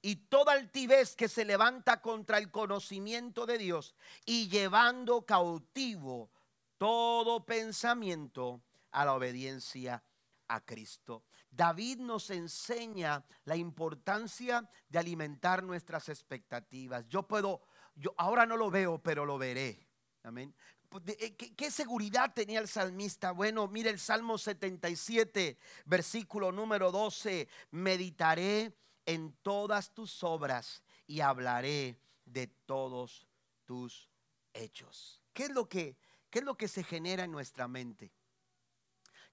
y 0.03 0.17
toda 0.17 0.53
altivez 0.53 1.15
que 1.15 1.29
se 1.29 1.45
levanta 1.45 2.01
contra 2.01 2.39
el 2.39 2.51
conocimiento 2.51 3.47
de 3.47 3.59
Dios 3.59 3.95
y 4.25 4.49
llevando 4.49 5.27
cautivo 5.27 6.31
todo 6.79 7.45
pensamiento 7.45 8.63
a 8.93 9.05
la 9.05 9.15
obediencia 9.15 10.03
a 10.49 10.65
Cristo. 10.65 11.25
David 11.51 11.99
nos 11.99 12.31
enseña 12.31 13.25
la 13.45 13.57
importancia 13.57 14.69
de 14.89 14.99
alimentar 14.99 15.63
nuestras 15.63 16.09
expectativas. 16.09 17.07
Yo 17.09 17.29
puedo, 17.29 17.61
yo 17.95 18.15
ahora 18.17 18.47
no 18.47 18.57
lo 18.57 18.71
veo, 18.71 18.99
pero 18.99 19.27
lo 19.27 19.37
veré. 19.39 19.87
Amén. 20.23 20.55
Pues, 20.91 21.05
eh, 21.21 21.37
¿Qué, 21.37 21.71
seguridad 21.71 22.35
tenía 22.35 22.59
el 22.59 22.67
salmista? 22.67 23.31
Bueno, 23.31 23.69
mire 23.69 23.91
el 23.91 24.01
Salmo 24.01 24.37
77, 24.37 25.57
versículo 25.85 26.51
número 26.51 26.91
12. 26.91 27.49
Meditaré 27.71 28.77
en 29.07 29.33
todas 29.41 29.95
tus 29.95 30.25
obras 30.25 30.83
y 31.07 31.21
hablaré 31.21 32.01
de 32.25 32.49
todos 32.49 33.29
tus 33.65 34.11
hechos. 34.53 35.23
¿Qué 35.33 35.45
es 35.45 35.51
lo 35.51 35.69
que, 35.69 35.97
qué 36.29 36.41
es 36.41 36.45
lo 36.45 36.57
que 36.57 36.67
se 36.67 36.83
genera 36.83 37.23
en 37.23 37.31
nuestra 37.31 37.69
mente? 37.69 38.13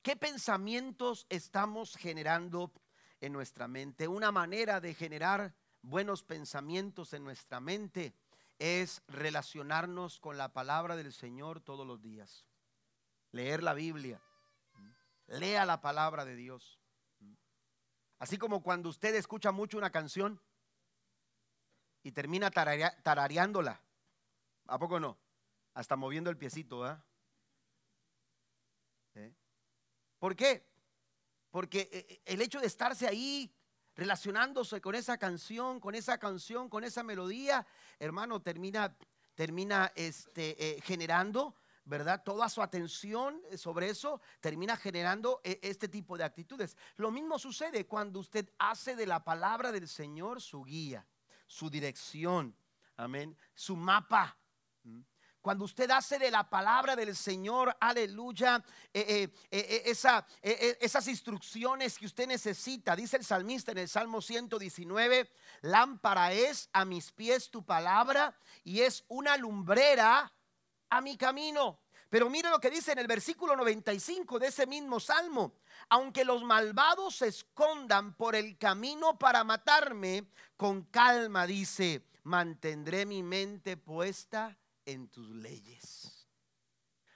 ¿Qué 0.03 0.15
pensamientos 0.15 1.25
estamos 1.27 1.95
generando 1.95 2.71
en 3.19 3.33
nuestra 3.33 3.67
mente? 3.67 4.07
Una 4.07 4.31
manera 4.31 4.79
de 4.79 4.93
generar 4.93 5.55
buenos 5.81 6.21
pensamientos 6.21 7.13
en 7.13 7.23
nuestra 7.23 7.59
mente 7.59 8.13
es 8.59 9.03
relacionarnos 9.07 10.19
con 10.19 10.37
la 10.37 10.53
palabra 10.53 10.95
del 10.95 11.13
Señor 11.13 11.61
todos 11.61 11.85
los 11.85 12.01
días. 12.01 12.45
Leer 13.31 13.63
la 13.63 13.73
Biblia. 13.73 14.21
Lea 15.27 15.65
la 15.65 15.81
palabra 15.81 16.25
de 16.25 16.35
Dios. 16.35 16.79
Así 18.19 18.37
como 18.37 18.63
cuando 18.63 18.89
usted 18.89 19.13
escucha 19.15 19.51
mucho 19.51 19.77
una 19.77 19.91
canción 19.91 20.41
y 22.01 22.11
termina 22.11 22.49
tarareándola. 22.49 23.81
¿A 24.67 24.79
poco 24.79 24.99
no? 24.99 25.17
Hasta 25.73 25.95
moviendo 25.95 26.29
el 26.29 26.37
piecito, 26.37 26.89
¿eh? 26.89 26.97
¿Por 30.19 30.35
qué? 30.35 30.65
Porque 31.51 31.89
eh, 31.91 32.05
eh, 32.09 32.21
el 32.25 32.41
hecho 32.41 32.59
de 32.59 32.67
estarse 32.67 33.07
ahí 33.07 33.53
relacionándose 33.97 34.79
con 34.79 34.95
esa 34.95 35.17
canción, 35.17 35.79
con 35.79 35.95
esa 35.95 36.19
canción, 36.19 36.69
con 36.69 36.83
esa 36.83 37.03
melodía, 37.03 37.65
hermano, 37.99 38.41
termina, 38.41 38.95
termina 39.33 39.91
este, 39.95 40.55
eh, 40.63 40.79
generando, 40.81 41.55
¿verdad? 41.83 42.21
Toda 42.23 42.47
su 42.47 42.61
atención 42.61 43.41
sobre 43.57 43.89
eso 43.89 44.21
termina 44.39 44.77
generando 44.77 45.41
eh, 45.43 45.59
este 45.63 45.87
tipo 45.87 46.15
de 46.15 46.23
actitudes. 46.23 46.77
Lo 46.95 47.09
mismo 47.09 47.39
sucede 47.39 47.87
cuando 47.87 48.19
usted 48.19 48.47
hace 48.59 48.95
de 48.95 49.07
la 49.07 49.23
palabra 49.23 49.71
del 49.71 49.87
Señor 49.87 50.41
su 50.41 50.63
guía, 50.63 51.05
su 51.47 51.69
dirección, 51.69 52.55
amén, 52.97 53.35
su 53.55 53.75
mapa. 53.75 54.37
Cuando 55.47 55.63
usted 55.63 55.89
hace 55.91 56.19
de 56.19 56.29
la 56.29 56.49
palabra 56.49 56.93
del 56.93 57.15
Señor, 57.15 57.73
aleluya, 57.79 58.61
eh, 58.93 59.29
eh, 59.49 59.87
eh, 60.41 60.77
esas 60.81 61.07
instrucciones 61.07 61.97
que 61.97 62.05
usted 62.05 62.27
necesita, 62.27 62.97
dice 62.97 63.15
el 63.15 63.23
salmista 63.23 63.71
en 63.71 63.77
el 63.77 63.87
Salmo 63.87 64.21
119, 64.21 65.31
lámpara 65.61 66.33
es 66.33 66.67
a 66.73 66.83
mis 66.83 67.13
pies 67.13 67.49
tu 67.49 67.63
palabra 67.63 68.37
y 68.65 68.81
es 68.81 69.05
una 69.07 69.37
lumbrera 69.37 70.29
a 70.89 70.99
mi 70.99 71.15
camino. 71.15 71.79
Pero 72.09 72.29
mire 72.29 72.49
lo 72.49 72.59
que 72.59 72.69
dice 72.69 72.91
en 72.91 72.99
el 72.99 73.07
versículo 73.07 73.55
95 73.55 74.39
de 74.39 74.47
ese 74.47 74.67
mismo 74.67 74.99
salmo. 74.99 75.53
Aunque 75.87 76.25
los 76.25 76.43
malvados 76.43 77.15
se 77.15 77.27
escondan 77.27 78.17
por 78.17 78.35
el 78.35 78.57
camino 78.57 79.17
para 79.17 79.45
matarme, 79.45 80.27
con 80.57 80.81
calma 80.83 81.47
dice, 81.47 82.05
mantendré 82.23 83.05
mi 83.05 83.23
mente 83.23 83.77
puesta 83.77 84.57
en 84.87 85.09
tus 85.09 85.29
leyes. 85.29 86.27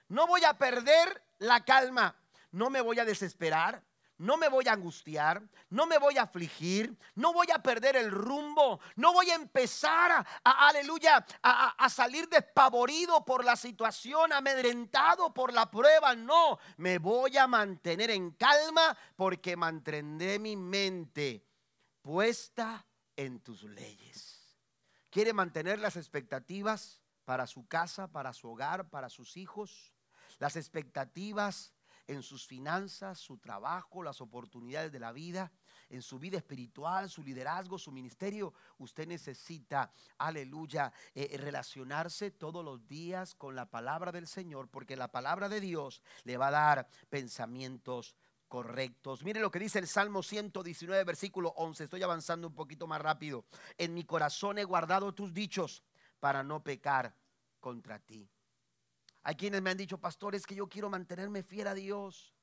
No 0.07 0.27
voy 0.27 0.43
a 0.43 0.57
perder 0.57 1.23
la 1.39 1.65
calma, 1.65 2.15
no 2.51 2.69
me 2.69 2.81
voy 2.81 2.99
a 2.99 3.05
desesperar, 3.05 3.83
no 4.17 4.37
me 4.37 4.49
voy 4.49 4.67
a 4.67 4.73
angustiar, 4.73 5.41
no 5.69 5.87
me 5.87 5.97
voy 5.97 6.17
a 6.19 6.23
afligir, 6.23 6.95
no 7.15 7.33
voy 7.33 7.47
a 7.51 7.63
perder 7.63 7.95
el 7.95 8.11
rumbo, 8.11 8.79
no 8.97 9.13
voy 9.13 9.31
a 9.31 9.35
empezar 9.35 10.11
a, 10.11 10.67
aleluya, 10.67 11.25
a, 11.41 11.69
a, 11.69 11.89
salir 11.89 12.29
despavorido 12.29 13.25
por 13.25 13.43
la 13.43 13.55
situación, 13.55 14.31
amedrentado 14.31 15.33
por 15.33 15.51
la 15.51 15.71
prueba, 15.71 16.13
no, 16.13 16.59
me 16.77 16.99
voy 16.99 17.35
a 17.37 17.47
mantener 17.47 18.11
en 18.11 18.31
calma 18.31 18.95
porque 19.15 19.57
mantendré 19.57 20.37
mi 20.37 20.55
mente 20.55 21.43
puesta 22.03 22.85
en 23.15 23.39
tus 23.39 23.63
leyes. 23.63 24.59
¿Quiere 25.09 25.33
mantener 25.33 25.79
las 25.79 25.97
expectativas? 25.97 27.00
Para 27.25 27.47
su 27.47 27.67
casa, 27.67 28.07
para 28.07 28.33
su 28.33 28.49
hogar, 28.49 28.89
para 28.89 29.09
sus 29.09 29.37
hijos, 29.37 29.93
las 30.39 30.55
expectativas 30.55 31.73
en 32.07 32.23
sus 32.23 32.45
finanzas, 32.45 33.19
su 33.19 33.37
trabajo, 33.37 34.03
las 34.03 34.21
oportunidades 34.21 34.91
de 34.91 34.99
la 34.99 35.11
vida, 35.11 35.51
en 35.89 36.01
su 36.01 36.19
vida 36.19 36.37
espiritual, 36.37 37.09
su 37.09 37.23
liderazgo, 37.23 37.77
su 37.77 37.91
ministerio. 37.91 38.53
Usted 38.77 39.07
necesita, 39.07 39.91
aleluya, 40.17 40.91
eh, 41.13 41.37
relacionarse 41.37 42.31
todos 42.31 42.63
los 42.63 42.87
días 42.87 43.35
con 43.35 43.55
la 43.55 43.69
palabra 43.69 44.11
del 44.11 44.27
Señor, 44.27 44.67
porque 44.69 44.95
la 44.95 45.09
palabra 45.09 45.49
de 45.49 45.61
Dios 45.61 46.01
le 46.23 46.37
va 46.37 46.47
a 46.47 46.51
dar 46.51 46.87
pensamientos 47.09 48.15
correctos. 48.47 49.23
Mire 49.23 49.39
lo 49.39 49.49
que 49.49 49.59
dice 49.59 49.79
el 49.79 49.87
Salmo 49.87 50.23
119, 50.23 51.03
versículo 51.05 51.53
11. 51.55 51.85
Estoy 51.85 52.03
avanzando 52.03 52.47
un 52.47 52.53
poquito 52.53 52.87
más 52.87 53.01
rápido. 53.01 53.45
En 53.77 53.93
mi 53.93 54.03
corazón 54.03 54.57
he 54.57 54.65
guardado 54.65 55.13
tus 55.13 55.33
dichos 55.33 55.83
para 56.21 56.43
no 56.43 56.63
pecar 56.63 57.13
contra 57.59 57.99
ti. 57.99 58.31
Hay 59.23 59.35
quienes 59.35 59.61
me 59.61 59.71
han 59.71 59.77
dicho, 59.77 59.97
pastores, 59.97 60.45
que 60.45 60.55
yo 60.55 60.69
quiero 60.69 60.89
mantenerme 60.89 61.43
fiel 61.43 61.67
a 61.67 61.73
Dios. 61.73 62.33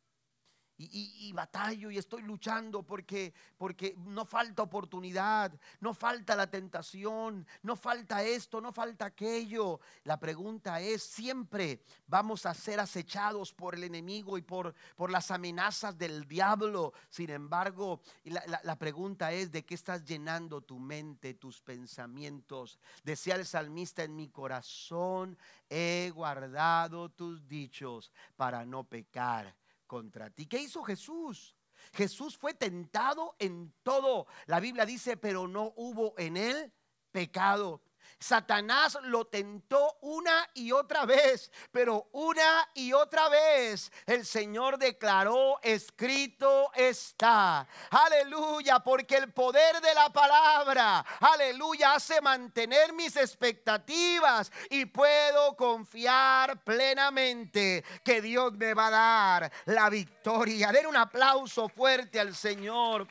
Y, 0.78 1.32
batallo 1.32 1.90
y 1.90 1.98
estoy 1.98 2.22
luchando 2.22 2.84
porque, 2.84 3.34
porque 3.56 3.94
no 3.98 4.24
falta 4.24 4.62
oportunidad, 4.62 5.52
no 5.80 5.92
falta 5.92 6.36
la 6.36 6.48
tentación, 6.48 7.46
no 7.62 7.74
falta 7.74 8.22
esto, 8.22 8.60
no 8.60 8.72
falta 8.72 9.06
aquello. 9.06 9.80
La 10.04 10.18
pregunta 10.20 10.80
es, 10.80 11.02
¿siempre 11.02 11.82
vamos 12.06 12.46
a 12.46 12.54
ser 12.54 12.78
acechados 12.78 13.52
por 13.52 13.74
el 13.74 13.84
enemigo 13.84 14.38
y 14.38 14.42
por, 14.42 14.74
por 14.94 15.10
las 15.10 15.32
amenazas 15.32 15.98
del 15.98 16.26
diablo? 16.28 16.92
Sin 17.10 17.30
embargo, 17.30 18.00
la, 18.24 18.60
la 18.62 18.78
pregunta 18.78 19.32
es, 19.32 19.50
¿de 19.50 19.64
qué 19.64 19.74
estás 19.74 20.04
llenando 20.04 20.60
tu 20.60 20.78
mente, 20.78 21.34
tus 21.34 21.60
pensamientos? 21.60 22.78
Decía 23.02 23.34
el 23.34 23.46
salmista, 23.46 24.04
en 24.04 24.14
mi 24.14 24.28
corazón 24.28 25.36
he 25.68 26.12
guardado 26.14 27.08
tus 27.08 27.46
dichos 27.48 28.12
para 28.36 28.64
no 28.64 28.84
pecar 28.84 29.54
contra 29.88 30.30
ti. 30.30 30.46
¿Qué 30.46 30.60
hizo 30.60 30.84
Jesús? 30.84 31.56
Jesús 31.92 32.38
fue 32.38 32.54
tentado 32.54 33.34
en 33.40 33.74
todo. 33.82 34.28
La 34.46 34.60
Biblia 34.60 34.86
dice, 34.86 35.16
pero 35.16 35.48
no 35.48 35.72
hubo 35.74 36.14
en 36.18 36.36
él 36.36 36.72
pecado. 37.10 37.82
Satanás 38.18 38.98
lo 39.04 39.26
tentó 39.26 39.96
una 40.00 40.48
y 40.54 40.72
otra 40.72 41.06
vez, 41.06 41.50
pero 41.70 42.08
una 42.12 42.68
y 42.74 42.92
otra 42.92 43.28
vez 43.28 43.92
el 44.06 44.26
Señor 44.26 44.78
declaró, 44.78 45.58
escrito 45.62 46.70
está. 46.74 47.66
Aleluya, 47.90 48.80
porque 48.80 49.16
el 49.16 49.32
poder 49.32 49.80
de 49.80 49.94
la 49.94 50.10
palabra, 50.10 51.04
aleluya, 51.20 51.94
hace 51.94 52.20
mantener 52.20 52.92
mis 52.92 53.16
expectativas 53.16 54.50
y 54.70 54.86
puedo 54.86 55.56
confiar 55.56 56.62
plenamente 56.64 57.84
que 58.02 58.20
Dios 58.20 58.52
me 58.54 58.74
va 58.74 58.88
a 58.88 58.90
dar 58.90 59.52
la 59.66 59.88
victoria. 59.88 60.72
Den 60.72 60.86
un 60.86 60.96
aplauso 60.96 61.68
fuerte 61.68 62.18
al 62.18 62.34
Señor. 62.34 63.06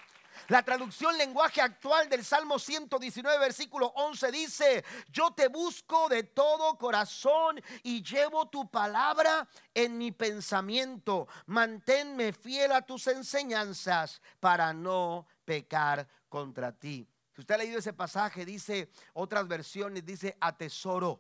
La 0.47 0.63
traducción 0.63 1.17
lenguaje 1.17 1.59
actual 1.59 2.07
del 2.07 2.23
Salmo 2.23 2.57
119, 2.57 3.37
versículo 3.37 3.87
11 3.87 4.31
dice, 4.31 4.85
yo 5.09 5.31
te 5.31 5.49
busco 5.49 6.07
de 6.07 6.23
todo 6.23 6.77
corazón 6.77 7.61
y 7.83 8.01
llevo 8.01 8.47
tu 8.47 8.69
palabra 8.71 9.45
en 9.73 9.97
mi 9.97 10.13
pensamiento. 10.13 11.27
Manténme 11.47 12.31
fiel 12.31 12.71
a 12.71 12.81
tus 12.81 13.07
enseñanzas 13.07 14.21
para 14.39 14.71
no 14.71 15.27
pecar 15.43 16.07
contra 16.29 16.71
ti. 16.71 17.05
Si 17.35 17.41
usted 17.41 17.55
ha 17.55 17.57
leído 17.57 17.79
ese 17.79 17.91
pasaje, 17.91 18.45
dice 18.45 18.89
otras 19.13 19.49
versiones, 19.49 20.05
dice 20.05 20.37
atesoro. 20.39 21.19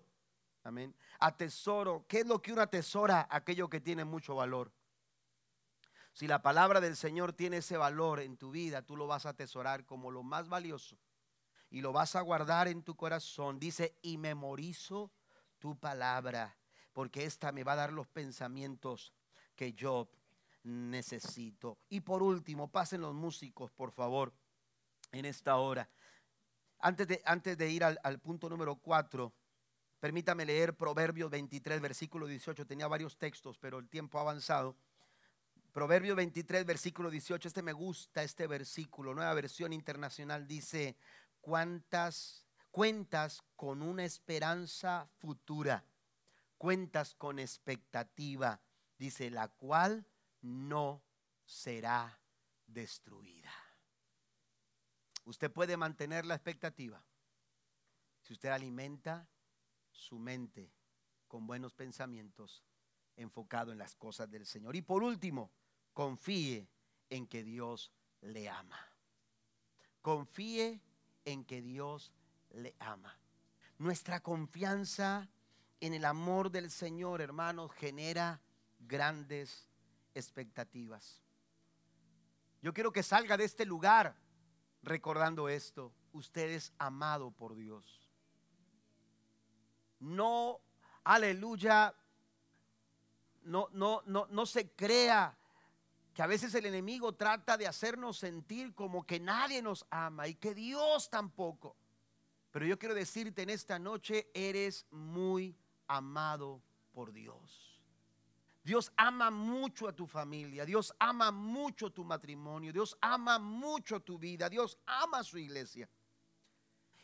Amén. 0.63 0.95
Atesoro. 1.19 2.05
¿Qué 2.07 2.21
es 2.21 2.27
lo 2.27 2.41
que 2.41 2.53
uno 2.53 2.61
atesora? 2.61 3.27
Aquello 3.29 3.69
que 3.69 3.81
tiene 3.81 4.05
mucho 4.05 4.35
valor. 4.35 4.71
Si 6.17 6.25
la 6.25 6.41
palabra 6.41 6.81
del 6.81 6.95
Señor 6.95 7.31
tiene 7.31 7.57
ese 7.57 7.77
valor 7.77 8.19
en 8.19 8.37
tu 8.37 8.49
vida, 8.49 8.81
tú 8.81 8.97
lo 8.97 9.05
vas 9.05 9.27
a 9.27 9.29
atesorar 9.29 9.85
como 9.85 10.09
lo 10.09 10.23
más 10.23 10.49
valioso 10.49 10.97
y 11.69 11.81
lo 11.81 11.93
vas 11.93 12.15
a 12.15 12.21
guardar 12.21 12.67
en 12.67 12.81
tu 12.81 12.95
corazón. 12.95 13.59
Dice, 13.59 13.99
y 14.01 14.17
memorizo 14.17 15.11
tu 15.59 15.77
palabra, 15.77 16.57
porque 16.91 17.25
esta 17.25 17.51
me 17.51 17.63
va 17.63 17.73
a 17.73 17.75
dar 17.75 17.93
los 17.93 18.07
pensamientos 18.07 19.13
que 19.55 19.73
yo 19.73 20.09
necesito. 20.63 21.77
Y 21.87 21.99
por 21.99 22.23
último, 22.23 22.67
pasen 22.71 23.01
los 23.01 23.13
músicos, 23.13 23.69
por 23.69 23.91
favor, 23.91 24.33
en 25.11 25.23
esta 25.23 25.57
hora. 25.57 25.87
Antes 26.79 27.07
de, 27.09 27.21
antes 27.25 27.55
de 27.59 27.69
ir 27.69 27.83
al, 27.83 27.99
al 28.01 28.17
punto 28.17 28.49
número 28.49 28.77
4, 28.77 29.31
permítame 29.99 30.45
leer 30.47 30.75
Proverbios 30.75 31.29
23, 31.29 31.79
versículo 31.79 32.25
18. 32.25 32.65
Tenía 32.65 32.87
varios 32.87 33.19
textos, 33.19 33.59
pero 33.59 33.77
el 33.77 33.87
tiempo 33.87 34.17
ha 34.17 34.21
avanzado. 34.21 34.75
Proverbio 35.71 36.15
23, 36.15 36.65
versículo 36.65 37.09
18. 37.09 37.47
Este 37.47 37.61
me 37.61 37.73
gusta, 37.73 38.23
este 38.23 38.47
versículo. 38.47 39.13
Nueva 39.13 39.33
versión 39.33 39.73
internacional 39.73 40.47
dice, 40.47 40.97
¿cuántas 41.41 42.45
cuentas 42.71 43.43
con 43.55 43.81
una 43.81 44.03
esperanza 44.03 45.07
futura? 45.19 45.85
Cuentas 46.57 47.13
con 47.13 47.39
expectativa, 47.39 48.59
dice, 48.97 49.29
la 49.29 49.47
cual 49.47 50.07
no 50.41 51.03
será 51.45 52.19
destruida. 52.65 53.51
Usted 55.25 55.51
puede 55.51 55.77
mantener 55.77 56.25
la 56.25 56.35
expectativa 56.35 57.03
si 58.21 58.33
usted 58.33 58.49
alimenta 58.49 59.27
su 59.91 60.19
mente 60.19 60.73
con 61.27 61.47
buenos 61.47 61.73
pensamientos 61.73 62.66
enfocado 63.17 63.71
en 63.71 63.77
las 63.77 63.95
cosas 63.95 64.29
del 64.31 64.45
Señor. 64.45 64.75
Y 64.75 64.81
por 64.81 65.03
último, 65.03 65.51
confíe 65.93 66.69
en 67.09 67.27
que 67.27 67.43
Dios 67.43 67.91
le 68.21 68.49
ama. 68.49 68.79
Confíe 70.01 70.81
en 71.25 71.43
que 71.43 71.61
Dios 71.61 72.13
le 72.51 72.75
ama. 72.79 73.19
Nuestra 73.77 74.21
confianza 74.21 75.29
en 75.81 75.93
el 75.93 76.05
amor 76.05 76.49
del 76.49 76.71
Señor, 76.71 77.21
hermanos, 77.21 77.71
genera 77.73 78.41
grandes 78.79 79.67
expectativas. 80.15 81.21
Yo 82.61 82.73
quiero 82.73 82.91
que 82.91 83.03
salga 83.03 83.37
de 83.37 83.43
este 83.43 83.65
lugar 83.65 84.15
recordando 84.81 85.49
esto. 85.49 85.93
Usted 86.13 86.49
es 86.49 86.73
amado 86.77 87.31
por 87.31 87.55
Dios. 87.55 88.09
No, 89.99 90.59
aleluya, 91.03 91.93
no, 93.47 93.69
no, 93.71 94.03
no, 94.05 94.27
no 94.29 94.45
se 94.45 94.71
crea 94.71 95.37
que 96.13 96.21
a 96.21 96.27
veces 96.27 96.53
el 96.55 96.65
enemigo 96.65 97.13
trata 97.13 97.57
de 97.57 97.67
hacernos 97.67 98.17
sentir 98.17 98.73
como 98.73 99.05
que 99.05 99.19
nadie 99.19 99.61
nos 99.61 99.85
ama 99.89 100.27
y 100.27 100.35
que 100.35 100.53
Dios 100.53 101.09
tampoco. 101.09 101.75
Pero 102.51 102.65
yo 102.65 102.79
quiero 102.79 102.95
decirte 102.95 103.43
en 103.43 103.49
esta 103.49 103.77
noche, 103.77 104.29
eres 104.33 104.85
muy 104.91 105.55
amado 105.87 106.61
por 106.91 107.13
Dios. 107.13 107.79
Dios 108.63 108.91
ama 108.97 109.31
mucho 109.31 109.87
a 109.87 109.93
tu 109.93 110.07
familia, 110.07 110.65
Dios 110.65 110.93
ama 110.99 111.31
mucho 111.31 111.91
tu 111.91 112.03
matrimonio, 112.03 112.73
Dios 112.73 112.97
ama 112.99 113.39
mucho 113.39 114.01
tu 114.01 114.17
vida, 114.17 114.49
Dios 114.49 114.77
ama 114.85 115.19
a 115.19 115.23
su 115.23 115.37
iglesia. 115.37 115.87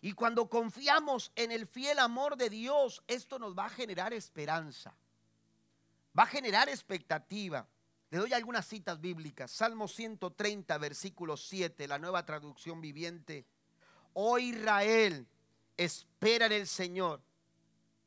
Y 0.02 0.12
cuando 0.12 0.50
confiamos 0.50 1.32
en 1.36 1.52
el 1.54 1.66
fiel 1.66 2.00
amor 2.00 2.36
de 2.36 2.50
Dios, 2.50 3.02
esto 3.08 3.40
nos 3.40 3.58
va 3.58 3.68
a 3.68 3.70
generar 3.70 4.12
esperanza, 4.12 4.94
va 6.18 6.24
a 6.24 6.28
generar 6.28 6.70
expectativa. 6.70 7.68
Le 8.10 8.20
doy 8.20 8.34
algunas 8.34 8.68
citas 8.68 9.00
bíblicas. 9.02 9.52
Salmo 9.52 9.88
130, 9.88 10.78
versículo 10.78 11.36
7, 11.36 11.88
la 11.88 11.98
nueva 11.98 12.26
traducción 12.26 12.80
viviente. 12.80 13.48
Oh 14.14 14.38
Israel, 14.38 15.28
espera 15.76 16.46
en 16.46 16.52
el 16.52 16.68
Señor. 16.68 17.22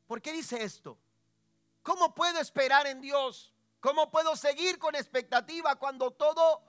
¿Por 0.07 0.21
qué 0.21 0.31
dice 0.31 0.63
esto? 0.63 0.97
¿Cómo 1.83 2.15
puedo 2.15 2.39
esperar 2.39 2.87
en 2.87 3.01
Dios? 3.01 3.53
¿Cómo 3.81 4.09
puedo 4.09 4.35
seguir 4.35 4.79
con 4.79 4.95
expectativa 4.95 5.75
cuando 5.75 6.11
todo 6.11 6.63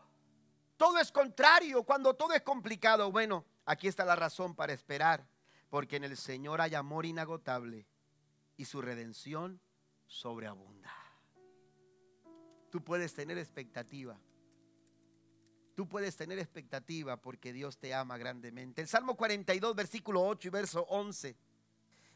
todo 0.76 0.98
es 0.98 1.10
contrario, 1.10 1.82
cuando 1.82 2.14
todo 2.14 2.32
es 2.34 2.42
complicado? 2.42 3.10
Bueno, 3.10 3.44
aquí 3.66 3.88
está 3.88 4.04
la 4.04 4.14
razón 4.16 4.54
para 4.54 4.72
esperar, 4.72 5.26
porque 5.70 5.96
en 5.96 6.04
el 6.04 6.16
Señor 6.16 6.60
hay 6.60 6.74
amor 6.74 7.04
inagotable 7.04 7.86
y 8.56 8.64
su 8.64 8.80
redención 8.80 9.60
sobreabunda. 10.06 10.97
Tú 12.70 12.82
puedes 12.82 13.14
tener 13.14 13.38
expectativa. 13.38 14.18
Tú 15.74 15.88
puedes 15.88 16.16
tener 16.16 16.38
expectativa 16.38 17.16
porque 17.16 17.52
Dios 17.52 17.78
te 17.78 17.94
ama 17.94 18.18
grandemente. 18.18 18.82
El 18.82 18.88
Salmo 18.88 19.16
42, 19.16 19.76
versículo 19.76 20.26
8 20.26 20.48
y 20.48 20.50
verso 20.50 20.82
11. 20.88 21.36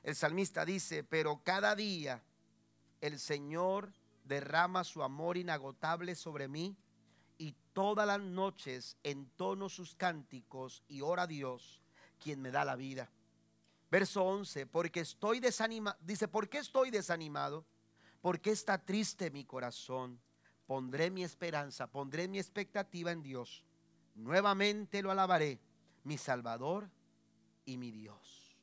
El 0.02 0.16
salmista 0.16 0.64
dice, 0.64 1.04
pero 1.04 1.42
cada 1.44 1.76
día 1.76 2.22
el 3.00 3.20
Señor 3.20 3.92
derrama 4.24 4.82
su 4.82 5.02
amor 5.02 5.36
inagotable 5.36 6.14
sobre 6.16 6.48
mí 6.48 6.76
y 7.38 7.54
todas 7.72 8.06
las 8.06 8.20
noches 8.20 8.96
entono 9.04 9.68
sus 9.68 9.94
cánticos 9.94 10.82
y 10.88 11.00
ora 11.00 11.22
a 11.22 11.26
Dios, 11.28 11.80
quien 12.18 12.40
me 12.40 12.50
da 12.50 12.64
la 12.64 12.76
vida. 12.76 13.10
Verso 13.90 14.24
11, 14.24 14.66
porque 14.66 15.00
estoy 15.00 15.38
desanimado, 15.38 15.96
dice, 16.00 16.26
¿por 16.26 16.48
qué 16.48 16.58
estoy 16.58 16.90
desanimado? 16.90 17.64
Porque 18.20 18.50
está 18.50 18.78
triste 18.78 19.30
mi 19.30 19.44
corazón 19.44 20.20
pondré 20.66 21.10
mi 21.10 21.22
esperanza, 21.24 21.86
pondré 21.86 22.28
mi 22.28 22.38
expectativa 22.38 23.10
en 23.10 23.22
Dios. 23.22 23.64
Nuevamente 24.14 25.02
lo 25.02 25.10
alabaré, 25.10 25.60
mi 26.04 26.18
Salvador 26.18 26.90
y 27.64 27.76
mi 27.76 27.90
Dios. 27.90 28.56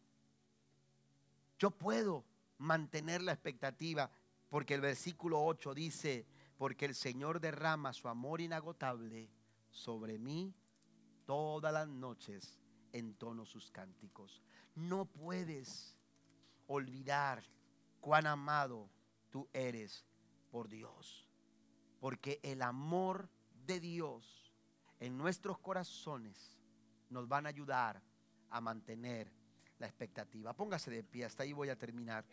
Yo 1.57 1.71
puedo 1.71 2.23
mantener 2.57 3.21
la 3.21 3.33
expectativa 3.33 4.09
porque 4.49 4.73
el 4.73 4.81
versículo 4.81 5.43
8 5.43 5.73
dice, 5.73 6.25
porque 6.57 6.85
el 6.85 6.95
Señor 6.95 7.39
derrama 7.39 7.93
su 7.93 8.07
amor 8.07 8.41
inagotable 8.41 9.29
sobre 9.69 10.17
mí 10.17 10.53
todas 11.25 11.71
las 11.71 11.87
noches 11.87 12.59
en 12.91 13.13
tono 13.13 13.45
sus 13.45 13.71
cánticos. 13.71 14.41
No 14.75 15.05
puedes 15.05 15.95
olvidar 16.67 17.43
cuán 18.01 18.27
amado 18.27 18.89
tú 19.29 19.47
eres 19.53 20.05
por 20.49 20.67
Dios 20.67 21.28
porque 21.99 22.39
el 22.43 22.61
amor 22.61 23.29
de 23.65 23.79
Dios 23.79 24.53
en 24.99 25.17
nuestros 25.17 25.59
corazones 25.59 26.57
nos 27.09 27.27
van 27.27 27.45
a 27.45 27.49
ayudar 27.49 28.01
a 28.49 28.61
mantener 28.61 29.31
la 29.77 29.87
expectativa. 29.87 30.53
Póngase 30.53 30.91
de 30.91 31.03
pie, 31.03 31.25
hasta 31.25 31.43
ahí 31.43 31.53
voy 31.53 31.69
a 31.69 31.77
terminar. 31.77 32.25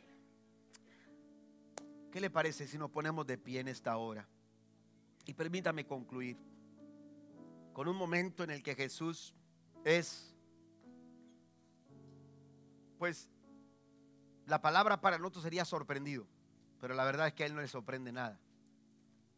¿Qué 2.11 2.21
le 2.21 2.31
parece 2.31 2.67
si 2.67 2.79
nos 2.79 2.91
ponemos 2.91 3.27
de 3.27 3.39
pie 3.39 3.61
en 3.61 3.69
esta 3.69 3.97
hora? 3.97 4.27
Y 5.27 5.35
permítame 5.35 5.87
concluir 5.87 6.39
con 7.73 7.89
un 7.89 7.97
momento 7.97 8.45
en 8.45 8.51
el 8.51 8.63
que 8.63 8.75
Jesús 8.75 9.35
es, 9.85 10.35
pues, 12.99 13.29
la 14.47 14.63
palabra 14.63 15.01
para 15.01 15.19
nosotros 15.19 15.45
sería 15.45 15.65
sorprendido, 15.65 16.27
pero 16.81 16.95
la 16.95 17.05
verdad 17.05 17.27
es 17.27 17.35
que 17.35 17.43
a 17.43 17.47
él 17.47 17.55
no 17.55 17.61
le 17.61 17.69
sorprende 17.69 18.13
nada. 18.13 18.41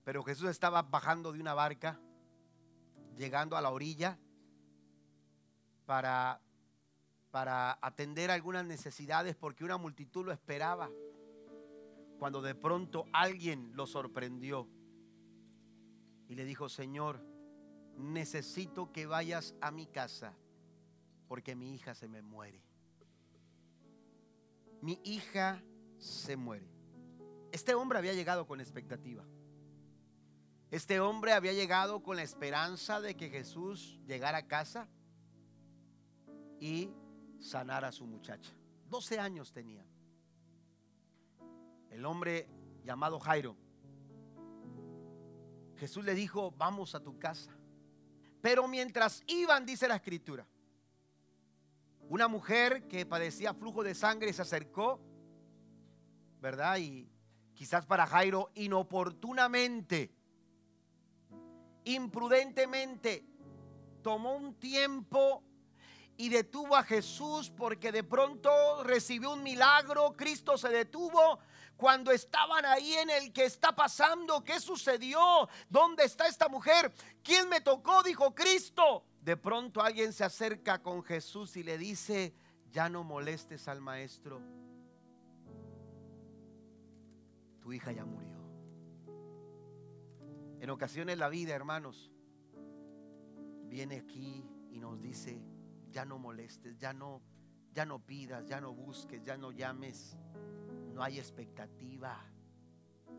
Pero 0.09 0.25
Jesús 0.25 0.49
estaba 0.49 0.81
bajando 0.81 1.35
de 1.35 1.39
una 1.39 1.53
barca, 1.53 2.01
llegando 3.19 3.59
a 3.59 3.61
la 3.61 3.69
orilla 3.69 4.19
para, 5.85 6.41
para 7.31 7.79
atender 7.83 8.31
algunas 8.31 8.65
necesidades 8.65 9.37
porque 9.37 9.65
una 9.65 9.77
multitud 9.77 10.25
lo 10.25 10.33
esperaba. 10.33 10.89
Cuando 12.19 12.41
de 12.41 12.55
pronto 12.55 13.05
alguien 13.13 13.77
lo 13.77 13.87
sorprendió 13.87 14.67
y 16.27 16.37
le 16.37 16.47
dijo, 16.47 16.71
Señor, 16.71 17.23
necesito 17.99 18.91
que 18.91 19.05
vayas 19.05 19.55
a 19.61 19.71
mi 19.71 19.87
casa 19.89 20.33
porque 21.27 21.55
mi 21.55 21.75
hija 21.75 21.95
se 21.95 22.09
me 22.09 22.23
muere. 22.23 22.63
Mi 24.81 25.03
hija 25.05 25.63
se 25.99 26.39
muere. 26.39 26.67
Este 27.53 27.75
hombre 27.75 27.99
había 27.99 28.15
llegado 28.15 28.47
con 28.47 28.59
expectativa. 28.63 29.23
Este 30.71 31.01
hombre 31.01 31.33
había 31.33 31.55
llegado 31.55 32.03
con 32.03 32.17
la 32.17 32.23
esperanza 32.23 33.01
de 33.01 33.17
que 33.17 33.31
Jesús 33.31 33.99
llegara 34.07 34.39
a 34.39 34.47
casa 34.47 34.87
y 36.61 36.91
sanara 37.41 37.89
a 37.89 37.93
su 37.93 38.07
muchacha. 38.07 38.53
12 38.91 39.19
años 39.19 39.53
tenía. 39.53 39.85
El 41.91 42.05
hombre 42.05 42.49
llamado 42.85 43.19
Jairo. 43.19 43.57
Jesús 45.77 46.05
le 46.05 46.15
dijo, 46.15 46.51
vamos 46.59 46.95
a 46.95 47.01
tu 47.01 47.19
casa. 47.19 47.57
Pero 48.43 48.69
mientras 48.69 49.23
iban, 49.27 49.65
dice 49.65 49.89
la 49.89 49.97
escritura, 49.97 50.47
una 52.09 52.29
mujer 52.29 52.89
que 52.89 53.07
padecía 53.07 53.55
flujo 53.55 53.83
de 53.83 53.95
sangre 53.95 54.33
se 54.33 54.43
acercó, 54.43 55.01
¿verdad? 56.41 56.79
Y 56.79 57.09
quizás 57.55 57.87
para 57.87 58.07
Jairo 58.07 58.51
inoportunamente, 58.55 60.18
imprudentemente, 61.95 63.25
tomó 64.03 64.35
un 64.35 64.55
tiempo 64.55 65.43
y 66.17 66.29
detuvo 66.29 66.77
a 66.77 66.83
Jesús 66.83 67.51
porque 67.51 67.93
de 67.93 68.03
pronto 68.03 68.51
recibió 68.83 69.33
un 69.33 69.43
milagro, 69.43 70.17
Cristo 70.17 70.59
se 70.59 70.69
detuvo 70.69 71.39
cuando 71.77 72.11
estaban 72.11 72.67
ahí 72.67 72.95
en 72.95 73.09
el 73.09 73.33
que 73.33 73.45
está 73.45 73.75
pasando, 73.75 74.43
¿qué 74.43 74.59
sucedió? 74.59 75.49
¿Dónde 75.69 76.05
está 76.05 76.27
esta 76.27 76.49
mujer? 76.49 76.93
¿Quién 77.23 77.49
me 77.49 77.61
tocó? 77.61 78.03
Dijo 78.03 78.35
Cristo. 78.35 79.05
De 79.21 79.37
pronto 79.37 79.81
alguien 79.81 80.13
se 80.13 80.25
acerca 80.25 80.83
con 80.83 81.05
Jesús 81.05 81.57
y 81.57 81.63
le 81.63 81.79
dice, 81.79 82.35
ya 82.73 82.89
no 82.89 83.05
molestes 83.05 83.69
al 83.69 83.81
maestro. 83.81 84.41
Tu 87.61 87.73
hija 87.73 87.93
ya 87.93 88.05
murió. 88.05 88.28
En 90.61 90.71
ocasiones 90.71 91.19
la 91.19 91.29
vida, 91.29 91.55
hermanos, 91.55 92.11
viene 93.65 93.97
aquí 93.97 94.45
y 94.71 94.79
nos 94.79 95.01
dice, 95.01 95.43
ya 95.91 96.05
no 96.05 96.19
molestes, 96.19 96.79
ya 96.79 96.93
no, 96.93 97.23
ya 97.73 97.85
no 97.85 98.01
pidas, 98.01 98.47
ya 98.47 98.61
no 98.61 98.75
busques, 98.75 99.23
ya 99.23 99.37
no 99.37 99.53
llames 99.53 100.17
no 100.99 101.05
hay 101.05 101.21
expectativa, 101.21 102.19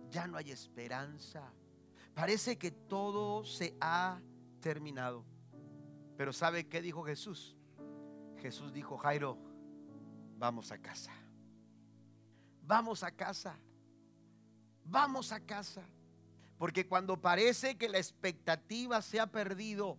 ya 0.10 0.28
no 0.28 0.36
hay 0.36 0.52
esperanza. 0.52 1.50
Parece 2.14 2.58
que 2.58 2.72
todo 2.72 3.46
se 3.46 3.78
ha 3.80 4.20
terminado. 4.60 5.24
Pero 6.18 6.34
¿sabe 6.34 6.68
qué 6.68 6.82
dijo 6.82 7.06
Jesús? 7.06 7.56
Jesús 8.40 8.74
dijo, 8.74 8.98
Jairo, 8.98 9.38
vamos 10.38 10.74
a 10.74 10.78
casa. 10.78 11.14
Vamos 12.64 13.02
a 13.02 13.12
casa. 13.12 13.58
Vamos 14.84 15.32
a 15.32 15.40
casa. 15.40 15.86
Porque 16.60 16.86
cuando 16.86 17.22
parece 17.22 17.78
que 17.78 17.88
la 17.88 18.00
expectativa 18.00 19.02
se 19.02 19.22
ha 19.22 19.28
perdido, 19.28 19.98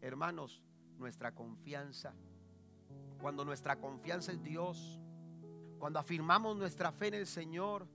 hermanos, 0.00 0.62
nuestra 0.96 1.34
confianza, 1.34 2.14
cuando 3.20 3.44
nuestra 3.44 3.76
confianza 3.76 4.32
es 4.32 4.42
Dios, 4.42 4.98
cuando 5.78 5.98
afirmamos 5.98 6.56
nuestra 6.56 6.92
fe 6.92 7.08
en 7.08 7.14
el 7.14 7.26
Señor, 7.26 7.86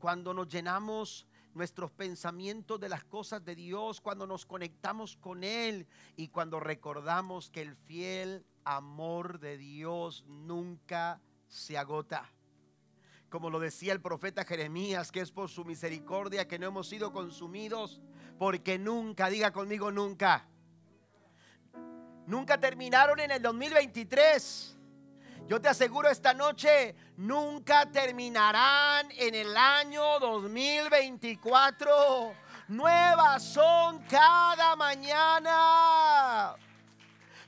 cuando 0.00 0.34
nos 0.34 0.48
llenamos 0.48 1.28
nuestros 1.54 1.92
pensamientos 1.92 2.80
de 2.80 2.88
las 2.88 3.04
cosas 3.04 3.44
de 3.44 3.54
Dios, 3.54 4.00
cuando 4.00 4.26
nos 4.26 4.44
conectamos 4.44 5.16
con 5.16 5.44
Él 5.44 5.86
y 6.16 6.28
cuando 6.28 6.58
recordamos 6.58 7.48
que 7.48 7.62
el 7.62 7.76
fiel 7.76 8.44
amor 8.64 9.38
de 9.38 9.56
Dios 9.56 10.24
nunca 10.26 11.20
se 11.46 11.78
agota. 11.78 12.28
Como 13.36 13.50
lo 13.50 13.60
decía 13.60 13.92
el 13.92 14.00
profeta 14.00 14.46
Jeremías, 14.46 15.12
que 15.12 15.20
es 15.20 15.30
por 15.30 15.50
su 15.50 15.62
misericordia 15.62 16.48
que 16.48 16.58
no 16.58 16.68
hemos 16.68 16.88
sido 16.88 17.12
consumidos, 17.12 18.00
porque 18.38 18.78
nunca, 18.78 19.28
diga 19.28 19.52
conmigo 19.52 19.92
nunca, 19.92 20.48
nunca 22.26 22.58
terminaron 22.58 23.20
en 23.20 23.32
el 23.32 23.42
2023 23.42 24.78
yo 25.46 25.60
te 25.60 25.68
aseguro 25.68 26.08
esta 26.08 26.32
noche, 26.32 26.94
nunca 27.18 27.84
terminarán 27.92 29.10
en 29.10 29.34
el 29.34 29.54
año 29.54 30.18
2024. 30.18 32.32
Nuevas 32.68 33.44
son 33.44 33.98
cada 34.04 34.76
mañana. 34.76 36.56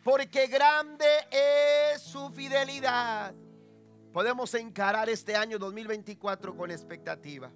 Porque 0.05 0.49
grande 0.49 1.07
es 1.31 2.03
su 2.03 2.29
fidelidad. 2.29 3.33
Podemos 4.13 4.55
encarar 4.55 5.09
este 5.09 5.37
año 5.37 5.59
2024 5.59 6.57
con 6.57 6.71
expectativa. 6.71 7.51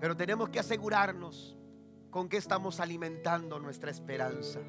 Pero 0.00 0.16
tenemos 0.16 0.48
que 0.48 0.60
asegurarnos 0.60 1.56
con 2.10 2.28
que 2.28 2.36
estamos 2.36 2.78
alimentando 2.80 3.58
nuestra 3.58 3.90
esperanza. 3.90 4.60